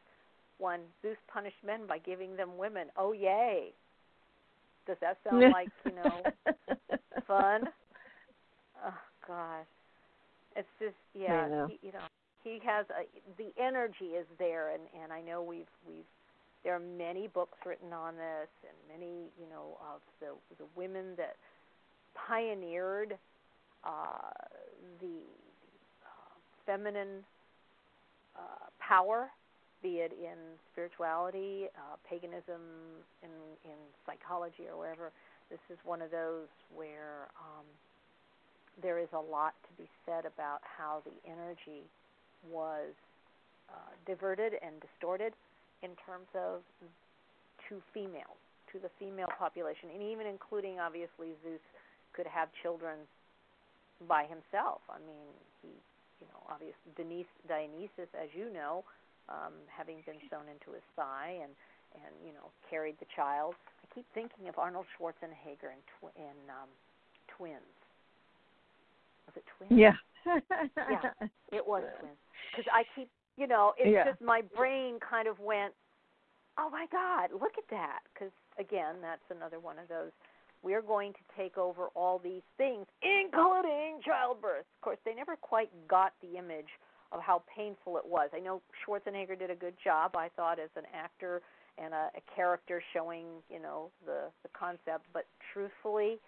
one 0.61 0.81
Zeus 1.03 1.17
punished 1.33 1.57
men 1.65 1.87
by 1.87 1.99
giving 1.99 2.37
them 2.37 2.57
women. 2.59 2.89
Oh 2.97 3.13
yay! 3.13 3.73
Does 4.87 4.97
that 5.01 5.19
sound 5.29 5.53
like 5.53 5.69
you 5.85 5.93
know 5.93 6.23
fun? 7.27 7.63
Oh 8.85 8.95
gosh, 9.27 9.67
it's 10.57 10.69
just 10.79 10.95
yeah. 11.15 11.49
Know. 11.49 11.69
He, 11.69 11.87
you 11.87 11.93
know, 11.93 12.01
he 12.45 12.59
has 12.65 12.87
a 12.91 13.07
the 13.39 13.53
energy 13.63 14.17
is 14.17 14.27
there, 14.39 14.71
and 14.71 14.83
and 15.03 15.13
I 15.13 15.21
know 15.21 15.43
we've 15.43 15.67
we've 15.87 16.05
there 16.65 16.75
are 16.75 16.81
many 16.81 17.29
books 17.29 17.59
written 17.65 17.93
on 17.93 18.17
this, 18.17 18.49
and 18.63 19.01
many 19.01 19.31
you 19.39 19.49
know 19.51 19.79
of 19.93 20.01
the 20.21 20.35
the 20.59 20.69
women 20.77 21.15
that 21.17 21.37
pioneered 22.15 23.17
uh, 23.85 24.31
the 25.01 25.21
uh, 26.05 26.35
feminine 26.67 27.25
uh, 28.37 28.67
power, 28.79 29.31
be 29.83 30.05
it 30.05 30.13
in 30.13 30.37
spirituality, 30.73 31.67
uh, 31.77 31.97
paganism, 32.09 32.61
in 33.23 33.31
in 33.65 33.79
psychology, 34.07 34.69
or 34.71 34.79
wherever. 34.79 35.11
This 35.51 35.61
is 35.71 35.79
one 35.85 36.01
of 36.03 36.11
those 36.11 36.47
where 36.75 37.27
um, 37.41 37.67
there 38.83 38.99
is 38.99 39.09
a 39.13 39.19
lot 39.19 39.55
to 39.67 39.83
be 39.83 39.89
said 40.07 40.25
about 40.25 40.61
how 40.63 41.03
the 41.05 41.17
energy 41.29 41.83
was 42.49 42.95
uh, 43.69 43.93
diverted 44.07 44.55
and 44.63 44.81
distorted 44.81 45.33
in 45.83 45.91
terms 46.07 46.29
of 46.35 46.63
to 47.69 47.81
females, 47.95 48.39
to 48.73 48.79
the 48.79 48.91
female 48.99 49.29
population, 49.39 49.89
and 49.95 50.03
even 50.03 50.27
including 50.27 50.79
obviously 50.79 51.35
Zeus 51.43 51.61
could 52.13 52.27
have 52.27 52.49
children 52.63 52.99
by 54.09 54.25
himself. 54.25 54.81
I 54.91 54.99
mean, 55.07 55.29
he, 55.63 55.69
you 56.21 56.27
know, 56.33 56.41
obviously 56.49 56.91
Denise, 56.97 57.31
Dionysus, 57.49 58.11
as 58.17 58.29
you 58.35 58.53
know, 58.53 58.85
um, 59.29 59.55
having 59.69 60.03
been 60.07 60.19
sewn 60.31 60.49
into 60.49 60.73
his 60.73 60.85
thigh 60.97 61.39
and 61.43 61.53
and 61.95 62.15
you 62.25 62.33
know 62.33 62.51
carried 62.69 62.97
the 63.01 63.07
child. 63.15 63.55
I 63.83 63.95
keep 63.95 64.07
thinking 64.15 64.49
of 64.49 64.59
Arnold 64.59 64.87
Schwarzenegger 64.95 65.75
in 65.75 65.83
tw- 65.99 66.15
in 66.17 66.37
um, 66.49 66.71
Twins. 67.37 67.61
Was 69.27 69.37
it 69.37 69.45
Twins? 69.57 69.79
Yeah. 69.79 69.97
yeah, 70.27 71.27
it 71.53 71.67
was 71.67 71.83
Twins. 72.01 72.17
Because 72.51 72.67
I 72.73 72.83
keep, 72.95 73.09
you 73.37 73.47
know, 73.47 73.75
it's 73.79 73.91
Yeah. 73.95 74.05
just 74.05 74.21
my 74.21 74.43
brain 74.57 74.99
kind 74.99 75.29
of 75.29 75.39
went, 75.39 75.73
oh 76.59 76.69
my 76.71 76.87
God, 76.91 77.31
look 77.33 77.53
at 77.59 77.69
that. 77.71 78.01
Because 78.13 78.33
again, 78.59 78.97
that's 79.01 79.23
another 79.31 79.61
one 79.61 79.79
of 79.79 79.89
those. 79.89 80.11
We're 80.63 80.83
going 80.83 81.15
to 81.15 81.21
take 81.37 81.57
over 81.57 81.87
all 81.95 82.19
these 82.19 82.43
things, 82.59 82.85
including 83.03 84.01
childbirth. 84.05 84.67
Of 84.77 84.81
course, 84.83 84.99
they 85.07 85.15
never 85.15 85.37
quite 85.37 85.71
got 85.89 86.13
the 86.21 86.37
image 86.37 86.69
of 87.13 87.21
how 87.21 87.43
painful 87.55 87.97
it 87.97 88.07
was. 88.07 88.31
I 88.35 88.41
know 88.41 88.63
Schwarzenegger 88.87 89.39
did 89.39 89.51
a 89.51 89.55
good 89.55 89.75
job, 89.83 90.17
I 90.17 90.29
thought, 90.37 90.59
as 90.59 90.71
an 90.77 90.85
actor 90.95 91.43
and 91.79 91.95
a, 91.95 92.11
a 92.17 92.35
character 92.35 92.83
showing, 92.93 93.27
you 93.49 93.61
know, 93.61 93.91
the 94.07 94.31
the 94.43 94.49
concept. 94.59 95.07
But 95.13 95.27
truthfully, 95.53 96.19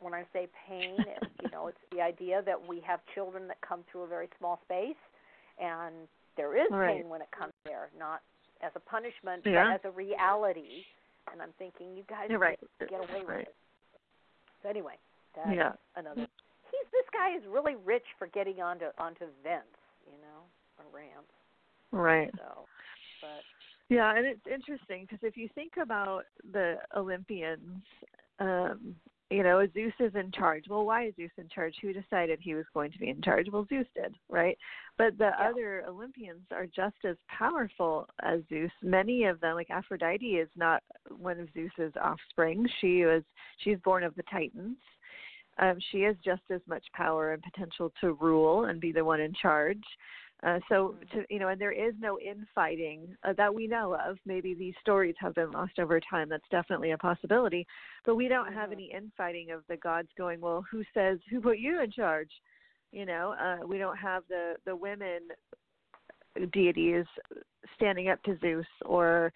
when 0.00 0.14
I 0.14 0.24
say 0.32 0.48
pain, 0.68 1.00
it, 1.06 1.22
you 1.42 1.50
know, 1.50 1.68
it's 1.68 1.78
the 1.92 2.00
idea 2.00 2.42
that 2.46 2.56
we 2.68 2.80
have 2.86 3.00
children 3.14 3.48
that 3.48 3.60
come 3.60 3.80
through 3.90 4.02
a 4.02 4.08
very 4.08 4.28
small 4.38 4.60
space, 4.64 5.00
and 5.60 5.94
there 6.36 6.56
is 6.56 6.70
Right. 6.70 7.00
pain 7.00 7.08
when 7.08 7.20
it 7.20 7.28
comes 7.36 7.52
there, 7.64 7.90
not 7.98 8.20
as 8.62 8.72
a 8.76 8.80
punishment, 8.80 9.42
Yeah. 9.44 9.66
but 9.68 9.74
as 9.74 9.80
a 9.84 9.90
reality. 9.90 10.84
And 11.32 11.42
I'm 11.42 11.52
thinking, 11.58 11.96
you 11.96 12.04
guys 12.08 12.30
You're 12.30 12.38
right. 12.38 12.58
get 12.80 13.00
away 13.00 13.20
with 13.20 13.28
Right. 13.28 13.48
it. 13.48 13.54
So 14.62 14.68
anyway, 14.68 14.94
that's 15.34 15.54
Yeah. 15.54 15.72
another. 15.96 16.26
This 16.92 17.04
guy 17.12 17.36
is 17.36 17.42
really 17.48 17.76
rich 17.84 18.06
for 18.18 18.26
getting 18.28 18.60
onto 18.60 18.86
onto 18.98 19.26
vents, 19.42 19.66
you 20.06 20.18
know, 20.20 20.44
or 20.78 20.84
ramps. 20.92 21.32
Right. 21.92 22.30
So, 22.36 22.66
but 23.20 23.42
Yeah, 23.88 24.14
and 24.16 24.26
it's 24.26 24.46
interesting 24.46 25.06
because 25.06 25.20
if 25.22 25.36
you 25.36 25.48
think 25.54 25.72
about 25.80 26.24
the 26.52 26.76
Olympians, 26.94 27.82
um, 28.38 28.94
you 29.30 29.42
know, 29.42 29.66
Zeus 29.74 29.92
is 30.00 30.14
in 30.14 30.30
charge. 30.32 30.64
Well, 30.70 30.86
why 30.86 31.06
is 31.06 31.14
Zeus 31.16 31.30
in 31.36 31.48
charge? 31.48 31.74
Who 31.82 31.92
decided 31.92 32.38
he 32.40 32.54
was 32.54 32.64
going 32.72 32.90
to 32.92 32.98
be 32.98 33.10
in 33.10 33.20
charge? 33.20 33.46
Well, 33.52 33.66
Zeus 33.68 33.86
did, 33.94 34.14
right? 34.30 34.56
But 34.96 35.18
the 35.18 35.32
Yeah. 35.38 35.50
other 35.50 35.84
Olympians 35.86 36.50
are 36.50 36.66
just 36.66 36.96
as 37.04 37.16
powerful 37.26 38.08
as 38.20 38.42
Zeus. 38.48 38.72
Many 38.82 39.24
of 39.24 39.40
them, 39.40 39.54
like 39.54 39.70
Aphrodite, 39.70 40.38
is 40.38 40.48
not 40.56 40.82
one 41.10 41.38
of 41.40 41.52
Zeus's 41.52 41.94
offspring. 41.96 42.66
She 42.80 43.04
was 43.04 43.22
she's 43.58 43.78
born 43.80 44.02
of 44.02 44.14
the 44.14 44.22
Titans. 44.24 44.78
Um, 45.58 45.78
she 45.90 46.02
has 46.02 46.16
just 46.24 46.42
as 46.50 46.60
much 46.66 46.84
power 46.92 47.32
and 47.32 47.42
potential 47.42 47.92
to 48.00 48.12
rule 48.20 48.66
and 48.66 48.80
be 48.80 48.92
the 48.92 49.04
one 49.04 49.20
in 49.20 49.32
charge. 49.34 49.82
Uh, 50.44 50.60
so, 50.68 50.94
to, 51.12 51.24
you 51.28 51.40
know, 51.40 51.48
and 51.48 51.60
there 51.60 51.72
is 51.72 51.94
no 51.98 52.16
infighting 52.20 53.08
uh, 53.24 53.32
that 53.36 53.52
we 53.52 53.66
know 53.66 53.94
of. 53.94 54.18
Maybe 54.24 54.54
these 54.54 54.74
stories 54.80 55.16
have 55.18 55.34
been 55.34 55.50
lost 55.50 55.80
over 55.80 55.98
time. 55.98 56.28
That's 56.28 56.48
definitely 56.48 56.92
a 56.92 56.98
possibility. 56.98 57.66
But 58.06 58.14
we 58.14 58.28
don't 58.28 58.52
have 58.52 58.68
Mhm. 58.68 58.74
any 58.74 58.92
infighting 58.92 59.50
of 59.50 59.66
the 59.66 59.76
gods 59.76 60.08
going, 60.16 60.40
well, 60.40 60.62
who 60.70 60.84
says, 60.94 61.18
who 61.28 61.40
put 61.40 61.58
you 61.58 61.80
in 61.80 61.90
charge? 61.90 62.30
You 62.92 63.04
know, 63.04 63.32
uh, 63.32 63.66
we 63.66 63.78
don't 63.78 63.96
have 63.96 64.22
the, 64.28 64.56
the 64.64 64.76
women 64.76 65.22
deities 66.52 67.06
standing 67.74 68.08
up 68.08 68.22
to 68.22 68.38
Zeus 68.38 68.66
or 68.84 69.32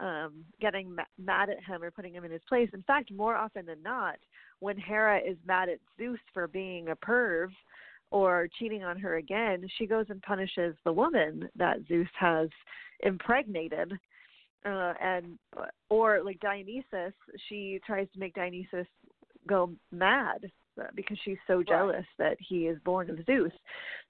um, 0.00 0.44
getting 0.60 0.94
ma- 0.94 1.04
mad 1.18 1.50
at 1.50 1.62
him 1.62 1.82
or 1.82 1.90
putting 1.90 2.14
him 2.14 2.24
in 2.24 2.30
his 2.30 2.42
place. 2.48 2.70
In 2.72 2.82
fact, 2.82 3.10
more 3.12 3.36
often 3.36 3.66
than 3.66 3.82
not, 3.82 4.16
when 4.60 4.76
Hera 4.76 5.18
is 5.18 5.36
mad 5.46 5.68
at 5.68 5.78
Zeus 5.98 6.18
for 6.32 6.48
being 6.48 6.88
a 6.88 6.96
perv 6.96 7.48
or 8.10 8.48
cheating 8.58 8.84
on 8.84 8.98
her 8.98 9.16
again, 9.16 9.66
she 9.76 9.86
goes 9.86 10.06
and 10.08 10.22
punishes 10.22 10.74
the 10.84 10.92
woman 10.92 11.48
that 11.56 11.78
Zeus 11.88 12.08
has 12.18 12.48
impregnated. 13.00 13.92
Uh, 14.64 14.94
and 15.00 15.38
or 15.90 16.22
like 16.24 16.40
Dionysus, 16.40 17.14
she 17.48 17.80
tries 17.86 18.08
to 18.12 18.18
make 18.18 18.34
Dionysus 18.34 18.86
go 19.46 19.70
mad 19.92 20.50
because 20.94 21.16
she's 21.24 21.38
so 21.46 21.62
jealous 21.62 22.04
that 22.18 22.36
he 22.40 22.66
is 22.66 22.78
born 22.84 23.08
of 23.08 23.24
Zeus. 23.26 23.52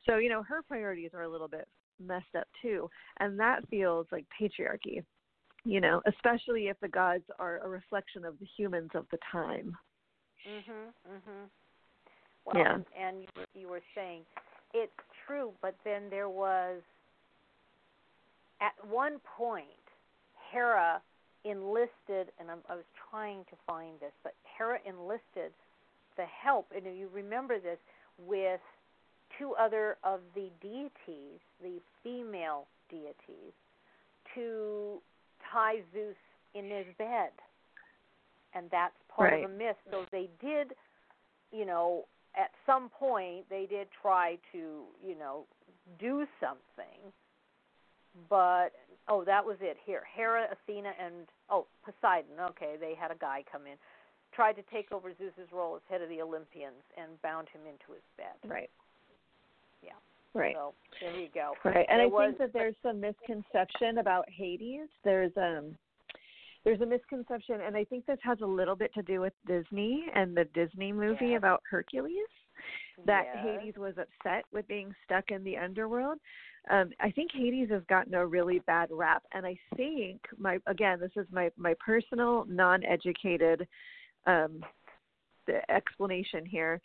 So 0.07 0.17
you 0.17 0.29
know 0.29 0.43
her 0.43 0.63
priorities 0.63 1.11
are 1.15 1.23
a 1.23 1.29
little 1.29 1.49
bit 1.49 1.69
messed 2.05 2.35
up 2.37 2.49
too, 2.63 2.89
and 3.21 3.39
that 3.39 3.69
feels 3.69 4.07
like 4.11 4.25
patriarchy. 4.41 5.05
You 5.65 5.81
know, 5.81 6.01
especially 6.07 6.69
if 6.69 6.79
the 6.81 6.89
gods 6.89 7.25
are 7.39 7.59
a 7.65 7.69
reflection 7.69 8.25
of 8.25 8.39
the 8.39 8.47
humans 8.57 8.91
of 8.95 9.07
the 9.11 9.19
time. 9.33 9.77
Mhm. 10.47 10.93
Mhm. 11.09 11.51
Well, 12.45 12.57
Yeah. 12.57 12.79
and, 12.97 13.23
you, 13.23 13.29
were- 13.37 13.47
you 13.55 13.69
were 13.69 13.83
saying 13.95 14.25
it's 14.73 14.93
true, 15.27 15.53
but 15.61 15.75
then 15.85 16.09
there 16.11 16.29
was 16.29 16.83
at 18.61 18.73
one 18.87 19.19
point 19.21 19.67
Hera 20.51 21.03
enlisted, 21.45 22.33
and 22.39 22.51
I'm, 22.51 22.63
I 22.69 22.75
was 22.77 22.85
trying 23.11 23.45
to 23.47 23.57
find 23.67 23.99
this, 24.01 24.13
but 24.23 24.35
Hera 24.57 24.81
enlisted 24.85 25.53
the 26.17 26.27
help, 26.27 26.71
and 26.75 26.85
you 26.97 27.09
remember 27.13 27.59
this 27.61 27.79
with 28.19 28.61
two 29.39 29.55
other 29.57 29.99
of 30.03 30.21
the 30.35 30.51
deities, 30.63 31.41
the 31.61 31.81
female 32.03 32.67
deities, 32.91 33.53
to 34.35 35.01
tie 35.53 35.83
Zeus 35.93 36.17
in 36.55 36.71
his 36.71 36.87
bed, 36.99 37.31
and 38.57 38.71
that's 38.71 38.95
part 39.09 39.33
Right. 39.33 39.45
of 39.45 39.51
the 39.51 39.57
myth. 39.57 39.77
So 39.91 40.05
they 40.11 40.29
did, 40.41 40.73
you 41.53 41.65
know, 41.67 42.05
at 42.37 42.51
some 42.65 42.89
point 42.89 43.45
they 43.49 43.67
did 43.67 43.89
try 44.03 44.39
to, 44.53 44.85
you 45.05 45.15
know, 45.19 45.45
do 45.99 46.27
something, 46.41 47.13
but 48.29 48.71
oh, 49.09 49.25
that 49.25 49.45
was 49.45 49.57
it. 49.61 49.77
Here, 49.85 50.03
Hera, 50.15 50.47
Athena, 50.51 50.93
and 51.03 51.27
oh, 51.51 51.67
Poseidon. 51.85 52.41
Okay, 52.51 52.75
they 52.81 52.95
had 52.99 53.11
a 53.11 53.15
guy 53.15 53.45
come 53.51 53.67
in, 53.67 53.77
tried 54.33 54.55
to 54.55 54.63
take 54.73 54.91
over 54.93 55.13
Zeus's 55.17 55.51
role 55.53 55.77
as 55.77 55.83
head 55.89 56.03
of 56.03 56.09
the 56.09 56.21
Olympians, 56.21 56.83
and 56.97 57.21
bound 57.23 57.49
him 57.49 57.63
into 57.63 57.93
his 57.93 58.03
bed. 58.17 58.35
Right. 58.51 58.71
Yeah. 59.83 59.93
Right. 60.35 60.55
So 60.57 60.75
there 61.01 61.19
you 61.19 61.29
go. 61.33 61.55
Right, 61.65 61.87
and 61.89 62.01
There 62.01 62.07
I 62.07 62.07
was- 62.07 62.35
think 62.37 62.39
that 62.39 62.53
there's 62.53 62.77
some 62.83 63.01
misconception 63.01 63.99
about 63.99 64.29
Hades. 64.29 64.89
There's 65.05 65.35
um 65.37 65.77
there's 66.67 66.81
a 66.81 66.87
misconception, 66.87 67.61
and 67.61 67.77
I 67.77 67.85
think 67.85 68.07
this 68.07 68.19
has 68.23 68.39
a 68.43 68.47
little 68.47 68.75
bit 68.75 68.93
to 68.95 69.03
do 69.03 69.21
with 69.21 69.33
Disney 69.47 70.07
and 70.17 70.37
the 70.37 70.47
Disney 70.47 70.93
movie 70.93 71.29
Yes. 71.29 71.39
about 71.39 71.63
Hercules. 71.71 72.27
That 73.05 73.27
Yes. 73.27 73.61
Hades 73.61 73.77
was 73.77 73.97
upset 73.99 74.45
with 74.51 74.67
being 74.67 74.93
stuck 75.05 75.31
in 75.31 75.45
the 75.45 75.57
underworld. 75.57 76.19
Um, 76.69 76.93
I 76.99 77.13
think 77.13 77.31
Hades 77.31 77.71
has 77.71 77.85
gotten 77.85 78.15
a 78.15 78.27
really 78.27 78.59
bad 78.61 78.91
rap, 78.91 79.23
and 79.33 79.47
I 79.47 79.57
think 79.77 80.21
my 80.39 80.59
again, 80.67 80.99
this 80.99 81.17
is 81.17 81.31
my 81.31 81.53
my 81.57 81.75
personal 81.75 82.45
non-educated 82.47 83.69
um, 84.27 84.65
the 85.47 85.71
explanation 85.71 86.45
here. 86.45 86.81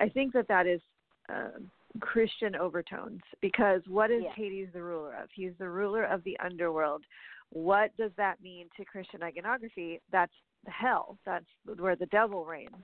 I 0.00 0.08
think 0.08 0.32
that 0.32 0.48
that 0.48 0.66
is 0.66 0.80
um, 1.28 1.70
Christian 2.00 2.56
overtones 2.56 3.20
because 3.40 3.82
what 3.86 4.10
is 4.10 4.22
Yes. 4.24 4.34
Hades 4.34 4.72
the 4.72 4.82
ruler 4.82 5.14
of? 5.14 5.28
He's 5.32 5.56
the 5.58 5.68
ruler 5.68 6.02
of 6.02 6.24
the 6.24 6.36
underworld. 6.40 7.04
What 7.50 7.96
does 7.96 8.12
that 8.16 8.40
mean 8.42 8.66
to 8.76 8.84
Christian 8.84 9.22
iconography? 9.22 10.00
That's 10.12 10.32
the 10.64 10.70
hell. 10.70 11.18
That's 11.26 11.44
where 11.78 11.96
the 11.96 12.06
devil 12.06 12.44
reigns. 12.44 12.74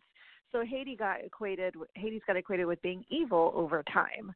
So 0.53 0.65
Hades 0.65 0.99
got 0.99 1.25
equated. 1.25 1.75
Hades 1.95 2.23
got 2.27 2.37
equated 2.37 2.67
with 2.67 2.81
being 2.83 3.05
evil 3.11 3.53
over 3.55 3.83
time. 3.93 4.33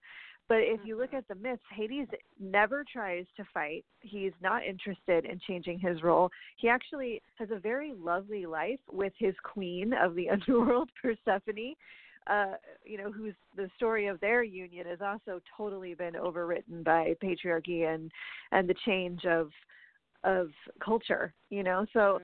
But 0.48 0.58
if 0.62 0.80
you 0.84 0.98
look 0.98 1.14
at 1.14 1.28
the 1.28 1.36
myths, 1.36 1.62
Hades 1.72 2.08
never 2.40 2.84
tries 2.92 3.24
to 3.36 3.44
fight. 3.54 3.84
He's 4.00 4.32
not 4.42 4.64
interested 4.64 5.24
in 5.24 5.38
changing 5.46 5.78
his 5.78 6.02
role. 6.02 6.28
He 6.56 6.68
actually 6.68 7.22
has 7.36 7.50
a 7.52 7.60
very 7.60 7.92
lovely 7.96 8.46
life 8.46 8.80
with 8.90 9.12
his 9.16 9.34
queen 9.44 9.92
of 9.92 10.16
the 10.16 10.28
underworld, 10.30 10.90
Persephone. 11.00 11.74
Uh, 12.26 12.54
you 12.84 12.98
know, 12.98 13.12
who's 13.12 13.34
the 13.56 13.70
story 13.76 14.08
of 14.08 14.18
their 14.20 14.42
union 14.42 14.86
has 14.86 14.98
also 15.00 15.40
totally 15.56 15.94
been 15.94 16.14
overwritten 16.14 16.84
by 16.84 17.14
patriarchy 17.22 17.86
and 17.86 18.10
and 18.52 18.68
the 18.68 18.74
change 18.84 19.24
of 19.24 19.50
of 20.24 20.48
culture. 20.84 21.32
You 21.50 21.62
know, 21.62 21.86
so 21.92 22.20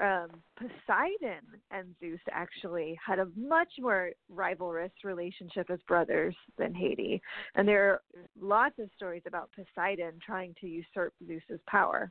um, 0.00 0.28
Poseidon 0.56 1.44
and 1.70 1.94
Zeus 2.00 2.20
actually 2.30 2.98
had 3.04 3.18
a 3.18 3.28
much 3.36 3.72
more 3.80 4.10
rivalrous 4.34 4.90
relationship 5.04 5.70
as 5.70 5.78
brothers 5.86 6.34
than 6.58 6.74
Hades, 6.74 7.20
and 7.54 7.66
there 7.66 7.90
are 7.90 8.00
lots 8.40 8.78
of 8.78 8.88
stories 8.96 9.22
about 9.26 9.50
Poseidon 9.54 10.14
trying 10.24 10.54
to 10.60 10.66
usurp 10.66 11.14
Zeus's 11.26 11.60
power. 11.66 12.10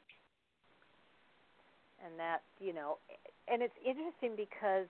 And 2.04 2.18
that 2.18 2.42
you 2.60 2.74
know, 2.74 2.98
and 3.48 3.62
it's 3.62 3.74
interesting 3.86 4.32
because 4.36 4.88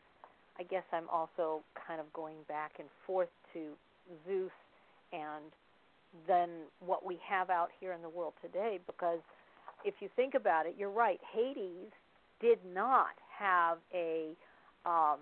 I 0.60 0.64
guess 0.64 0.84
I'm 0.94 1.10
also 1.12 1.62
kind 1.88 2.00
of 2.00 2.12
going 2.14 2.38
back 2.48 2.74
and 2.80 2.88
forth 3.06 3.30
to 3.54 3.72
Zeus 4.26 4.52
and 5.12 5.52
then 6.28 6.50
what 6.80 7.06
we 7.06 7.18
have 7.28 7.50
out 7.50 7.70
here 7.80 7.94
in 7.94 8.02
the 8.02 8.10
world 8.10 8.34
today 8.42 8.80
because 8.86 9.20
if 9.86 9.96
you 10.00 10.10
think 10.16 10.34
about 10.34 10.66
it, 10.66 10.76
you're 10.78 10.90
right. 10.92 11.20
Hades 11.34 11.92
did 12.40 12.60
not 12.74 13.16
have 13.38 13.78
a, 13.94 14.32
um, 14.86 15.20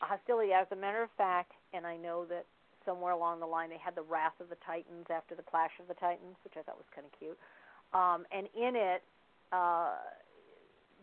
hostility. 0.00 0.52
As 0.52 0.66
a 0.72 0.76
matter 0.76 1.02
of 1.02 1.10
fact, 1.16 1.52
and 1.72 1.86
I 1.86 1.96
know 1.96 2.24
that 2.26 2.44
somewhere 2.84 3.12
along 3.12 3.40
the 3.40 3.46
line 3.46 3.68
they 3.68 3.78
had 3.78 3.94
the 3.94 4.02
Wrath 4.02 4.38
of 4.40 4.48
the 4.48 4.56
Titans 4.64 5.06
after 5.10 5.34
the 5.34 5.42
Clash 5.42 5.72
of 5.80 5.88
the 5.88 5.94
Titans, 5.94 6.36
which 6.44 6.54
I 6.56 6.62
thought 6.62 6.76
was 6.76 6.86
kind 6.94 7.06
of 7.06 7.12
cute. 7.18 7.38
Um, 7.92 8.24
and 8.30 8.46
in 8.56 8.76
it, 8.76 9.02
uh, 9.52 9.96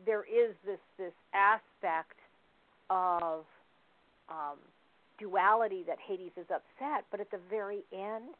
there 0.05 0.23
is 0.23 0.55
this 0.65 0.79
this 0.97 1.13
aspect 1.33 2.19
of 2.89 3.45
um, 4.29 4.59
duality 5.19 5.83
that 5.87 5.97
Hades 5.99 6.31
is 6.37 6.47
upset, 6.49 7.05
but 7.11 7.19
at 7.19 7.31
the 7.31 7.39
very 7.49 7.83
end, 7.93 8.35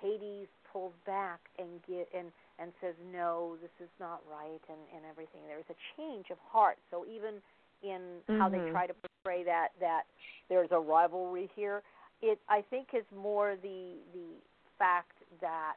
Hades 0.00 0.48
pulls 0.72 0.92
back 1.06 1.40
and 1.58 1.68
get 1.86 2.08
and 2.16 2.28
and 2.58 2.72
says 2.80 2.94
no, 3.12 3.56
this 3.60 3.72
is 3.80 3.90
not 4.00 4.20
right, 4.30 4.62
and 4.68 4.80
and 4.94 5.04
everything. 5.08 5.40
There's 5.46 5.68
a 5.70 5.78
change 5.96 6.26
of 6.30 6.38
heart. 6.50 6.78
So 6.90 7.04
even 7.06 7.40
in 7.82 8.00
mm-hmm. 8.28 8.38
how 8.38 8.48
they 8.48 8.58
mm-hmm. 8.58 8.72
try 8.72 8.86
to 8.86 8.94
portray 8.94 9.44
that 9.44 9.68
that 9.80 10.02
there's 10.48 10.70
a 10.70 10.78
rivalry 10.78 11.50
here, 11.54 11.82
it 12.20 12.38
I 12.48 12.62
think 12.70 12.88
is 12.94 13.04
more 13.16 13.56
the 13.62 13.96
the 14.12 14.28
fact 14.78 15.12
that 15.40 15.76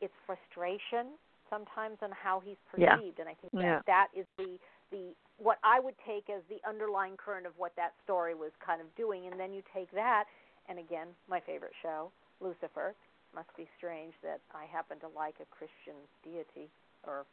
it's 0.00 0.14
frustration 0.26 1.18
sometimes 1.50 1.96
on 2.02 2.10
how 2.12 2.40
he's 2.44 2.60
perceived, 2.70 3.16
yeah. 3.16 3.20
and 3.20 3.28
I 3.28 3.34
think 3.40 3.52
that 3.52 3.62
yeah. 3.62 3.80
that 3.86 4.08
is 4.14 4.26
the 4.36 4.58
the 4.90 5.14
what 5.38 5.58
I 5.62 5.80
would 5.80 5.94
take 6.06 6.28
as 6.30 6.42
the 6.48 6.58
underlying 6.68 7.16
current 7.16 7.46
of 7.46 7.52
what 7.56 7.72
that 7.76 7.92
story 8.04 8.34
was 8.34 8.50
kind 8.64 8.80
of 8.80 8.86
doing, 8.96 9.26
and 9.30 9.38
then 9.38 9.52
you 9.52 9.62
take 9.74 9.90
that, 9.92 10.24
and 10.68 10.78
again, 10.78 11.08
my 11.28 11.40
favorite 11.40 11.72
show, 11.82 12.10
Lucifer. 12.40 12.94
Must 13.34 13.50
be 13.56 13.68
strange 13.76 14.14
that 14.22 14.40
I 14.54 14.64
happen 14.64 14.98
to 15.00 15.08
like 15.12 15.36
a 15.40 15.48
Christian 15.52 15.94
deity, 16.24 16.72
or 17.06 17.24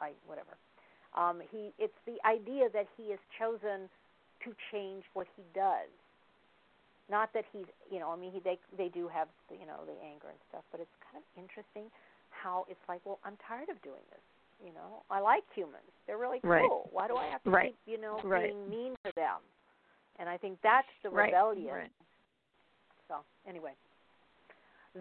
I 0.00 0.12
whatever. 0.26 0.56
Um, 1.14 1.42
he 1.52 1.70
it's 1.78 1.96
the 2.06 2.18
idea 2.26 2.72
that 2.72 2.86
he 2.96 3.10
has 3.10 3.20
chosen 3.38 3.86
to 4.42 4.50
change 4.72 5.04
what 5.12 5.26
he 5.36 5.44
does. 5.54 5.92
Not 7.10 7.30
that 7.34 7.44
he's 7.52 7.68
you 7.92 8.00
know 8.00 8.10
I 8.10 8.16
mean 8.16 8.32
he 8.32 8.40
they 8.40 8.58
they 8.76 8.88
do 8.88 9.06
have 9.08 9.28
you 9.52 9.66
know 9.68 9.84
the 9.84 9.94
anger 10.00 10.32
and 10.32 10.40
stuff, 10.48 10.64
but 10.72 10.80
it's 10.80 10.96
kind 11.04 11.20
of 11.20 11.24
interesting 11.36 11.92
how 12.30 12.64
it's 12.68 12.82
like 12.88 13.04
well 13.04 13.20
I'm 13.24 13.36
tired 13.46 13.68
of 13.68 13.80
doing 13.82 14.02
this. 14.10 14.24
You 14.64 14.72
know 14.72 15.04
I 15.10 15.20
like 15.20 15.44
humans 15.54 15.92
they're 16.06 16.18
really 16.18 16.40
cool. 16.40 16.50
Right. 16.50 16.92
Why 16.92 17.08
do 17.08 17.16
I 17.16 17.26
have 17.26 17.42
to 17.44 17.50
right. 17.50 17.74
keep 17.84 17.96
you 17.96 18.00
know 18.00 18.20
right. 18.24 18.50
being 18.50 18.68
mean 18.68 18.92
to 19.04 19.12
them? 19.14 19.40
And 20.18 20.28
I 20.28 20.36
think 20.36 20.58
that's 20.62 20.88
the 21.02 21.10
rebellion. 21.10 21.74
Right. 21.74 21.92
So 23.08 23.16
anyway, 23.48 23.72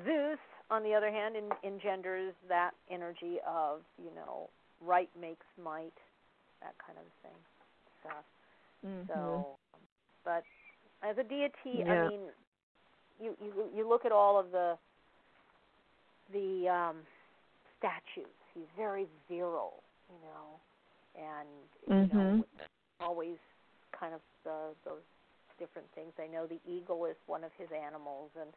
Zeus, 0.06 0.40
on 0.70 0.84
the 0.84 0.94
other 0.94 1.12
hand, 1.12 1.36
in, 1.36 1.50
engenders 1.64 2.34
that 2.50 2.72
energy 2.90 3.38
of, 3.48 3.82
you 3.98 4.10
know, 4.16 4.50
right 4.82 5.10
makes 5.20 5.46
might, 5.64 5.94
that 6.62 6.74
kind 6.86 6.98
of 6.98 7.06
thing. 7.22 7.40
Stuff. 8.02 8.26
Mm-hmm. 8.86 9.08
So, 9.08 9.48
but 10.26 10.44
as 11.08 11.18
a 11.18 11.24
deity, 11.24 11.80
yeah. 11.80 12.06
I 12.06 12.10
mean, 12.10 12.20
you, 13.22 13.36
you 13.42 13.70
you 13.74 13.88
look 13.88 14.06
at 14.06 14.12
all 14.12 14.38
of 14.38 14.52
the 14.52 14.78
the 16.34 16.68
um, 16.68 16.96
statues. 17.80 18.34
He's 18.54 18.68
very 18.76 19.06
virile, 19.30 19.84
you 20.10 20.20
know, 20.28 20.60
and 21.16 22.12
mm-hmm. 22.12 22.18
you 22.18 22.24
know, 22.24 22.44
always 23.00 23.38
kind 23.98 24.14
of 24.14 24.22
the, 24.44 24.76
those 24.84 25.04
different 25.60 25.88
things. 25.96 26.12
I 26.20 26.28
know 26.28 26.46
the 26.46 26.60
eagle 26.70 27.06
is 27.06 27.16
one 27.28 27.44
of 27.44 27.52
his 27.58 27.70
animals, 27.72 28.32
and 28.40 28.50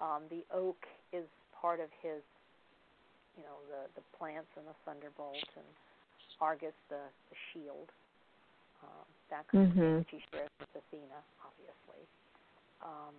um, 0.00 0.22
the 0.30 0.44
oak 0.54 0.78
is 1.12 1.24
part 1.60 1.80
of 1.80 1.88
his, 2.02 2.22
you 3.36 3.42
know, 3.42 3.58
the 3.68 3.88
the 4.00 4.04
plants 4.18 4.50
and 4.56 4.66
the 4.66 4.76
thunderbolt, 4.84 5.48
and 5.56 5.66
Argus 6.40 6.74
the, 6.88 7.02
the 7.30 7.36
shield. 7.52 7.88
Um, 8.82 9.06
that 9.30 9.48
kind 9.48 9.72
mm-hmm. 9.72 9.80
of 9.80 9.84
thing 9.84 9.96
which 9.98 10.08
he 10.10 10.20
shares 10.30 10.50
with 10.60 10.68
Athena, 10.76 11.20
obviously. 11.40 12.02
Um, 12.84 13.14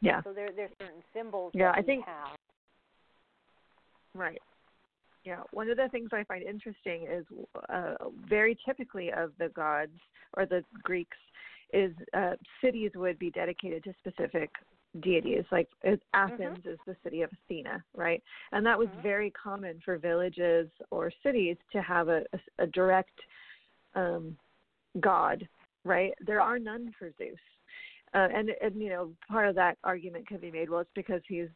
yeah. 0.00 0.22
So 0.22 0.32
there 0.32 0.50
there's 0.54 0.70
certain 0.80 1.02
symbols. 1.12 1.52
Yeah, 1.54 1.72
that 1.72 1.78
I 1.78 1.82
think. 1.82 2.04
Have. 2.06 2.38
Right. 4.14 4.40
Yeah, 5.24 5.40
one 5.52 5.68
of 5.68 5.76
the 5.76 5.88
things 5.88 6.10
I 6.12 6.22
find 6.22 6.44
interesting 6.44 7.06
is 7.10 7.24
uh, 7.68 7.94
very 8.28 8.56
typically 8.64 9.10
of 9.12 9.32
the 9.40 9.48
gods 9.48 9.98
or 10.36 10.46
the 10.46 10.62
Greeks 10.84 11.16
is 11.72 11.92
uh, 12.14 12.34
cities 12.62 12.92
would 12.94 13.18
be 13.18 13.30
dedicated 13.30 13.82
to 13.84 13.94
specific 13.98 14.50
deities. 15.00 15.44
Like 15.50 15.68
mm-hmm. 15.84 15.94
Athens 16.14 16.58
mm-hmm. 16.58 16.70
is 16.70 16.78
the 16.86 16.96
city 17.02 17.22
of 17.22 17.30
Athena, 17.44 17.82
right? 17.94 18.22
And 18.52 18.64
that 18.66 18.78
was 18.78 18.88
mm-hmm. 18.88 19.02
very 19.02 19.30
common 19.30 19.80
for 19.84 19.98
villages 19.98 20.68
or 20.90 21.10
cities 21.22 21.56
to 21.72 21.82
have 21.82 22.08
a, 22.08 22.22
a, 22.32 22.64
a 22.64 22.66
direct 22.68 23.18
um, 23.94 24.36
god, 25.00 25.46
right? 25.84 26.12
There 26.26 26.40
are 26.40 26.58
none 26.58 26.92
for 26.98 27.10
Zeus. 27.18 27.38
Uh, 28.14 28.28
and 28.32 28.50
and 28.62 28.80
you 28.80 28.88
know 28.88 29.10
part 29.28 29.48
of 29.48 29.54
that 29.56 29.76
argument 29.82 30.26
can 30.28 30.38
be 30.38 30.50
made 30.50 30.70
well 30.70 30.80
it's 30.80 30.90
because 30.94 31.20
he's 31.26 31.48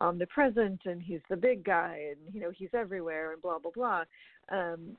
omnipresent 0.00 0.80
and 0.84 1.02
he's 1.02 1.20
the 1.28 1.36
big 1.36 1.64
guy 1.64 2.10
and 2.10 2.34
you 2.34 2.40
know 2.40 2.50
he's 2.50 2.68
everywhere 2.74 3.32
and 3.32 3.42
blah 3.42 3.58
blah 3.58 3.70
blah. 3.74 4.04
Um, 4.50 4.96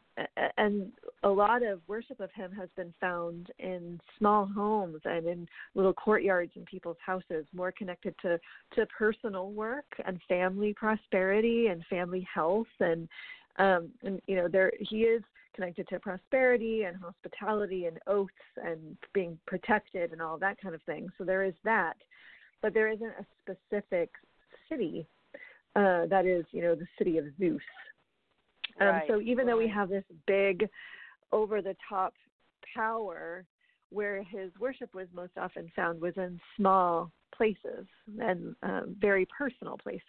and 0.57 0.91
a 1.23 1.29
lot 1.29 1.63
of 1.63 1.81
worship 1.87 2.19
of 2.19 2.31
him 2.33 2.51
has 2.51 2.69
been 2.75 2.93
found 3.01 3.49
in 3.57 3.99
small 4.17 4.45
homes 4.45 5.01
and 5.05 5.25
in 5.25 5.47
little 5.73 5.93
courtyards 5.93 6.51
in 6.55 6.65
people's 6.65 6.97
houses, 7.03 7.45
more 7.53 7.71
connected 7.71 8.13
to 8.21 8.39
to 8.75 8.85
personal 8.87 9.51
work 9.51 9.85
and 10.05 10.19
family 10.27 10.73
prosperity 10.73 11.67
and 11.67 11.83
family 11.89 12.27
health. 12.31 12.67
And 12.79 13.07
um, 13.57 13.89
and 14.03 14.21
you 14.27 14.35
know 14.35 14.47
there 14.47 14.71
he 14.79 15.03
is 15.03 15.23
connected 15.55 15.87
to 15.89 15.99
prosperity 15.99 16.83
and 16.83 16.95
hospitality 16.97 17.85
and 17.85 17.99
oaths 18.07 18.31
and 18.63 18.95
being 19.13 19.37
protected 19.45 20.11
and 20.11 20.21
all 20.21 20.37
that 20.37 20.61
kind 20.61 20.75
of 20.75 20.81
thing. 20.83 21.09
So 21.17 21.23
there 21.23 21.43
is 21.43 21.55
that, 21.63 21.97
but 22.61 22.73
there 22.73 22.89
isn't 22.89 23.13
a 23.19 23.25
specific 23.41 24.09
city 24.69 25.07
uh, 25.75 26.05
that 26.07 26.25
is 26.25 26.45
you 26.51 26.61
know 26.61 26.75
the 26.75 26.87
city 26.97 27.17
of 27.17 27.25
Zeus 27.39 27.61
um, 28.79 28.87
right, 28.87 29.03
so 29.07 29.19
even 29.19 29.45
right. 29.45 29.53
though 29.53 29.57
we 29.57 29.67
have 29.67 29.89
this 29.89 30.03
big, 30.25 30.67
over 31.31 31.61
the 31.61 31.75
top 31.87 32.13
power, 32.75 33.45
where 33.89 34.23
his 34.23 34.51
worship 34.59 34.93
was 34.93 35.07
most 35.13 35.33
often 35.37 35.71
found 35.75 36.01
was 36.01 36.13
in 36.17 36.39
small 36.55 37.11
places 37.35 37.85
and 38.19 38.55
um, 38.63 38.95
very 38.99 39.27
personal 39.37 39.77
places. 39.77 40.01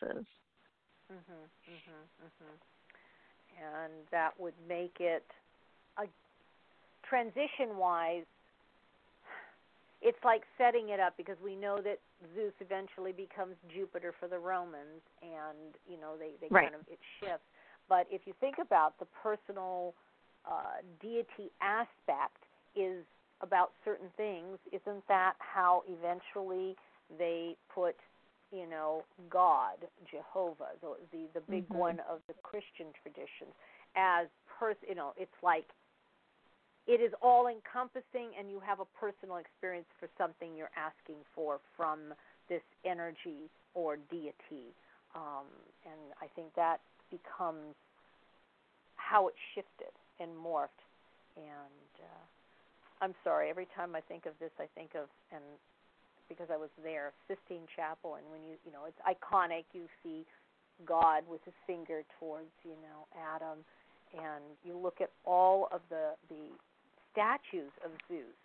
Mm-hmm, 1.11 1.43
mm-hmm, 1.73 2.25
mm-hmm. 2.25 2.55
And 3.63 3.93
that 4.11 4.31
would 4.39 4.55
make 4.69 4.97
it 5.01 5.25
a 5.99 6.05
transition-wise. 7.09 8.25
It's 10.03 10.18
like 10.24 10.42
setting 10.57 10.88
it 10.88 11.01
up 11.01 11.16
because 11.16 11.36
we 11.44 11.55
know 11.55 11.76
that 11.82 12.01
Zeus 12.34 12.55
eventually 12.61 13.12
becomes 13.12 13.57
Jupiter 13.72 14.14
for 14.18 14.28
the 14.28 14.38
Romans, 14.38 15.05
and 15.20 15.76
you 15.88 16.01
know 16.01 16.16
they 16.18 16.32
they 16.40 16.48
right. 16.51 16.70
kind 16.70 16.74
of 16.74 16.80
it 16.90 16.98
shifts. 17.20 17.44
But 17.88 18.07
if 18.11 18.22
you 18.24 18.32
think 18.40 18.57
about 18.61 18.98
the 18.98 19.07
personal 19.22 19.94
uh, 20.46 20.80
deity 21.03 21.53
aspect 21.61 22.40
is 22.74 23.05
about 23.42 23.72
certain 23.84 24.09
things, 24.16 24.59
isn't 24.72 25.07
that 25.09 25.34
how 25.38 25.82
eventually 25.88 26.76
they 27.18 27.57
put, 27.74 27.96
you 28.53 28.68
know, 28.68 29.03
God, 29.28 29.76
Jehovah, 30.11 30.78
the 30.80 30.96
the, 31.12 31.28
the 31.34 31.40
big 31.40 31.68
mm-hmm. 31.68 31.78
one 31.78 32.01
of 32.09 32.20
the 32.26 32.34
Christian 32.42 32.86
traditions, 33.03 33.53
as 33.96 34.28
pers 34.48 34.76
you 34.88 34.94
know, 34.94 35.12
it's 35.18 35.42
like 35.42 35.66
it 36.91 36.99
is 36.99 37.14
all 37.22 37.47
encompassing 37.47 38.34
and 38.34 38.51
you 38.51 38.59
have 38.59 38.82
a 38.82 38.88
personal 38.99 39.36
experience 39.36 39.86
for 40.03 40.11
something 40.18 40.59
you're 40.59 40.74
asking 40.74 41.22
for 41.38 41.62
from 41.76 42.11
this 42.51 42.66
energy 42.82 43.47
or 43.78 43.95
deity. 44.11 44.74
Um, 45.14 45.47
and 45.86 46.03
I 46.18 46.26
think 46.34 46.51
that 46.59 46.82
becomes 47.07 47.78
how 48.99 49.30
it 49.30 49.34
shifted 49.55 49.95
and 50.18 50.34
morphed. 50.34 50.82
And 51.38 51.95
uh, 52.03 52.24
I'm 53.01 53.14
sorry, 53.22 53.51
every 53.51 53.70
time 53.78 53.95
I 53.95 54.03
think 54.03 54.26
of 54.26 54.34
this, 54.43 54.51
I 54.59 54.66
think 54.74 54.99
of 54.99 55.07
and 55.30 55.47
because 56.26 56.51
I 56.51 56.59
was 56.59 56.70
there, 56.82 57.14
Sistine 57.30 57.70
Chapel, 57.74 58.18
and 58.18 58.26
when 58.34 58.43
you 58.43 58.59
you 58.66 58.74
know 58.74 58.91
it's 58.91 58.99
iconic. 59.07 59.62
You 59.72 59.86
see 60.03 60.26
God 60.86 61.22
with 61.30 61.43
his 61.45 61.55
finger 61.66 62.03
towards 62.18 62.51
you 62.66 62.74
know 62.82 63.07
Adam, 63.14 63.62
and 64.11 64.43
you 64.66 64.74
look 64.74 64.99
at 65.01 65.11
all 65.24 65.68
of 65.70 65.82
the 65.88 66.18
the 66.28 66.51
statues 67.13 67.73
of 67.85 67.91
Zeus. 68.09 68.37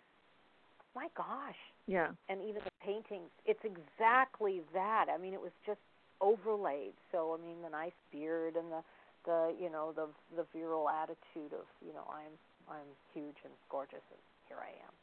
My 0.94 1.08
gosh, 1.16 1.58
Yeah. 1.86 2.08
and 2.28 2.40
even 2.42 2.62
the 2.64 2.70
paintings, 2.84 3.30
it's 3.44 3.62
exactly 3.64 4.62
that. 4.72 5.06
I 5.12 5.18
mean, 5.18 5.34
it 5.34 5.40
was 5.40 5.52
just 5.66 5.80
overlaid. 6.20 6.94
So 7.12 7.36
I 7.38 7.42
mean, 7.46 7.62
the 7.62 7.70
nice 7.70 7.96
beard 8.12 8.56
and 8.56 8.70
the 8.72 8.82
the 9.24 9.54
you 9.60 9.70
know 9.70 9.92
the 9.92 10.08
the 10.36 10.46
virile 10.52 10.88
attitude 10.88 11.52
of 11.52 11.66
you 11.84 11.92
know 11.92 12.06
I'm 12.10 12.32
I'm 12.70 12.88
huge 13.14 13.36
and 13.44 13.52
gorgeous 13.70 14.04
and 14.10 14.20
here 14.48 14.58
I 14.58 14.70
am. 14.84 14.94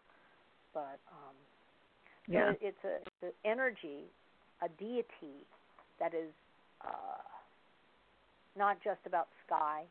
But 0.74 1.00
um, 1.12 1.36
Yeah. 2.28 2.52
it, 2.52 2.60
it's 2.62 2.84
a 2.84 2.96
it's 3.02 3.24
an 3.24 3.32
energy, 3.46 4.06
a 4.62 4.70
deity 4.80 5.46
that 6.00 6.14
is 6.14 6.32
uh, 6.84 7.22
not 8.58 8.78
just 8.84 9.00
about 9.06 9.28
sky 9.46 9.84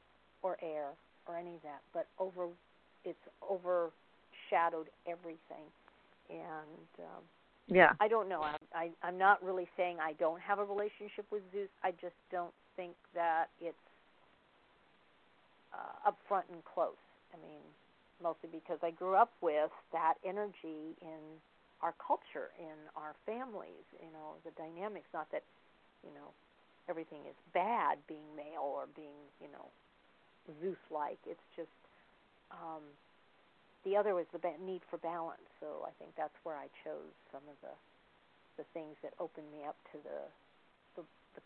or 0.43 0.57
air 0.63 0.91
or 1.27 1.37
any 1.37 1.55
of 1.57 1.63
that, 1.63 1.83
but 1.93 2.07
over 2.19 2.49
it's 3.05 3.27
overshadowed 3.43 4.89
everything. 5.07 5.67
And 6.31 6.89
um, 7.01 7.23
Yeah. 7.69 7.93
I 8.01 8.09
don't 8.09 8.29
know. 8.29 8.43
I, 8.43 8.57
I 8.75 8.91
I'm 9.03 9.19
not 9.19 9.43
really 9.45 9.69
saying 9.77 9.99
I 10.01 10.13
don't 10.15 10.41
have 10.41 10.59
a 10.59 10.65
relationship 10.65 11.27
with 11.31 11.43
Zeus. 11.53 11.69
I 11.83 11.91
just 11.93 12.17
don't 12.31 12.55
think 12.77 12.95
that 13.15 13.47
it's 13.61 13.77
uh, 15.73 16.09
up 16.09 16.19
front 16.29 16.47
and 16.53 16.65
close. 16.65 17.01
I 17.33 17.37
mean, 17.41 17.61
mostly 18.23 18.49
because 18.53 18.79
I 18.83 18.91
grew 18.91 19.15
up 19.15 19.33
with 19.41 19.71
that 19.93 20.15
energy 20.25 20.97
in 21.01 21.41
our 21.83 21.95
culture, 21.99 22.53
in 22.59 22.77
our 22.97 23.15
families. 23.27 23.85
You 24.01 24.13
know, 24.13 24.37
the 24.45 24.53
dynamics. 24.57 25.09
Not 25.13 25.31
that 25.33 25.43
you 26.05 26.13
know 26.15 26.33
everything 26.89 27.21
is 27.29 27.37
bad 27.55 27.99
being 28.09 28.27
male 28.37 28.65
or 28.65 28.87
being 28.97 29.17
you 29.41 29.49
know 29.53 29.67
Zeus-like. 30.61 31.19
It's 31.27 31.47
just 31.57 31.71
um, 32.53 32.83
the 33.85 33.97
other 33.97 34.15
was 34.15 34.27
the 34.33 34.41
need 34.65 34.83
for 34.91 34.99
balance. 34.99 35.43
So 35.61 35.87
I 35.87 35.91
think 35.99 36.13
that's 36.17 36.35
where 36.45 36.57
I 36.57 36.69
chose 36.85 37.13
some 37.33 37.43
of 37.49 37.57
the 37.63 37.75
the 38.59 38.65
things 38.75 38.97
that 39.03 39.15
opened 39.19 39.51
me 39.51 39.65
up 39.67 39.77
to 39.93 39.99
the 40.05 40.21
the, 40.97 41.03
the 41.35 41.43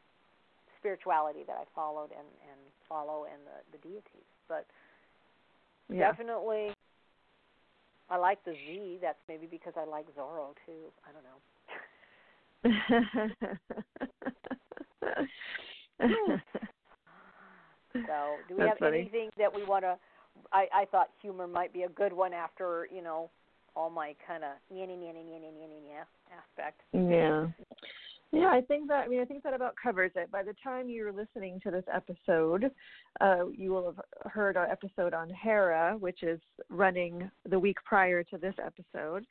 spirituality 0.79 1.45
that 1.47 1.57
I 1.57 1.65
followed 1.75 2.11
and 2.11 2.29
and 2.51 2.61
follow 2.89 3.27
and 3.31 3.41
the 3.47 3.63
the 3.73 3.79
deities. 3.83 4.29
But 4.49 4.67
Yeah. 5.89 6.11
definitely, 6.11 6.73
I 8.11 8.17
like 8.19 8.45
the 8.45 8.53
Z. 8.53 8.99
That's 9.01 9.19
maybe 9.29 9.47
because 9.47 9.75
I 9.77 9.85
like 9.85 10.07
Zorro 10.17 10.55
too. 10.67 10.93
I 11.07 11.13
don't 11.13 11.25
know. 11.25 11.41
So, 18.07 18.41
do 18.49 18.57
we 18.57 18.65
That's 18.65 18.79
have 18.79 18.79
funny. 18.79 18.99
anything 18.99 19.31
that 19.39 19.53
we 19.55 19.65
want 19.65 19.85
to? 19.85 19.97
I 20.53 20.67
I 20.75 20.85
thought 20.87 21.11
humor 21.21 21.47
might 21.47 21.73
be 21.73 21.83
a 21.83 21.89
good 21.89 22.13
one 22.13 22.33
after 22.33 22.89
you 22.95 23.03
know 23.03 23.31
all 23.75 23.91
my 23.91 24.15
kind 24.27 24.45
of 24.45 24.51
yeah 24.71 24.87
yeah 24.87 24.95
yeah 25.03 25.13
yeah 25.13 25.67
yeah 25.91 26.05
aspect. 26.33 26.81
Yeah. 26.93 27.47
Yeah, 28.33 28.49
I 28.49 28.61
think 28.61 28.89
that 28.89 29.05
I 29.05 29.09
mean 29.09 29.21
I 29.21 29.25
think 29.25 29.45
that 29.45 29.55
about 29.55 29.75
covers 29.81 30.11
it. 30.17 30.31
By 30.31 30.43
the 30.43 30.55
time 30.63 30.89
you're 30.89 31.13
listening 31.13 31.61
to 31.63 31.71
this 31.71 31.85
episode, 31.93 32.71
uh, 33.21 33.47
you 33.57 33.71
will 33.71 33.87
have 33.87 34.33
heard 34.33 34.57
our 34.57 34.69
episode 34.69 35.15
on 35.15 35.31
Hera, 35.31 35.97
which 35.99 36.23
is 36.23 36.41
running 36.69 37.31
the 37.49 37.59
week 37.59 37.77
prior 37.85 38.25
to 38.25 38.37
this 38.37 38.55
episode. 38.65 39.25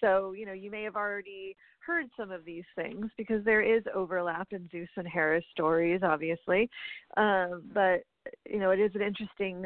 So, 0.00 0.32
you 0.32 0.44
know, 0.44 0.52
you 0.52 0.70
may 0.70 0.82
have 0.82 0.96
already 0.96 1.56
heard 1.84 2.06
some 2.16 2.30
of 2.30 2.44
these 2.44 2.64
things 2.76 3.06
because 3.16 3.44
there 3.44 3.62
is 3.62 3.82
overlap 3.94 4.48
in 4.52 4.68
Zeus 4.70 4.88
and 4.96 5.08
Hera's 5.08 5.44
stories, 5.52 6.00
obviously. 6.02 6.68
Um, 7.16 7.62
but 7.72 8.04
you 8.48 8.58
know, 8.58 8.70
it 8.70 8.78
is 8.78 8.94
an 8.94 9.02
interesting 9.02 9.64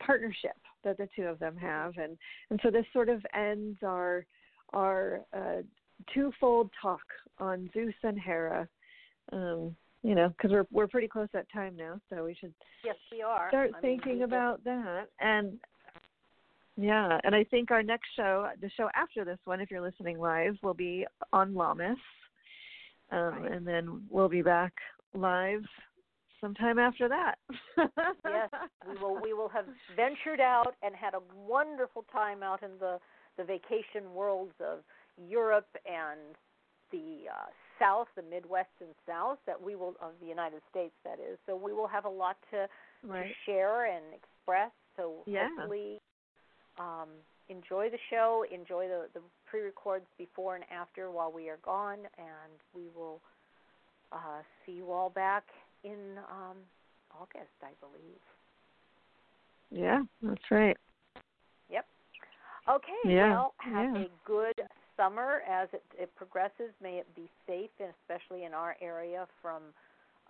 partnership 0.00 0.56
that 0.82 0.96
the 0.98 1.08
two 1.16 1.22
of 1.24 1.38
them 1.38 1.56
have 1.56 1.96
and 1.98 2.16
and 2.50 2.60
so 2.62 2.70
this 2.70 2.84
sort 2.92 3.08
of 3.08 3.24
ends 3.34 3.78
our 3.82 4.26
our 4.72 5.20
uh 5.36 5.62
twofold 6.12 6.70
talk 6.80 7.00
on 7.38 7.70
Zeus 7.72 7.94
and 8.02 8.18
Hera. 8.18 8.68
Um, 9.32 9.74
you 10.02 10.14
know, 10.14 10.28
because 10.28 10.50
we're 10.50 10.66
we're 10.70 10.86
pretty 10.86 11.08
close 11.08 11.28
at 11.34 11.50
time 11.50 11.76
now, 11.76 11.98
so 12.10 12.24
we 12.24 12.34
should 12.34 12.52
Yes, 12.84 12.96
we 13.10 13.22
are. 13.22 13.48
start 13.48 13.70
I 13.74 13.80
thinking 13.80 14.18
just- 14.18 14.24
about 14.28 14.62
that. 14.64 15.06
And 15.20 15.58
yeah, 16.76 17.18
and 17.24 17.34
I 17.34 17.44
think 17.44 17.70
our 17.70 17.82
next 17.82 18.08
show, 18.16 18.48
the 18.60 18.68
show 18.76 18.90
after 18.94 19.24
this 19.24 19.38
one, 19.44 19.60
if 19.60 19.70
you're 19.70 19.80
listening 19.80 20.18
live, 20.18 20.56
will 20.62 20.74
be 20.74 21.06
on 21.32 21.54
Lammas, 21.54 21.96
um, 23.12 23.42
Right. 23.42 23.52
and 23.52 23.66
then 23.66 24.06
we'll 24.10 24.28
be 24.28 24.42
back 24.42 24.72
live 25.14 25.64
sometime 26.44 26.78
after 26.78 27.08
that. 27.08 27.36
yes, 27.78 28.50
we 28.86 28.96
will. 29.02 29.18
We 29.20 29.32
will 29.32 29.48
have 29.48 29.64
ventured 29.96 30.40
out 30.40 30.74
and 30.82 30.94
had 30.94 31.14
a 31.14 31.20
wonderful 31.34 32.04
time 32.12 32.42
out 32.42 32.62
in 32.62 32.70
the 32.78 32.98
the 33.38 33.44
vacation 33.44 34.12
worlds 34.14 34.52
of 34.60 34.80
Europe 35.16 35.68
and 35.86 36.36
the 36.92 37.24
uh, 37.32 37.46
South, 37.80 38.06
the 38.14 38.22
Midwest 38.22 38.68
and 38.80 38.90
South 39.08 39.38
that 39.46 39.60
we 39.60 39.74
will 39.74 39.94
of 40.02 40.12
the 40.20 40.26
United 40.26 40.60
States. 40.70 40.94
That 41.04 41.18
is. 41.18 41.38
So 41.46 41.56
we 41.56 41.72
will 41.72 41.88
have 41.88 42.04
a 42.04 42.10
lot 42.10 42.36
to 42.50 42.68
right. 43.02 43.28
to 43.28 43.34
share 43.46 43.86
and 43.86 44.04
express. 44.12 44.70
So 44.96 45.24
Yeah. 45.26 45.48
hopefully, 45.56 46.00
um, 46.78 47.08
enjoy 47.48 47.88
the 47.88 47.98
show, 48.10 48.44
enjoy 48.52 48.86
the, 48.88 49.08
the 49.14 49.20
pre-records 49.46 50.06
before 50.18 50.56
and 50.56 50.64
after 50.70 51.10
while 51.10 51.32
we 51.32 51.48
are 51.48 51.58
gone, 51.64 52.00
and 52.18 52.52
we 52.74 52.88
will 52.94 53.20
uh, 54.12 54.42
see 54.64 54.72
you 54.72 54.92
all 54.92 55.10
back 55.10 55.44
in 55.84 56.18
um, 56.30 56.56
August, 57.12 57.54
I 57.62 57.72
believe. 57.80 58.20
Yeah, 59.70 60.02
that's 60.22 60.50
right. 60.50 60.76
Yep. 61.70 61.86
Okay. 62.68 62.92
Yeah, 63.04 63.32
Well, 63.32 63.54
have 63.58 63.94
yeah. 63.94 64.02
a 64.02 64.08
good 64.26 64.60
summer 64.96 65.42
as 65.48 65.68
it, 65.72 65.82
it 65.98 66.14
progresses. 66.16 66.72
May 66.82 66.96
it 66.96 67.14
be 67.14 67.28
safe, 67.46 67.70
and 67.80 67.90
especially 68.02 68.44
in 68.44 68.54
our 68.54 68.76
area 68.80 69.26
from 69.42 69.62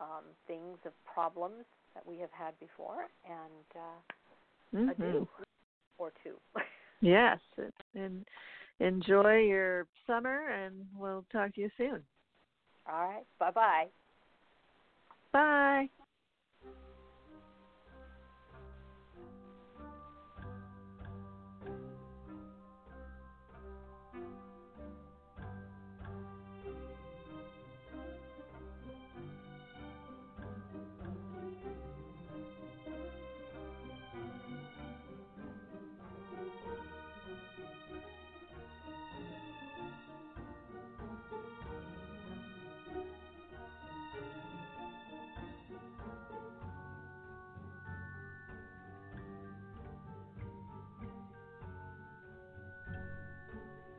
um, 0.01 0.25
things 0.47 0.79
of 0.85 0.93
problems 1.05 1.65
that 1.95 2.07
we 2.07 2.19
have 2.19 2.33
had 2.33 2.59
before. 2.59 3.07
And 3.25 3.77
uh, 3.77 4.77
Mhm. 4.77 4.91
adieu 4.91 5.29
or 5.99 6.13
two. 6.23 6.37
Yes, 7.01 7.39
and 7.95 8.25
enjoy 8.81 9.41
your 9.41 9.87
summer, 10.07 10.49
and 10.49 10.87
we'll 10.97 11.27
talk 11.31 11.55
to 11.55 11.61
you 11.61 11.71
soon. 11.77 12.03
All 12.91 13.07
right. 13.07 13.25
Bye 13.39 13.51
bye. 13.51 13.87
Bye. 15.35 15.91